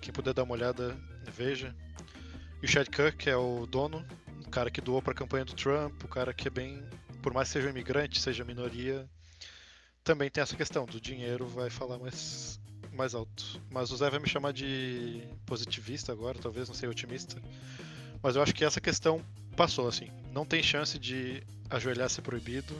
Quem 0.00 0.12
puder 0.12 0.34
dar 0.34 0.42
uma 0.42 0.54
olhada, 0.54 0.96
veja. 1.30 1.74
E 2.62 2.66
o 2.66 2.68
Chad 2.68 2.88
Cook, 2.88 3.16
que 3.16 3.30
é 3.30 3.36
o 3.36 3.66
dono, 3.66 4.04
o 4.44 4.50
cara 4.50 4.70
que 4.70 4.80
doou 4.80 5.00
para 5.00 5.12
a 5.12 5.16
campanha 5.16 5.44
do 5.44 5.54
Trump, 5.54 6.02
o 6.02 6.08
cara 6.08 6.32
que 6.34 6.48
é 6.48 6.50
bem, 6.50 6.82
por 7.22 7.32
mais 7.32 7.48
que 7.48 7.52
seja 7.54 7.68
um 7.68 7.70
imigrante, 7.70 8.20
seja 8.20 8.44
minoria, 8.44 9.08
também 10.02 10.30
tem 10.30 10.42
essa 10.42 10.56
questão 10.56 10.84
do 10.86 11.00
dinheiro, 11.00 11.46
vai 11.46 11.70
falar 11.70 11.98
mais 11.98 12.60
mais 12.92 13.12
alto. 13.14 13.60
Mas 13.70 13.90
o 13.90 13.96
Zé 13.96 14.08
vai 14.08 14.20
me 14.20 14.28
chamar 14.28 14.52
de 14.52 15.22
positivista 15.44 16.12
agora, 16.12 16.38
talvez, 16.38 16.68
não 16.68 16.74
sei, 16.76 16.88
otimista. 16.88 17.40
Mas 18.22 18.36
eu 18.36 18.42
acho 18.42 18.54
que 18.54 18.64
essa 18.64 18.80
questão 18.80 19.20
passou, 19.56 19.88
assim. 19.88 20.08
Não 20.32 20.46
tem 20.46 20.62
chance 20.62 20.96
de 20.98 21.42
ajoelhar 21.76 22.08
ser 22.08 22.22
proibido. 22.22 22.74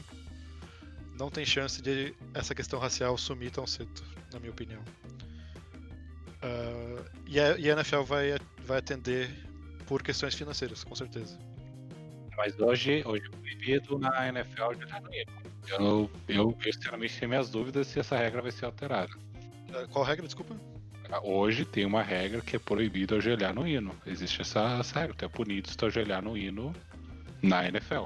Não 1.18 1.30
tem 1.30 1.44
chance 1.44 1.80
de 1.80 2.14
essa 2.32 2.54
questão 2.54 2.78
racial 2.78 3.16
sumir 3.16 3.50
tão 3.50 3.66
cedo, 3.66 4.02
na 4.32 4.40
minha 4.40 4.50
opinião. 4.50 4.82
Ah, 6.42 7.04
e, 7.26 7.40
a, 7.40 7.56
e 7.56 7.70
a 7.70 7.72
NFL 7.74 8.02
vai, 8.02 8.36
vai 8.66 8.78
atender 8.78 9.30
por 9.86 10.02
questões 10.02 10.34
financeiras, 10.34 10.84
com 10.84 10.94
certeza. 10.94 11.38
Mas 12.36 12.58
hoje, 12.58 13.02
hoje 13.06 13.24
é 13.26 13.30
proibido 13.30 13.98
na 13.98 14.28
NFL 14.28 14.74
de 14.74 14.86
no 14.86 15.14
hino. 15.14 15.44
Eu, 15.68 16.10
eu, 16.28 16.56
eu 16.64 16.72
sinceramente 16.72 17.18
tenho 17.18 17.28
minhas 17.28 17.48
dúvidas 17.48 17.86
se 17.86 18.00
essa 18.00 18.16
regra 18.16 18.42
vai 18.42 18.50
ser 18.50 18.66
alterada. 18.66 19.10
Ah, 19.72 19.86
Qual 19.90 20.04
regra, 20.04 20.26
desculpa? 20.26 20.54
Hoje 21.22 21.64
tem 21.64 21.84
uma 21.84 22.02
regra 22.02 22.40
que 22.40 22.56
é 22.56 22.58
proibido 22.58 23.14
ajoelhar 23.14 23.54
no 23.54 23.66
hino. 23.66 23.94
Existe 24.04 24.42
essa, 24.42 24.78
essa 24.80 25.00
regra. 25.00 25.14
Tu 25.14 25.24
é 25.24 25.28
punido 25.28 25.68
se 25.68 25.76
tu 25.76 25.86
ajoelhar 25.86 26.22
no 26.22 26.36
hino 26.36 26.74
na 27.42 27.66
NFL. 27.68 28.04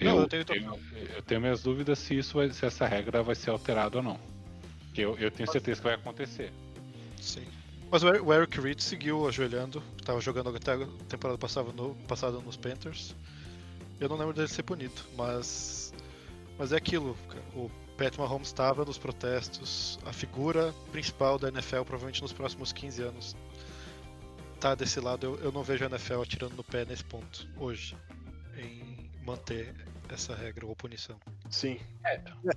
Eu, 0.00 0.10
Não, 0.14 0.20
eu 0.22 0.28
tenho- 0.28 0.44
tenho, 0.44 0.78
eu 1.16 1.22
tenho 1.22 1.40
minhas 1.40 1.62
dúvidas 1.62 1.98
se, 1.98 2.16
isso 2.18 2.34
vai- 2.34 2.50
se 2.50 2.64
essa 2.66 2.86
regra 2.86 3.22
vai 3.22 3.34
ser 3.34 3.50
alterada 3.50 3.96
ou 3.98 4.02
não. 4.02 4.18
Porque 4.86 5.00
Eu, 5.02 5.16
eu 5.18 5.30
tenho 5.30 5.50
certeza 5.50 5.80
que 5.80 5.84
vai 5.86 5.94
acontecer. 5.94 6.52
Sim. 7.20 7.46
Mas 7.90 8.02
o 8.02 8.32
Eric- 8.32 8.60
Reed 8.60 8.80
seguiu 8.80 9.26
ajoelhando, 9.28 9.82
tava 10.04 10.20
jogando 10.20 10.48
até 10.54 10.72
a 10.72 10.86
temporada 11.08 11.38
passada, 11.38 11.70
no, 11.72 11.94
passada 12.08 12.38
nos 12.40 12.56
Panthers. 12.56 13.14
Eu 14.00 14.08
não 14.08 14.16
lembro 14.16 14.34
dele 14.34 14.48
ser 14.48 14.62
punido, 14.64 15.00
mas. 15.16 15.94
Mas 16.58 16.72
é 16.72 16.76
aquilo. 16.76 17.16
O 17.54 17.70
Pat 17.96 18.16
Mahomes 18.18 18.48
estava 18.48 18.84
nos 18.84 18.98
protestos, 18.98 19.98
a 20.04 20.12
figura 20.12 20.74
principal 20.92 21.38
da 21.38 21.48
NFL, 21.48 21.82
provavelmente 21.84 22.20
nos 22.22 22.32
próximos 22.32 22.72
15 22.72 23.02
anos, 23.02 23.36
tá 24.60 24.74
desse 24.74 24.98
lado. 25.00 25.24
Eu, 25.26 25.36
eu 25.44 25.52
não 25.52 25.62
vejo 25.62 25.84
a 25.84 25.86
NFL 25.88 26.22
atirando 26.22 26.56
no 26.56 26.64
pé 26.64 26.84
nesse 26.84 27.04
ponto, 27.04 27.46
hoje, 27.56 27.96
em 28.58 29.08
manter 29.24 29.74
essa 30.08 30.34
regra 30.34 30.66
ou 30.66 30.74
punição. 30.74 31.16
Sim. 31.50 31.78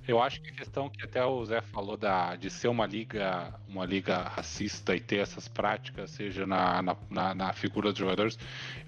Eu 0.06 0.20
acho 0.22 0.40
que 0.40 0.50
a 0.50 0.52
questão 0.52 0.88
que 0.88 1.02
até 1.04 1.24
o 1.24 1.44
Zé 1.44 1.60
falou 1.60 1.96
da, 1.96 2.36
de 2.36 2.50
ser 2.50 2.68
uma 2.68 2.86
liga, 2.86 3.52
uma 3.68 3.84
liga 3.84 4.22
racista 4.22 4.94
e 4.94 5.00
ter 5.00 5.16
essas 5.16 5.48
práticas, 5.48 6.10
seja 6.10 6.46
na, 6.46 6.82
na, 6.82 6.96
na, 7.08 7.34
na 7.34 7.52
figura 7.52 7.90
dos 7.90 7.98
jogadores, 7.98 8.38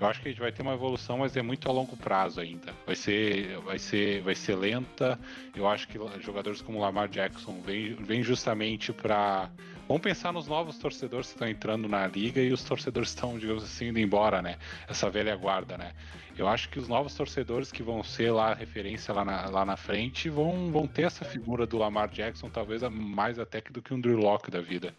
eu 0.01 0.07
acho 0.07 0.21
que 0.21 0.29
a 0.29 0.31
gente 0.31 0.41
vai 0.41 0.53
ter 0.53 0.63
uma 0.63 0.75
evolução, 0.75 1.19
mas 1.19 1.37
é 1.37 1.43
muito 1.43 1.69
a 1.69 1.73
longo 1.73 1.97
prazo 1.97 2.41
ainda. 2.41 2.73
Vai 2.87 2.97
ser, 2.97 3.59
vai 3.61 3.79
ser, 3.79 4.23
vai 4.23 4.35
ser 4.35 4.57
lenta. 4.57 5.19
Eu 5.55 5.67
acho 5.67 5.89
que 5.89 5.99
jogadores 6.21 6.63
como 6.63 6.81
Lamar 6.81 7.09
Jackson 7.09 7.61
vêm 7.61 7.95
vem 7.95 8.23
justamente 8.23 8.93
para 8.93 9.51
Vamos 9.93 10.05
pensar 10.05 10.33
nos 10.33 10.47
novos 10.47 10.79
torcedores 10.79 11.27
que 11.27 11.35
estão 11.35 11.47
entrando 11.47 11.87
na 11.87 12.07
liga 12.07 12.41
e 12.41 12.51
os 12.51 12.65
torcedores 12.65 13.11
estão, 13.11 13.39
digamos 13.39 13.63
assim, 13.63 13.89
indo 13.89 13.99
embora, 13.99 14.41
né? 14.41 14.57
Essa 14.89 15.11
velha 15.11 15.37
guarda, 15.37 15.77
né? 15.77 15.93
Eu 16.35 16.49
acho 16.49 16.71
que 16.71 16.79
os 16.79 16.89
novos 16.89 17.15
torcedores 17.15 17.71
que 17.71 17.83
vão 17.83 18.03
ser 18.03 18.31
lá 18.31 18.55
referência 18.55 19.13
lá 19.13 19.23
na, 19.23 19.51
lá 19.51 19.67
na 19.67 19.77
frente 19.77 20.31
vão, 20.31 20.73
vão 20.73 20.87
ter 20.87 21.03
essa 21.03 21.27
figura 21.27 21.67
do 21.67 21.77
Lamar 21.77 22.09
Jackson, 22.09 22.49
talvez 22.49 22.81
mais 22.91 23.39
até 23.39 23.61
que 23.61 23.71
do 23.71 23.83
que 23.83 23.93
um 23.93 24.01
Drew 24.01 24.17
Locke 24.17 24.51
da 24.51 24.63
vida. 24.63 24.95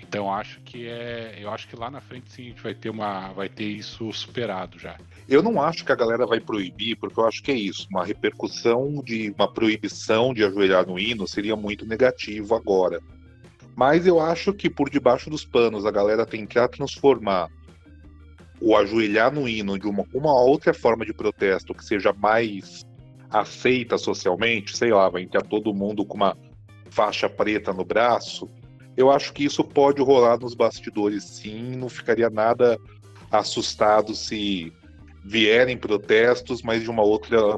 Então 0.00 0.32
acho 0.32 0.60
que 0.60 0.86
é. 0.86 1.36
Eu 1.40 1.50
acho 1.50 1.66
que 1.66 1.74
lá 1.74 1.90
na 1.90 2.00
frente 2.00 2.30
sim 2.30 2.42
a 2.42 2.48
gente 2.50 2.62
vai 2.62 2.76
ter 2.76 2.90
uma. 2.90 3.32
vai 3.32 3.48
ter 3.48 3.64
isso 3.64 4.12
superado 4.12 4.78
já. 4.78 4.96
Eu 5.28 5.42
não 5.42 5.60
acho 5.60 5.84
que 5.84 5.90
a 5.90 5.96
galera 5.96 6.24
vai 6.24 6.38
proibir, 6.38 6.94
porque 6.94 7.18
eu 7.18 7.26
acho 7.26 7.42
que 7.42 7.50
é 7.50 7.56
isso. 7.56 7.88
Uma 7.90 8.04
repercussão 8.04 9.02
de 9.02 9.34
uma 9.36 9.52
proibição 9.52 10.32
de 10.32 10.44
ajoelhar 10.44 10.86
no 10.86 10.96
hino 10.96 11.26
seria 11.26 11.56
muito 11.56 11.84
negativo 11.84 12.54
agora. 12.54 13.02
Mas 13.78 14.08
eu 14.08 14.18
acho 14.18 14.52
que 14.52 14.68
por 14.68 14.90
debaixo 14.90 15.30
dos 15.30 15.44
panos 15.44 15.86
a 15.86 15.90
galera 15.92 16.26
tentar 16.26 16.66
transformar 16.66 17.48
o 18.60 18.76
ajoelhar 18.76 19.32
no 19.32 19.48
hino 19.48 19.78
de 19.78 19.86
uma, 19.86 20.04
uma 20.12 20.34
outra 20.34 20.74
forma 20.74 21.06
de 21.06 21.14
protesto 21.14 21.72
que 21.72 21.84
seja 21.84 22.12
mais 22.12 22.84
aceita 23.30 23.96
socialmente, 23.96 24.76
sei 24.76 24.92
lá, 24.92 25.08
vai 25.08 25.22
entrar 25.22 25.42
todo 25.42 25.72
mundo 25.72 26.04
com 26.04 26.16
uma 26.16 26.36
faixa 26.90 27.28
preta 27.28 27.72
no 27.72 27.84
braço. 27.84 28.50
Eu 28.96 29.12
acho 29.12 29.32
que 29.32 29.44
isso 29.44 29.62
pode 29.62 30.02
rolar 30.02 30.40
nos 30.40 30.56
bastidores 30.56 31.22
sim, 31.22 31.76
não 31.76 31.88
ficaria 31.88 32.28
nada 32.28 32.76
assustado 33.30 34.12
se 34.12 34.72
vierem 35.24 35.76
protestos, 35.76 36.62
mas 36.62 36.82
de 36.82 36.90
uma 36.90 37.04
outra 37.04 37.56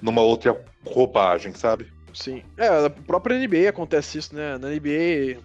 numa 0.00 0.22
outra 0.22 0.64
roupagem, 0.86 1.52
sabe? 1.52 1.88
Sim. 2.22 2.42
É, 2.56 2.82
na 2.82 2.90
própria 2.90 3.38
NBA 3.38 3.68
acontece 3.68 4.18
isso, 4.18 4.34
né? 4.34 4.58
Na 4.58 4.68
NBA, 4.68 5.38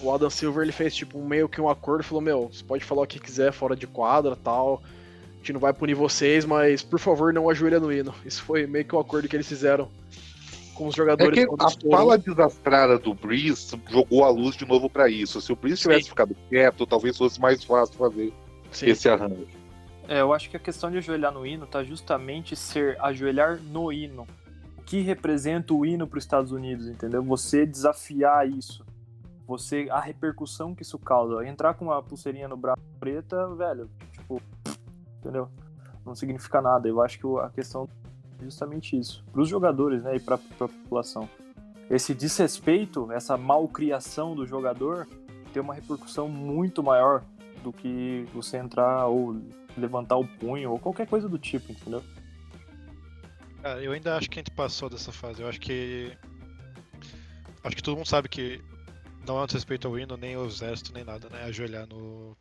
o 0.00 0.12
Adam 0.12 0.30
Silver 0.30 0.62
ele 0.62 0.72
fez 0.72 0.94
tipo 0.94 1.18
meio 1.22 1.48
que 1.48 1.60
um 1.60 1.68
acordo, 1.68 2.02
falou: 2.04 2.22
Meu, 2.22 2.48
você 2.52 2.64
pode 2.64 2.84
falar 2.84 3.02
o 3.02 3.06
que 3.06 3.18
quiser 3.18 3.52
fora 3.52 3.76
de 3.76 3.86
quadra 3.86 4.34
tal. 4.34 4.82
A 5.34 5.36
gente 5.38 5.52
não 5.52 5.60
vai 5.60 5.72
punir 5.72 5.94
vocês, 5.94 6.44
mas 6.44 6.82
por 6.82 6.98
favor 6.98 7.32
não 7.32 7.48
ajoelha 7.50 7.78
no 7.78 7.92
hino. 7.92 8.14
Isso 8.24 8.42
foi 8.42 8.66
meio 8.66 8.84
que 8.84 8.94
o 8.94 8.98
acordo 8.98 9.28
que 9.28 9.36
eles 9.36 9.46
fizeram 9.46 9.88
com 10.74 10.86
os 10.88 10.94
É 10.94 10.96
jogadores. 10.96 11.38
que 11.38 11.46
quando 11.46 11.62
a 11.62 11.68
estourou. 11.68 11.98
fala 11.98 12.18
desastrada 12.18 12.98
do 12.98 13.14
Breeze 13.14 13.78
jogou 13.88 14.24
a 14.24 14.30
luz 14.30 14.56
de 14.56 14.66
novo 14.66 14.88
pra 14.90 15.08
isso. 15.08 15.40
Se 15.40 15.52
o 15.52 15.56
Breeze 15.56 15.82
Sim. 15.82 15.88
tivesse 15.90 16.08
ficado 16.08 16.34
quieto, 16.48 16.86
talvez 16.86 17.16
fosse 17.16 17.38
mais 17.40 17.62
fácil 17.62 17.94
fazer 17.96 18.32
Sim. 18.72 18.86
esse 18.86 19.08
arranjo. 19.08 19.46
É, 20.08 20.20
eu 20.20 20.32
acho 20.32 20.48
que 20.50 20.56
a 20.56 20.60
questão 20.60 20.90
de 20.90 20.98
ajoelhar 20.98 21.32
no 21.32 21.46
hino 21.46 21.66
tá 21.66 21.84
justamente 21.84 22.56
ser 22.56 22.96
ajoelhar 23.00 23.60
no 23.62 23.92
hino. 23.92 24.26
Que 24.86 25.00
representa 25.00 25.74
o 25.74 25.84
hino 25.84 26.06
para 26.06 26.16
os 26.16 26.24
Estados 26.24 26.52
Unidos, 26.52 26.88
entendeu? 26.88 27.22
Você 27.24 27.66
desafiar 27.66 28.48
isso. 28.48 28.86
Você 29.46 29.88
a 29.90 30.00
repercussão 30.00 30.74
que 30.74 30.82
isso 30.82 30.98
causa. 30.98 31.46
Entrar 31.46 31.74
com 31.74 31.86
uma 31.86 32.02
pulseirinha 32.02 32.48
no 32.48 32.56
braço 32.56 32.80
preta, 32.98 33.48
velho, 33.54 33.90
tipo, 34.12 34.40
entendeu? 35.18 35.48
Não 36.04 36.14
significa 36.14 36.62
nada. 36.62 36.88
Eu 36.88 37.02
acho 37.02 37.18
que 37.18 37.26
a 37.40 37.50
questão 37.50 37.88
é 38.40 38.44
justamente 38.44 38.96
isso. 38.96 39.24
Para 39.32 39.42
os 39.42 39.48
jogadores, 39.48 40.02
né, 40.02 40.16
e 40.16 40.20
para 40.20 40.36
a 40.36 40.38
população. 40.38 41.28
Esse 41.90 42.14
desrespeito, 42.14 43.10
essa 43.12 43.36
malcriação 43.36 44.34
do 44.34 44.46
jogador 44.46 45.06
tem 45.52 45.62
uma 45.62 45.74
repercussão 45.74 46.28
muito 46.28 46.82
maior 46.82 47.22
do 47.62 47.72
que 47.72 48.26
você 48.34 48.56
entrar 48.56 49.06
ou 49.06 49.36
levantar 49.76 50.16
o 50.16 50.26
punho 50.26 50.70
ou 50.70 50.78
qualquer 50.78 51.06
coisa 51.06 51.28
do 51.28 51.38
tipo, 51.38 51.72
entendeu? 51.72 52.02
Cara, 53.66 53.82
eu 53.82 53.90
ainda 53.90 54.16
acho 54.16 54.30
que 54.30 54.38
a 54.38 54.42
gente 54.42 54.52
passou 54.52 54.88
dessa 54.88 55.10
fase. 55.10 55.42
Eu 55.42 55.48
acho 55.48 55.58
que. 55.58 56.16
Acho 57.64 57.74
que 57.74 57.82
todo 57.82 57.96
mundo 57.96 58.06
sabe 58.06 58.28
que 58.28 58.60
não 59.26 59.40
é 59.40 59.42
um 59.42 59.46
desrespeito 59.46 59.88
ao 59.88 59.98
hino, 59.98 60.16
nem 60.16 60.36
ao 60.36 60.46
exército, 60.46 60.92
nem 60.94 61.02
nada, 61.02 61.28
né? 61.28 61.42
Ajoelhar 61.42 61.84
no, 61.88 62.36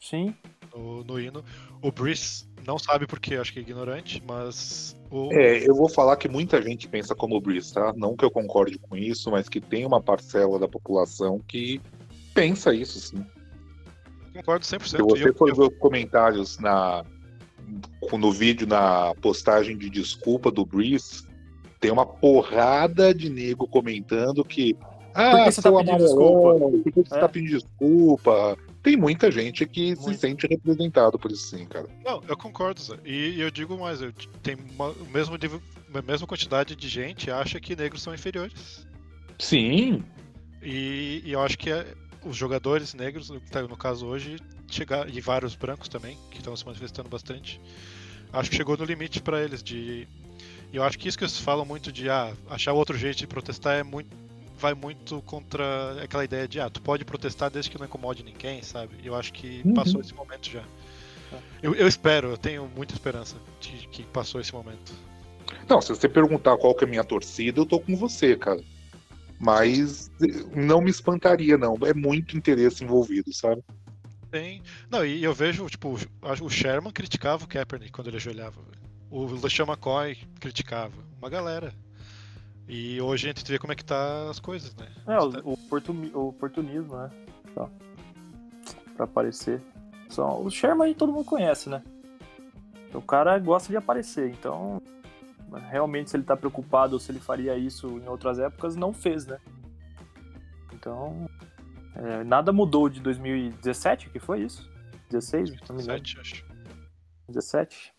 Sim. 0.00 0.34
no, 0.74 1.04
no 1.04 1.20
hino. 1.20 1.44
O 1.80 1.92
Brice 1.92 2.48
não 2.66 2.76
sabe 2.76 3.06
porque, 3.06 3.36
acho 3.36 3.52
que 3.52 3.60
é 3.60 3.62
ignorante, 3.62 4.20
mas 4.26 4.96
o. 5.12 5.32
É, 5.32 5.58
eu 5.64 5.76
vou 5.76 5.88
falar 5.88 6.16
que 6.16 6.28
muita 6.28 6.60
gente 6.60 6.88
pensa 6.88 7.14
como 7.14 7.36
o 7.36 7.40
Breeze, 7.40 7.72
tá? 7.72 7.92
Não 7.96 8.16
que 8.16 8.24
eu 8.24 8.30
concorde 8.30 8.76
com 8.76 8.96
isso, 8.96 9.30
mas 9.30 9.48
que 9.48 9.60
tem 9.60 9.86
uma 9.86 10.02
parcela 10.02 10.58
da 10.58 10.66
população 10.66 11.38
que 11.38 11.80
pensa 12.34 12.74
isso, 12.74 12.98
sim. 12.98 13.24
Concordo 14.34 14.66
100%. 14.66 14.88
Se 14.88 14.96
você 14.96 15.28
eu- 15.28 15.34
for 15.36 15.54
ver 15.54 15.72
os 15.72 15.78
comentários 15.78 16.58
na, 16.58 17.04
no 18.12 18.32
vídeo, 18.32 18.66
na 18.66 19.14
postagem 19.20 19.76
de 19.76 19.90
desculpa 19.90 20.50
do 20.50 20.64
Breeze, 20.64 21.26
tem 21.80 21.90
uma 21.90 22.06
porrada 22.06 23.12
de 23.14 23.28
nego 23.28 23.66
comentando 23.66 24.44
que. 24.44 24.76
Ah, 25.14 25.44
que 25.44 25.52
você 25.52 25.62
tá 25.62 25.70
pedindo 25.70 25.90
amarelão, 25.90 26.70
Por 26.82 26.92
que 26.92 27.02
você 27.02 27.14
É. 27.14 27.20
tá 27.20 27.28
pedindo 27.28 27.58
desculpa? 27.58 28.56
Tem 28.82 28.96
muita 28.96 29.30
gente 29.30 29.64
que 29.66 29.94
se 29.96 30.02
Muito. 30.02 30.18
sente 30.18 30.46
representado 30.46 31.18
por 31.18 31.30
isso, 31.32 31.48
sim, 31.56 31.64
cara. 31.66 31.86
Não, 32.04 32.22
eu 32.28 32.36
concordo, 32.36 32.80
Zé. 32.82 32.96
E, 33.04 33.30
e 33.36 33.40
eu 33.40 33.50
digo 33.50 33.78
mais, 33.78 34.02
eu, 34.02 34.12
tem 34.42 34.56
uma, 34.74 34.88
o 34.88 35.06
mesmo 35.06 35.36
nível, 35.36 35.62
a 35.94 36.02
mesma 36.02 36.26
quantidade 36.26 36.74
de 36.76 36.88
gente 36.88 37.30
acha 37.30 37.58
que 37.60 37.74
negros 37.76 38.02
são 38.02 38.12
inferiores. 38.12 38.86
Sim, 39.38 40.02
E, 40.62 41.22
e 41.24 41.32
eu 41.32 41.40
acho 41.40 41.58
que 41.58 41.70
é- 41.70 41.86
os 42.24 42.34
jogadores 42.36 42.94
negros, 42.94 43.28
no, 43.30 43.38
tá, 43.40 43.60
no 43.62 43.76
caso 43.76 44.06
hoje, 44.06 44.36
chegar, 44.68 45.08
e 45.08 45.20
vários 45.20 45.54
brancos 45.54 45.88
também, 45.88 46.18
que 46.30 46.38
estão 46.38 46.56
se 46.56 46.64
manifestando 46.66 47.08
bastante, 47.08 47.60
acho 48.32 48.50
que 48.50 48.56
chegou 48.56 48.76
no 48.76 48.84
limite 48.84 49.20
para 49.20 49.42
eles 49.42 49.62
de. 49.62 50.08
E 50.72 50.76
eu 50.76 50.82
acho 50.82 50.98
que 50.98 51.08
isso 51.08 51.16
que 51.16 51.24
eles 51.24 51.38
falam 51.38 51.64
muito 51.64 51.92
de 51.92 52.08
ah, 52.10 52.32
achar 52.50 52.72
outro 52.72 52.96
jeito 52.98 53.18
de 53.18 53.26
protestar 53.26 53.76
é 53.76 53.82
muito. 53.82 54.08
vai 54.58 54.74
muito 54.74 55.20
contra 55.22 55.64
aquela 56.02 56.24
ideia 56.24 56.46
de, 56.48 56.60
ah, 56.60 56.70
tu 56.70 56.80
pode 56.80 57.04
protestar 57.04 57.50
desde 57.50 57.70
que 57.70 57.78
não 57.78 57.86
incomode 57.86 58.22
ninguém, 58.24 58.62
sabe? 58.62 58.96
Eu 59.04 59.14
acho 59.14 59.32
que 59.32 59.62
Uhum. 59.64 59.74
passou 59.74 60.00
esse 60.00 60.14
momento 60.14 60.48
já. 60.50 60.64
Eu, 61.62 61.74
eu 61.74 61.88
espero, 61.88 62.28
eu 62.30 62.36
tenho 62.38 62.68
muita 62.68 62.94
esperança 62.94 63.36
de 63.60 63.88
que 63.88 64.02
passou 64.04 64.40
esse 64.40 64.52
momento. 64.52 64.92
Não, 65.68 65.80
se 65.80 65.88
você 65.88 66.08
perguntar 66.08 66.56
qual 66.58 66.74
que 66.74 66.84
é 66.84 66.86
a 66.86 66.90
minha 66.90 67.04
torcida, 67.04 67.58
eu 67.60 67.66
tô 67.66 67.80
com 67.80 67.96
você, 67.96 68.36
cara. 68.36 68.60
Mas 69.38 70.10
eh, 70.22 70.44
não 70.54 70.80
me 70.80 70.90
espantaria, 70.90 71.56
não. 71.58 71.76
É 71.84 71.92
muito 71.94 72.36
interesse 72.36 72.84
envolvido, 72.84 73.32
sabe? 73.32 73.62
Tem. 74.34 74.60
Não, 74.90 75.06
e 75.06 75.22
eu 75.22 75.32
vejo, 75.32 75.64
tipo, 75.68 75.96
o 76.42 76.50
Sherman 76.50 76.92
criticava 76.92 77.44
o 77.44 77.46
Kaepernick 77.46 77.92
quando 77.92 78.08
ele 78.08 78.16
ajoelhava. 78.16 78.60
O 79.08 79.26
LeSean 79.26 79.64
McCoy 79.64 80.16
criticava. 80.40 80.92
Uma 81.20 81.30
galera. 81.30 81.72
E 82.66 83.00
hoje 83.00 83.28
a 83.28 83.32
gente 83.32 83.48
vê 83.48 83.60
como 83.60 83.72
é 83.72 83.76
que 83.76 83.84
tá 83.84 84.28
as 84.28 84.40
coisas, 84.40 84.74
né? 84.74 84.88
É, 85.06 85.20
o, 85.20 85.52
oportuni- 85.52 86.10
o 86.12 86.30
oportunismo, 86.30 86.96
né? 86.96 87.10
Só. 87.54 87.70
Pra 88.96 89.04
aparecer. 89.04 89.62
Só, 90.08 90.40
o 90.42 90.50
Sherman 90.50 90.88
aí 90.88 90.94
todo 90.96 91.12
mundo 91.12 91.26
conhece, 91.26 91.68
né? 91.68 91.80
O 92.92 93.00
cara 93.00 93.38
gosta 93.38 93.68
de 93.68 93.76
aparecer, 93.76 94.30
então. 94.30 94.82
Realmente, 95.70 96.10
se 96.10 96.16
ele 96.16 96.24
tá 96.24 96.36
preocupado 96.36 96.94
ou 96.94 96.98
se 96.98 97.12
ele 97.12 97.20
faria 97.20 97.56
isso 97.56 97.86
em 98.00 98.08
outras 98.08 98.40
épocas, 98.40 98.74
não 98.74 98.92
fez, 98.92 99.26
né? 99.26 99.38
Então. 100.72 101.30
É, 101.94 102.24
nada 102.24 102.52
mudou 102.52 102.88
de 102.88 103.00
2017, 103.00 104.10
que 104.10 104.18
foi 104.18 104.42
isso? 104.42 104.68
16? 105.10 105.50
Não 105.68 105.76
me 105.76 105.82
lembro. 105.82 106.02
17, 106.02 106.20
acho. 106.20 106.44
17? 107.28 107.92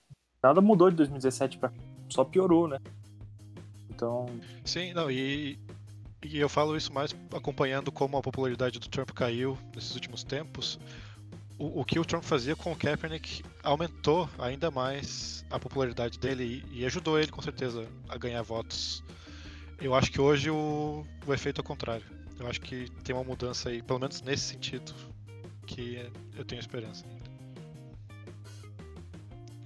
Nada 0.43 0.61
mudou 0.61 0.89
de 0.89 0.97
2017 0.97 1.57
pra. 1.57 1.71
Só 2.09 2.23
piorou, 2.23 2.67
né? 2.67 2.79
Então. 3.89 4.25
Sim, 4.63 4.93
não, 4.93 5.09
e, 5.09 5.57
e 6.23 6.37
eu 6.37 6.49
falo 6.49 6.75
isso 6.75 6.93
mais 6.93 7.15
acompanhando 7.33 7.91
como 7.91 8.17
a 8.17 8.21
popularidade 8.21 8.79
do 8.79 8.87
Trump 8.89 9.11
caiu 9.11 9.57
nesses 9.73 9.95
últimos 9.95 10.23
tempos. 10.23 10.79
O, 11.57 11.81
o 11.81 11.85
que 11.85 11.97
o 11.97 12.03
Trump 12.03 12.23
fazia 12.23 12.55
com 12.55 12.73
o 12.73 12.75
Kaepernick 12.75 13.43
aumentou 13.63 14.29
ainda 14.37 14.69
mais 14.69 15.45
a 15.49 15.57
popularidade 15.57 16.19
dele 16.19 16.63
e, 16.69 16.81
e 16.81 16.85
ajudou 16.85 17.17
ele, 17.17 17.31
com 17.31 17.41
certeza, 17.41 17.87
a 18.09 18.17
ganhar 18.17 18.41
votos. 18.41 19.03
Eu 19.79 19.95
acho 19.95 20.11
que 20.11 20.19
hoje 20.19 20.49
o, 20.49 21.05
o 21.25 21.33
efeito 21.33 21.61
é 21.61 21.63
o 21.63 21.65
contrário. 21.65 22.05
Eu 22.39 22.47
acho 22.47 22.61
que 22.61 22.89
tem 23.03 23.15
uma 23.15 23.23
mudança 23.23 23.69
aí, 23.69 23.81
pelo 23.81 23.99
menos 23.99 24.21
nesse 24.21 24.43
sentido, 24.43 24.93
que 25.65 26.09
eu 26.35 26.43
tenho 26.43 26.59
esperança 26.59 27.05
ainda. 27.07 27.25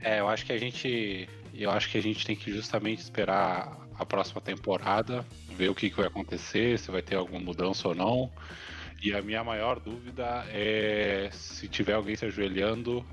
É, 0.01 0.19
eu 0.19 0.27
acho 0.27 0.45
que 0.45 0.53
a 0.53 0.57
gente. 0.57 1.27
Eu 1.53 1.71
acho 1.71 1.89
que 1.89 1.97
a 1.97 2.01
gente 2.01 2.25
tem 2.25 2.35
que 2.35 2.51
justamente 2.51 2.99
esperar 2.99 3.77
a 3.97 4.05
próxima 4.05 4.39
temporada, 4.39 5.25
ver 5.57 5.69
o 5.69 5.75
que, 5.75 5.89
que 5.89 5.97
vai 5.97 6.07
acontecer, 6.07 6.79
se 6.79 6.89
vai 6.89 7.01
ter 7.01 7.15
alguma 7.15 7.39
mudança 7.39 7.87
ou 7.87 7.95
não. 7.95 8.31
E 9.01 9.13
a 9.13 9.21
minha 9.21 9.43
maior 9.43 9.79
dúvida 9.79 10.45
é 10.49 11.29
se 11.31 11.67
tiver 11.67 11.93
alguém 11.93 12.15
se 12.15 12.25
ajoelhando. 12.25 13.05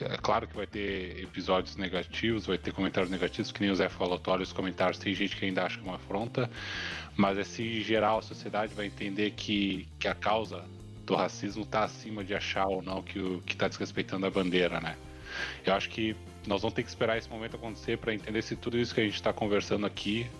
É 0.00 0.16
claro 0.16 0.46
que 0.48 0.56
vai 0.56 0.66
ter 0.66 1.22
episódios 1.22 1.76
negativos, 1.76 2.46
vai 2.46 2.56
ter 2.56 2.72
comentários 2.72 3.10
negativos, 3.10 3.52
que 3.52 3.60
nem 3.60 3.70
o 3.70 3.74
Zé 3.74 3.90
falou, 3.90 4.20
olha 4.26 4.42
os 4.42 4.52
comentários, 4.52 4.98
tem 4.98 5.14
gente 5.14 5.36
que 5.36 5.44
ainda 5.44 5.64
acha 5.64 5.78
é 5.78 5.82
uma 5.82 5.96
afronta, 5.96 6.50
mas 7.16 7.38
é 7.38 7.44
se 7.44 7.82
geral 7.82 8.18
a 8.18 8.22
sociedade 8.22 8.74
vai 8.74 8.86
entender 8.86 9.32
que, 9.32 9.88
que 9.98 10.08
a 10.08 10.14
causa 10.14 10.64
do 11.04 11.14
racismo 11.14 11.62
está 11.62 11.84
acima 11.84 12.24
de 12.24 12.34
achar 12.34 12.66
ou 12.66 12.82
não 12.82 13.02
que 13.02 13.18
o 13.18 13.40
que 13.42 13.52
está 13.52 13.68
desrespeitando 13.68 14.26
a 14.26 14.30
bandeira, 14.30 14.80
né? 14.80 14.96
Eu 15.64 15.74
acho 15.74 15.88
que 15.90 16.16
nós 16.46 16.62
vamos 16.62 16.74
ter 16.74 16.82
que 16.82 16.88
esperar 16.88 17.18
esse 17.18 17.28
momento 17.28 17.56
acontecer 17.56 17.98
para 17.98 18.14
entender 18.14 18.42
se 18.42 18.56
tudo 18.56 18.78
isso 18.78 18.94
que 18.94 19.00
a 19.00 19.04
gente 19.04 19.14
está 19.14 19.32
conversando 19.32 19.86
aqui 19.86 20.30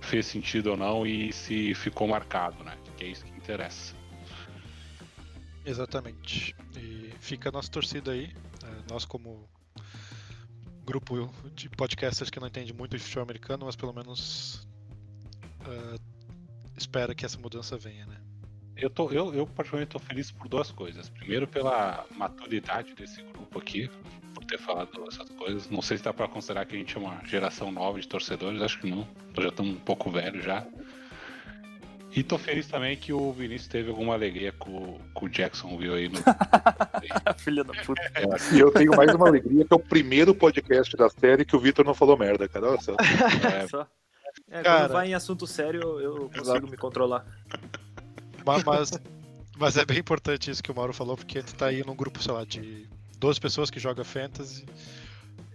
fez 0.00 0.26
sentido 0.26 0.70
ou 0.70 0.76
não 0.76 1.06
e 1.06 1.32
se 1.32 1.74
ficou 1.74 2.06
marcado, 2.06 2.62
né? 2.62 2.76
Que 2.96 3.04
é 3.04 3.08
isso 3.08 3.24
que 3.24 3.30
interessa. 3.32 3.94
Exatamente. 5.64 6.54
E 6.76 7.12
fica 7.20 7.48
a 7.48 7.52
nossa 7.52 7.70
torcida 7.70 8.12
aí. 8.12 8.30
É, 8.62 8.92
Nós, 8.92 9.04
como 9.04 9.48
grupo 10.84 11.32
de 11.54 11.68
podcasters 11.70 12.30
que 12.30 12.38
não 12.38 12.46
entende 12.46 12.72
muito 12.72 12.96
de 12.96 13.02
futebol 13.02 13.22
americano, 13.22 13.64
mas 13.64 13.74
pelo 13.74 13.92
menos 13.92 14.68
ah, 15.66 15.96
espera 16.76 17.14
que 17.14 17.24
essa 17.24 17.38
mudança 17.38 17.76
venha, 17.76 18.06
né? 18.06 18.16
Eu, 18.76 18.90
tô, 18.90 19.10
eu, 19.10 19.32
eu 19.32 19.46
particularmente 19.46 19.92
tô 19.92 19.98
feliz 19.98 20.30
por 20.30 20.48
duas 20.48 20.70
coisas. 20.70 21.08
Primeiro, 21.08 21.46
pela 21.46 22.04
maturidade 22.10 22.94
desse 22.94 23.22
grupo 23.22 23.58
aqui, 23.58 23.88
por 24.34 24.44
ter 24.44 24.58
falado 24.58 24.90
essas 25.08 25.28
coisas. 25.30 25.70
Não 25.70 25.80
sei 25.80 25.96
se 25.96 26.02
dá 26.02 26.12
pra 26.12 26.26
considerar 26.26 26.66
que 26.66 26.74
a 26.74 26.78
gente 26.78 26.96
é 26.96 27.00
uma 27.00 27.24
geração 27.24 27.70
nova 27.70 28.00
de 28.00 28.08
torcedores, 28.08 28.60
acho 28.60 28.80
que 28.80 28.90
não. 28.90 29.06
Nós 29.34 29.44
já 29.44 29.48
estamos 29.48 29.76
um 29.76 29.80
pouco 29.80 30.10
velhos 30.10 30.44
já. 30.44 30.66
E 32.16 32.22
tô 32.22 32.38
feliz 32.38 32.68
também 32.68 32.96
que 32.96 33.12
o 33.12 33.32
Vinícius 33.32 33.66
teve 33.66 33.90
alguma 33.90 34.14
alegria 34.14 34.52
com, 34.52 35.00
com 35.12 35.26
o 35.26 35.28
Jacksonville 35.28 35.94
aí 35.94 36.08
no. 36.08 36.18
Filha 37.38 37.64
da 37.64 37.74
puta. 37.82 38.02
E 38.54 38.60
eu 38.60 38.70
tenho 38.70 38.94
mais 38.96 39.12
uma 39.12 39.26
alegria, 39.26 39.64
que 39.64 39.72
é 39.72 39.76
o 39.76 39.80
primeiro 39.80 40.32
podcast 40.32 40.96
da 40.96 41.08
série 41.10 41.44
que 41.44 41.56
o 41.56 41.58
Vitor 41.58 41.84
não 41.84 41.92
falou 41.92 42.16
merda, 42.16 42.48
cara. 42.48 42.70
Olha 42.70 42.80
só. 42.80 42.94
É, 43.52 43.66
Só. 43.66 43.88
É, 44.50 44.62
Cara. 44.62 44.80
quando 44.84 44.92
vai 44.92 45.08
em 45.08 45.14
assunto 45.14 45.46
sério, 45.46 45.80
eu 46.00 46.14
consigo 46.28 46.40
Exato. 46.42 46.66
me 46.68 46.76
controlar. 46.76 47.24
Ma- 48.44 48.62
Mas, 48.64 48.90
mas 49.56 49.76
é 49.76 49.84
bem 49.84 49.98
importante 49.98 50.50
isso 50.50 50.62
que 50.62 50.70
o 50.70 50.74
Mauro 50.74 50.92
falou, 50.92 51.16
porque 51.16 51.42
tu 51.42 51.54
tá 51.54 51.66
aí 51.66 51.84
num 51.84 51.96
grupo, 51.96 52.22
sei 52.22 52.32
lá, 52.32 52.44
de 52.44 52.86
12 53.18 53.40
pessoas 53.40 53.70
que 53.70 53.80
joga 53.80 54.04
fantasy 54.04 54.64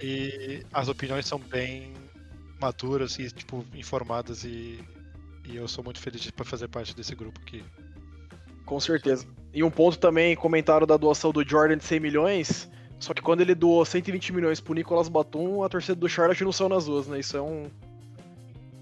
e 0.02 0.66
as 0.74 0.88
opiniões 0.88 1.26
são 1.28 1.38
bem 1.40 1.94
maduras 2.60 3.18
e, 3.20 3.30
tipo, 3.32 3.64
informadas 3.76 4.44
e, 4.44 4.84
e 5.46 5.56
eu 5.56 5.68
sou 5.68 5.84
muito 5.84 6.00
feliz 6.00 6.22
de 6.22 6.32
fazer 6.44 6.68
parte 6.68 6.96
desse 6.96 7.14
grupo 7.16 7.40
aqui. 7.42 7.64
Com 8.66 8.80
certeza. 8.80 9.26
E 9.54 9.64
um 9.64 9.72
ponto 9.72 9.98
também, 9.98 10.36
comentaram 10.36 10.86
da 10.86 10.98
doação 10.98 11.32
do 11.32 11.48
Jordan 11.48 11.78
de 11.78 11.84
100 11.86 12.00
milhões. 12.00 12.70
Só 13.00 13.14
que 13.14 13.22
quando 13.22 13.42
ele 13.42 13.56
doou 13.56 13.86
120 13.86 14.34
milhões 14.34 14.60
pro 14.60 14.74
Nicolas 14.74 15.08
Batum, 15.08 15.64
a 15.64 15.70
torcida 15.70 15.96
do 15.96 16.10
Charlotte 16.10 16.44
não 16.44 16.52
saiu 16.52 16.70
nas 16.70 16.86
ruas, 16.88 17.08
né? 17.08 17.20
Isso 17.20 17.38
é 17.38 17.42
um, 17.42 17.72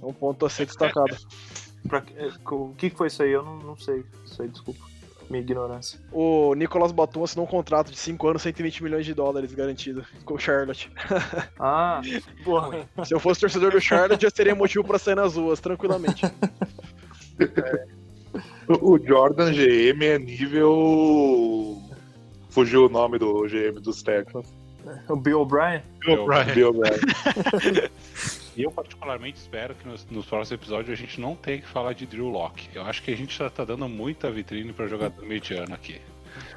um 0.02 0.14
ponto 0.14 0.46
a 0.46 0.50
ser 0.50 0.66
destacado. 0.66 1.16
Pra- 1.88 2.04
é, 2.18 2.30
O 2.52 2.74
que 2.78 2.90
foi 2.90 3.08
isso 3.08 3.24
aí? 3.24 3.32
Eu 3.32 3.44
não, 3.44 3.58
não 3.60 3.78
sei. 3.78 4.04
Isso 4.26 4.42
aí, 4.42 4.48
desculpa. 4.50 4.82
Minha 5.30 5.42
ignorância. 5.42 6.00
O 6.12 6.54
Nicolas 6.56 6.92
Batum 6.92 7.24
assinou 7.24 7.46
um 7.46 7.50
contrato 7.50 7.92
de 7.92 7.98
5 7.98 8.28
anos, 8.30 8.42
120 8.42 8.82
milhões 8.84 9.06
de 9.06 9.14
dólares 9.14 9.54
garantido 9.54 10.06
com 10.26 10.34
o 10.36 10.40
Charlotte. 10.40 10.90
Ah, 11.60 12.02
porra. 12.46 12.88
Se 13.06 13.14
eu 13.14 13.20
fosse 13.20 13.42
torcedor 13.42 13.72
do 13.72 13.80
Charlotte, 13.82 14.22
já 14.22 14.32
teria 14.32 14.56
motivo 14.56 14.84
pra 14.86 14.98
sair 15.00 15.16
nas 15.16 15.36
ruas, 15.36 15.60
tranquilamente. 15.60 16.24
O 18.82 18.98
Jordan 19.00 19.52
GM 19.54 20.04
é 20.04 20.20
nível. 20.20 21.82
Fugiu 22.50 22.86
o 22.86 22.90
nome 22.90 23.18
do 23.18 23.44
GM 23.48 23.80
dos 23.80 24.04
Texans. 24.04 24.48
O 25.08 25.16
Bill 25.16 25.42
O'Brien? 25.42 25.82
Bill 26.06 26.24
O'Brien. 26.24 27.90
E 28.58 28.64
eu 28.64 28.72
particularmente 28.72 29.38
espero 29.38 29.76
que 29.76 29.88
nos, 29.88 30.06
nos 30.08 30.26
próximos 30.26 30.52
episódios 30.60 30.90
a 30.90 30.96
gente 31.02 31.22
não 31.22 31.36
tenha 31.36 31.60
que 31.60 31.68
falar 31.68 31.94
de 31.94 32.08
Drew 32.08 32.28
Locke. 32.28 32.68
Eu 32.74 32.82
acho 32.84 33.04
que 33.04 33.12
a 33.12 33.16
gente 33.16 33.38
já 33.38 33.50
tá 33.52 33.64
dando 33.64 33.88
muita 33.88 34.32
vitrine 34.32 34.74
pra 34.74 34.88
jogador 34.88 35.24
mediano 35.24 35.76
aqui. 35.76 36.02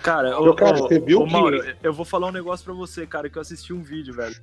Cara, 0.03 0.31
Meu 0.31 0.51
ô, 0.51 0.55
cara, 0.55 0.77
ô, 0.77 0.89
você 0.89 0.99
viu 0.99 1.21
ô, 1.21 1.27
que- 1.27 1.33
Mauro, 1.33 1.75
eu 1.83 1.93
vou 1.93 2.05
falar 2.07 2.29
um 2.29 2.33
negócio 2.33 2.65
pra 2.65 2.73
você, 2.75 3.07
cara, 3.07 3.29
que 3.29 3.37
eu 3.37 3.43
assisti 3.43 3.73
um 3.75 3.83
vídeo, 3.83 4.15
velho. 4.15 4.35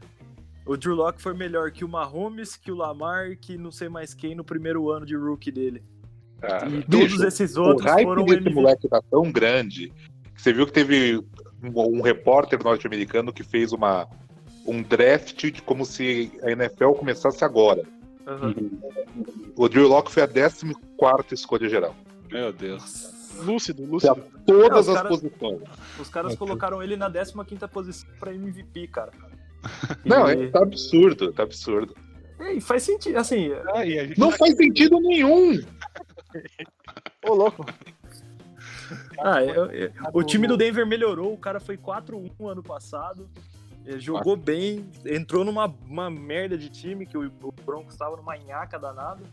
O 0.68 0.78
Drew 0.78 0.94
Locke 0.96 1.22
foi 1.22 1.34
melhor 1.34 1.72
que 1.72 1.84
o 1.84 1.88
Mahomes, 1.90 2.56
que 2.56 2.72
o 2.72 2.76
Lamar, 2.76 3.36
que 3.38 3.58
não 3.58 3.72
sei 3.72 3.90
mais 3.90 4.14
quem 4.14 4.36
no 4.36 4.44
primeiro 4.44 4.92
ano 4.92 5.06
de 5.06 5.16
rookie 5.16 5.52
dele. 5.52 5.82
Cara, 6.40 6.68
E 6.68 6.84
Bicho, 6.84 6.88
todos 6.90 7.22
esses 7.22 7.56
O 7.58 7.64
outros 7.64 7.90
hype 7.90 8.04
foram 8.04 8.24
desse 8.26 8.38
MVP. 8.38 8.54
moleque 8.56 8.88
tá 8.88 9.02
tão 9.10 9.32
grande 9.32 9.92
que 10.36 10.42
você 10.42 10.54
viu 10.54 10.68
que 10.68 10.74
teve 10.74 11.18
um, 11.64 11.98
um 11.98 12.02
repórter 12.02 12.64
norte-americano 12.64 13.34
que 13.34 13.44
fez 13.44 13.72
uma, 13.72 14.08
um 14.68 14.82
draft 14.84 15.52
de 15.52 15.62
como 15.62 15.86
se 15.86 16.32
a 16.44 16.52
NFL 16.52 16.92
começasse 16.92 17.44
agora. 17.44 17.84
Aham. 18.28 18.54
O 19.56 19.68
Drew 19.70 19.88
Locke 19.88 20.12
foi 20.12 20.24
a 20.24 20.28
14 20.28 20.76
escolha 21.34 21.70
geral. 21.70 21.96
meu 22.32 22.52
Deus. 22.52 23.16
Lúcido, 23.38 23.86
lúcido. 23.86 24.22
Todas 24.46 24.90
as 24.90 24.96
cara- 24.96 25.10
posições. 25.10 25.62
Os 26.00 26.10
caras 26.10 26.36
colocaram 26.36 26.82
ele 26.84 26.98
na 26.98 27.10
15ª 27.10 27.68
posição 27.68 28.10
pra 28.20 28.34
MVP, 28.34 28.88
cara. 28.88 29.12
Não, 30.04 30.30
E- 30.30 30.46
é 30.46 30.48
tá 30.50 30.60
absurdo, 30.62 31.32
tá 31.32 31.44
absurdo. 31.44 31.96
E 32.54 32.60
faz 32.62 32.84
sentido, 32.84 33.18
assim, 33.18 33.52
Ah, 33.74 33.84
Não 34.18 34.32
faz 34.32 34.56
sentido 34.58 35.00
nenhum. 35.00 35.60
Ô, 37.28 37.34
louco. 37.34 37.66
ah, 39.20 39.44
eu- 39.44 39.66
eu- 39.72 39.92
o 40.14 40.24
time 40.24 40.48
do 40.48 40.56
Denver 40.58 40.86
melhorou, 40.86 41.34
o 41.34 41.38
cara 41.38 41.60
foi 41.60 41.78
4-1 41.78 42.48
ano 42.50 42.62
passado, 42.64 43.30
ele 43.88 44.00
jogou 44.00 44.36
bem, 44.36 44.86
entrou 45.06 45.44
numa 45.46 45.66
uma 45.88 46.10
merda 46.10 46.58
de 46.58 46.70
time, 46.70 47.06
que 47.06 47.18
o, 47.18 47.32
Broncos 47.66 47.94
estava 47.94 48.16
numa 48.18 48.36
nhaca 48.38 48.78
danada. 48.78 49.24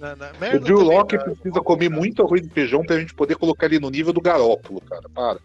Na, 0.00 0.14
na 0.16 0.30
O 0.54 0.60
Drew 0.60 0.80
Locke 0.82 1.16
cara. 1.16 1.30
precisa 1.30 1.60
comer 1.60 1.88
muito 1.88 2.22
arroz 2.22 2.44
e 2.44 2.50
feijão 2.50 2.82
pra 2.82 2.98
gente 2.98 3.14
poder 3.14 3.36
colocar 3.36 3.66
ele 3.66 3.78
no 3.80 3.88
nível 3.88 4.12
do 4.12 4.20
Garópolo, 4.20 4.80
cara. 4.82 5.08
Para. 5.08 5.38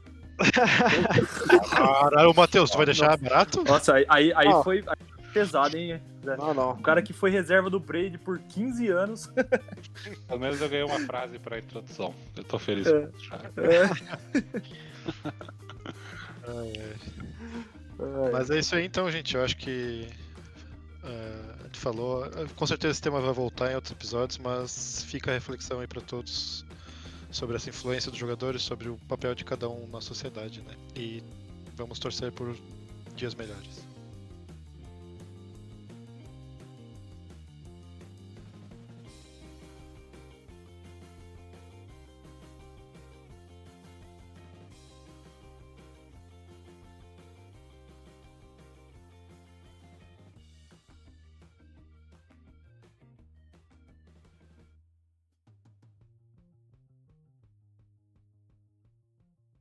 Caralho, 1.69 2.33
Matheus, 2.35 2.69
tu 2.71 2.77
vai 2.77 2.85
deixar 2.85 3.15
barato? 3.17 3.63
Nossa, 3.63 3.93
aí, 3.95 4.05
aí, 4.09 4.33
aí 4.35 4.47
Ah. 4.47 4.63
foi, 4.63 4.83
pesado, 5.31 5.77
hein? 5.77 6.01
Não, 6.23 6.53
não. 6.53 6.71
O 6.71 6.81
cara 6.81 7.01
que 7.01 7.13
foi 7.13 7.29
reserva 7.31 7.69
do 7.69 7.79
Brady 7.79 8.17
por 8.17 8.39
15 8.39 8.87
anos. 8.89 9.31
Pelo 10.27 10.39
menos 10.39 10.59
eu 10.59 10.67
ganhei 10.69 10.83
uma 10.85 10.99
frase 10.99 11.39
pra 11.39 11.59
introdução. 11.59 12.13
Eu 12.35 12.43
tô 12.43 12.59
feliz 12.59 12.87
É. 12.87 13.01
com 13.01 13.17
isso 13.17 13.25
já. 13.29 13.39
Ai, 16.47 16.73
ai. 16.75 16.95
Mas 18.31 18.49
é 18.49 18.59
isso 18.59 18.75
aí 18.75 18.85
então, 18.85 19.09
gente. 19.11 19.35
Eu 19.35 19.43
acho 19.43 19.57
que. 19.57 20.07
a 21.03 21.63
gente 21.65 21.79
falou. 21.79 22.25
Com 22.55 22.67
certeza 22.67 22.91
esse 22.91 23.01
tema 23.01 23.19
vai 23.19 23.33
voltar 23.33 23.71
em 23.71 23.75
outros 23.75 23.91
episódios, 23.91 24.37
mas 24.37 25.03
fica 25.03 25.31
a 25.31 25.33
reflexão 25.33 25.79
aí 25.79 25.87
pra 25.87 26.01
todos 26.01 26.65
sobre 27.31 27.55
essa 27.55 27.69
influência 27.69 28.11
dos 28.11 28.19
jogadores, 28.19 28.61
sobre 28.61 28.89
o 28.89 28.97
papel 29.07 29.33
de 29.33 29.45
cada 29.45 29.69
um 29.69 29.87
na 29.87 30.01
sociedade, 30.01 30.61
né? 30.61 30.73
E 30.95 31.23
vamos 31.75 31.99
torcer 31.99 32.31
por 32.31 32.55
dias 33.15 33.35
melhores. 33.35 33.90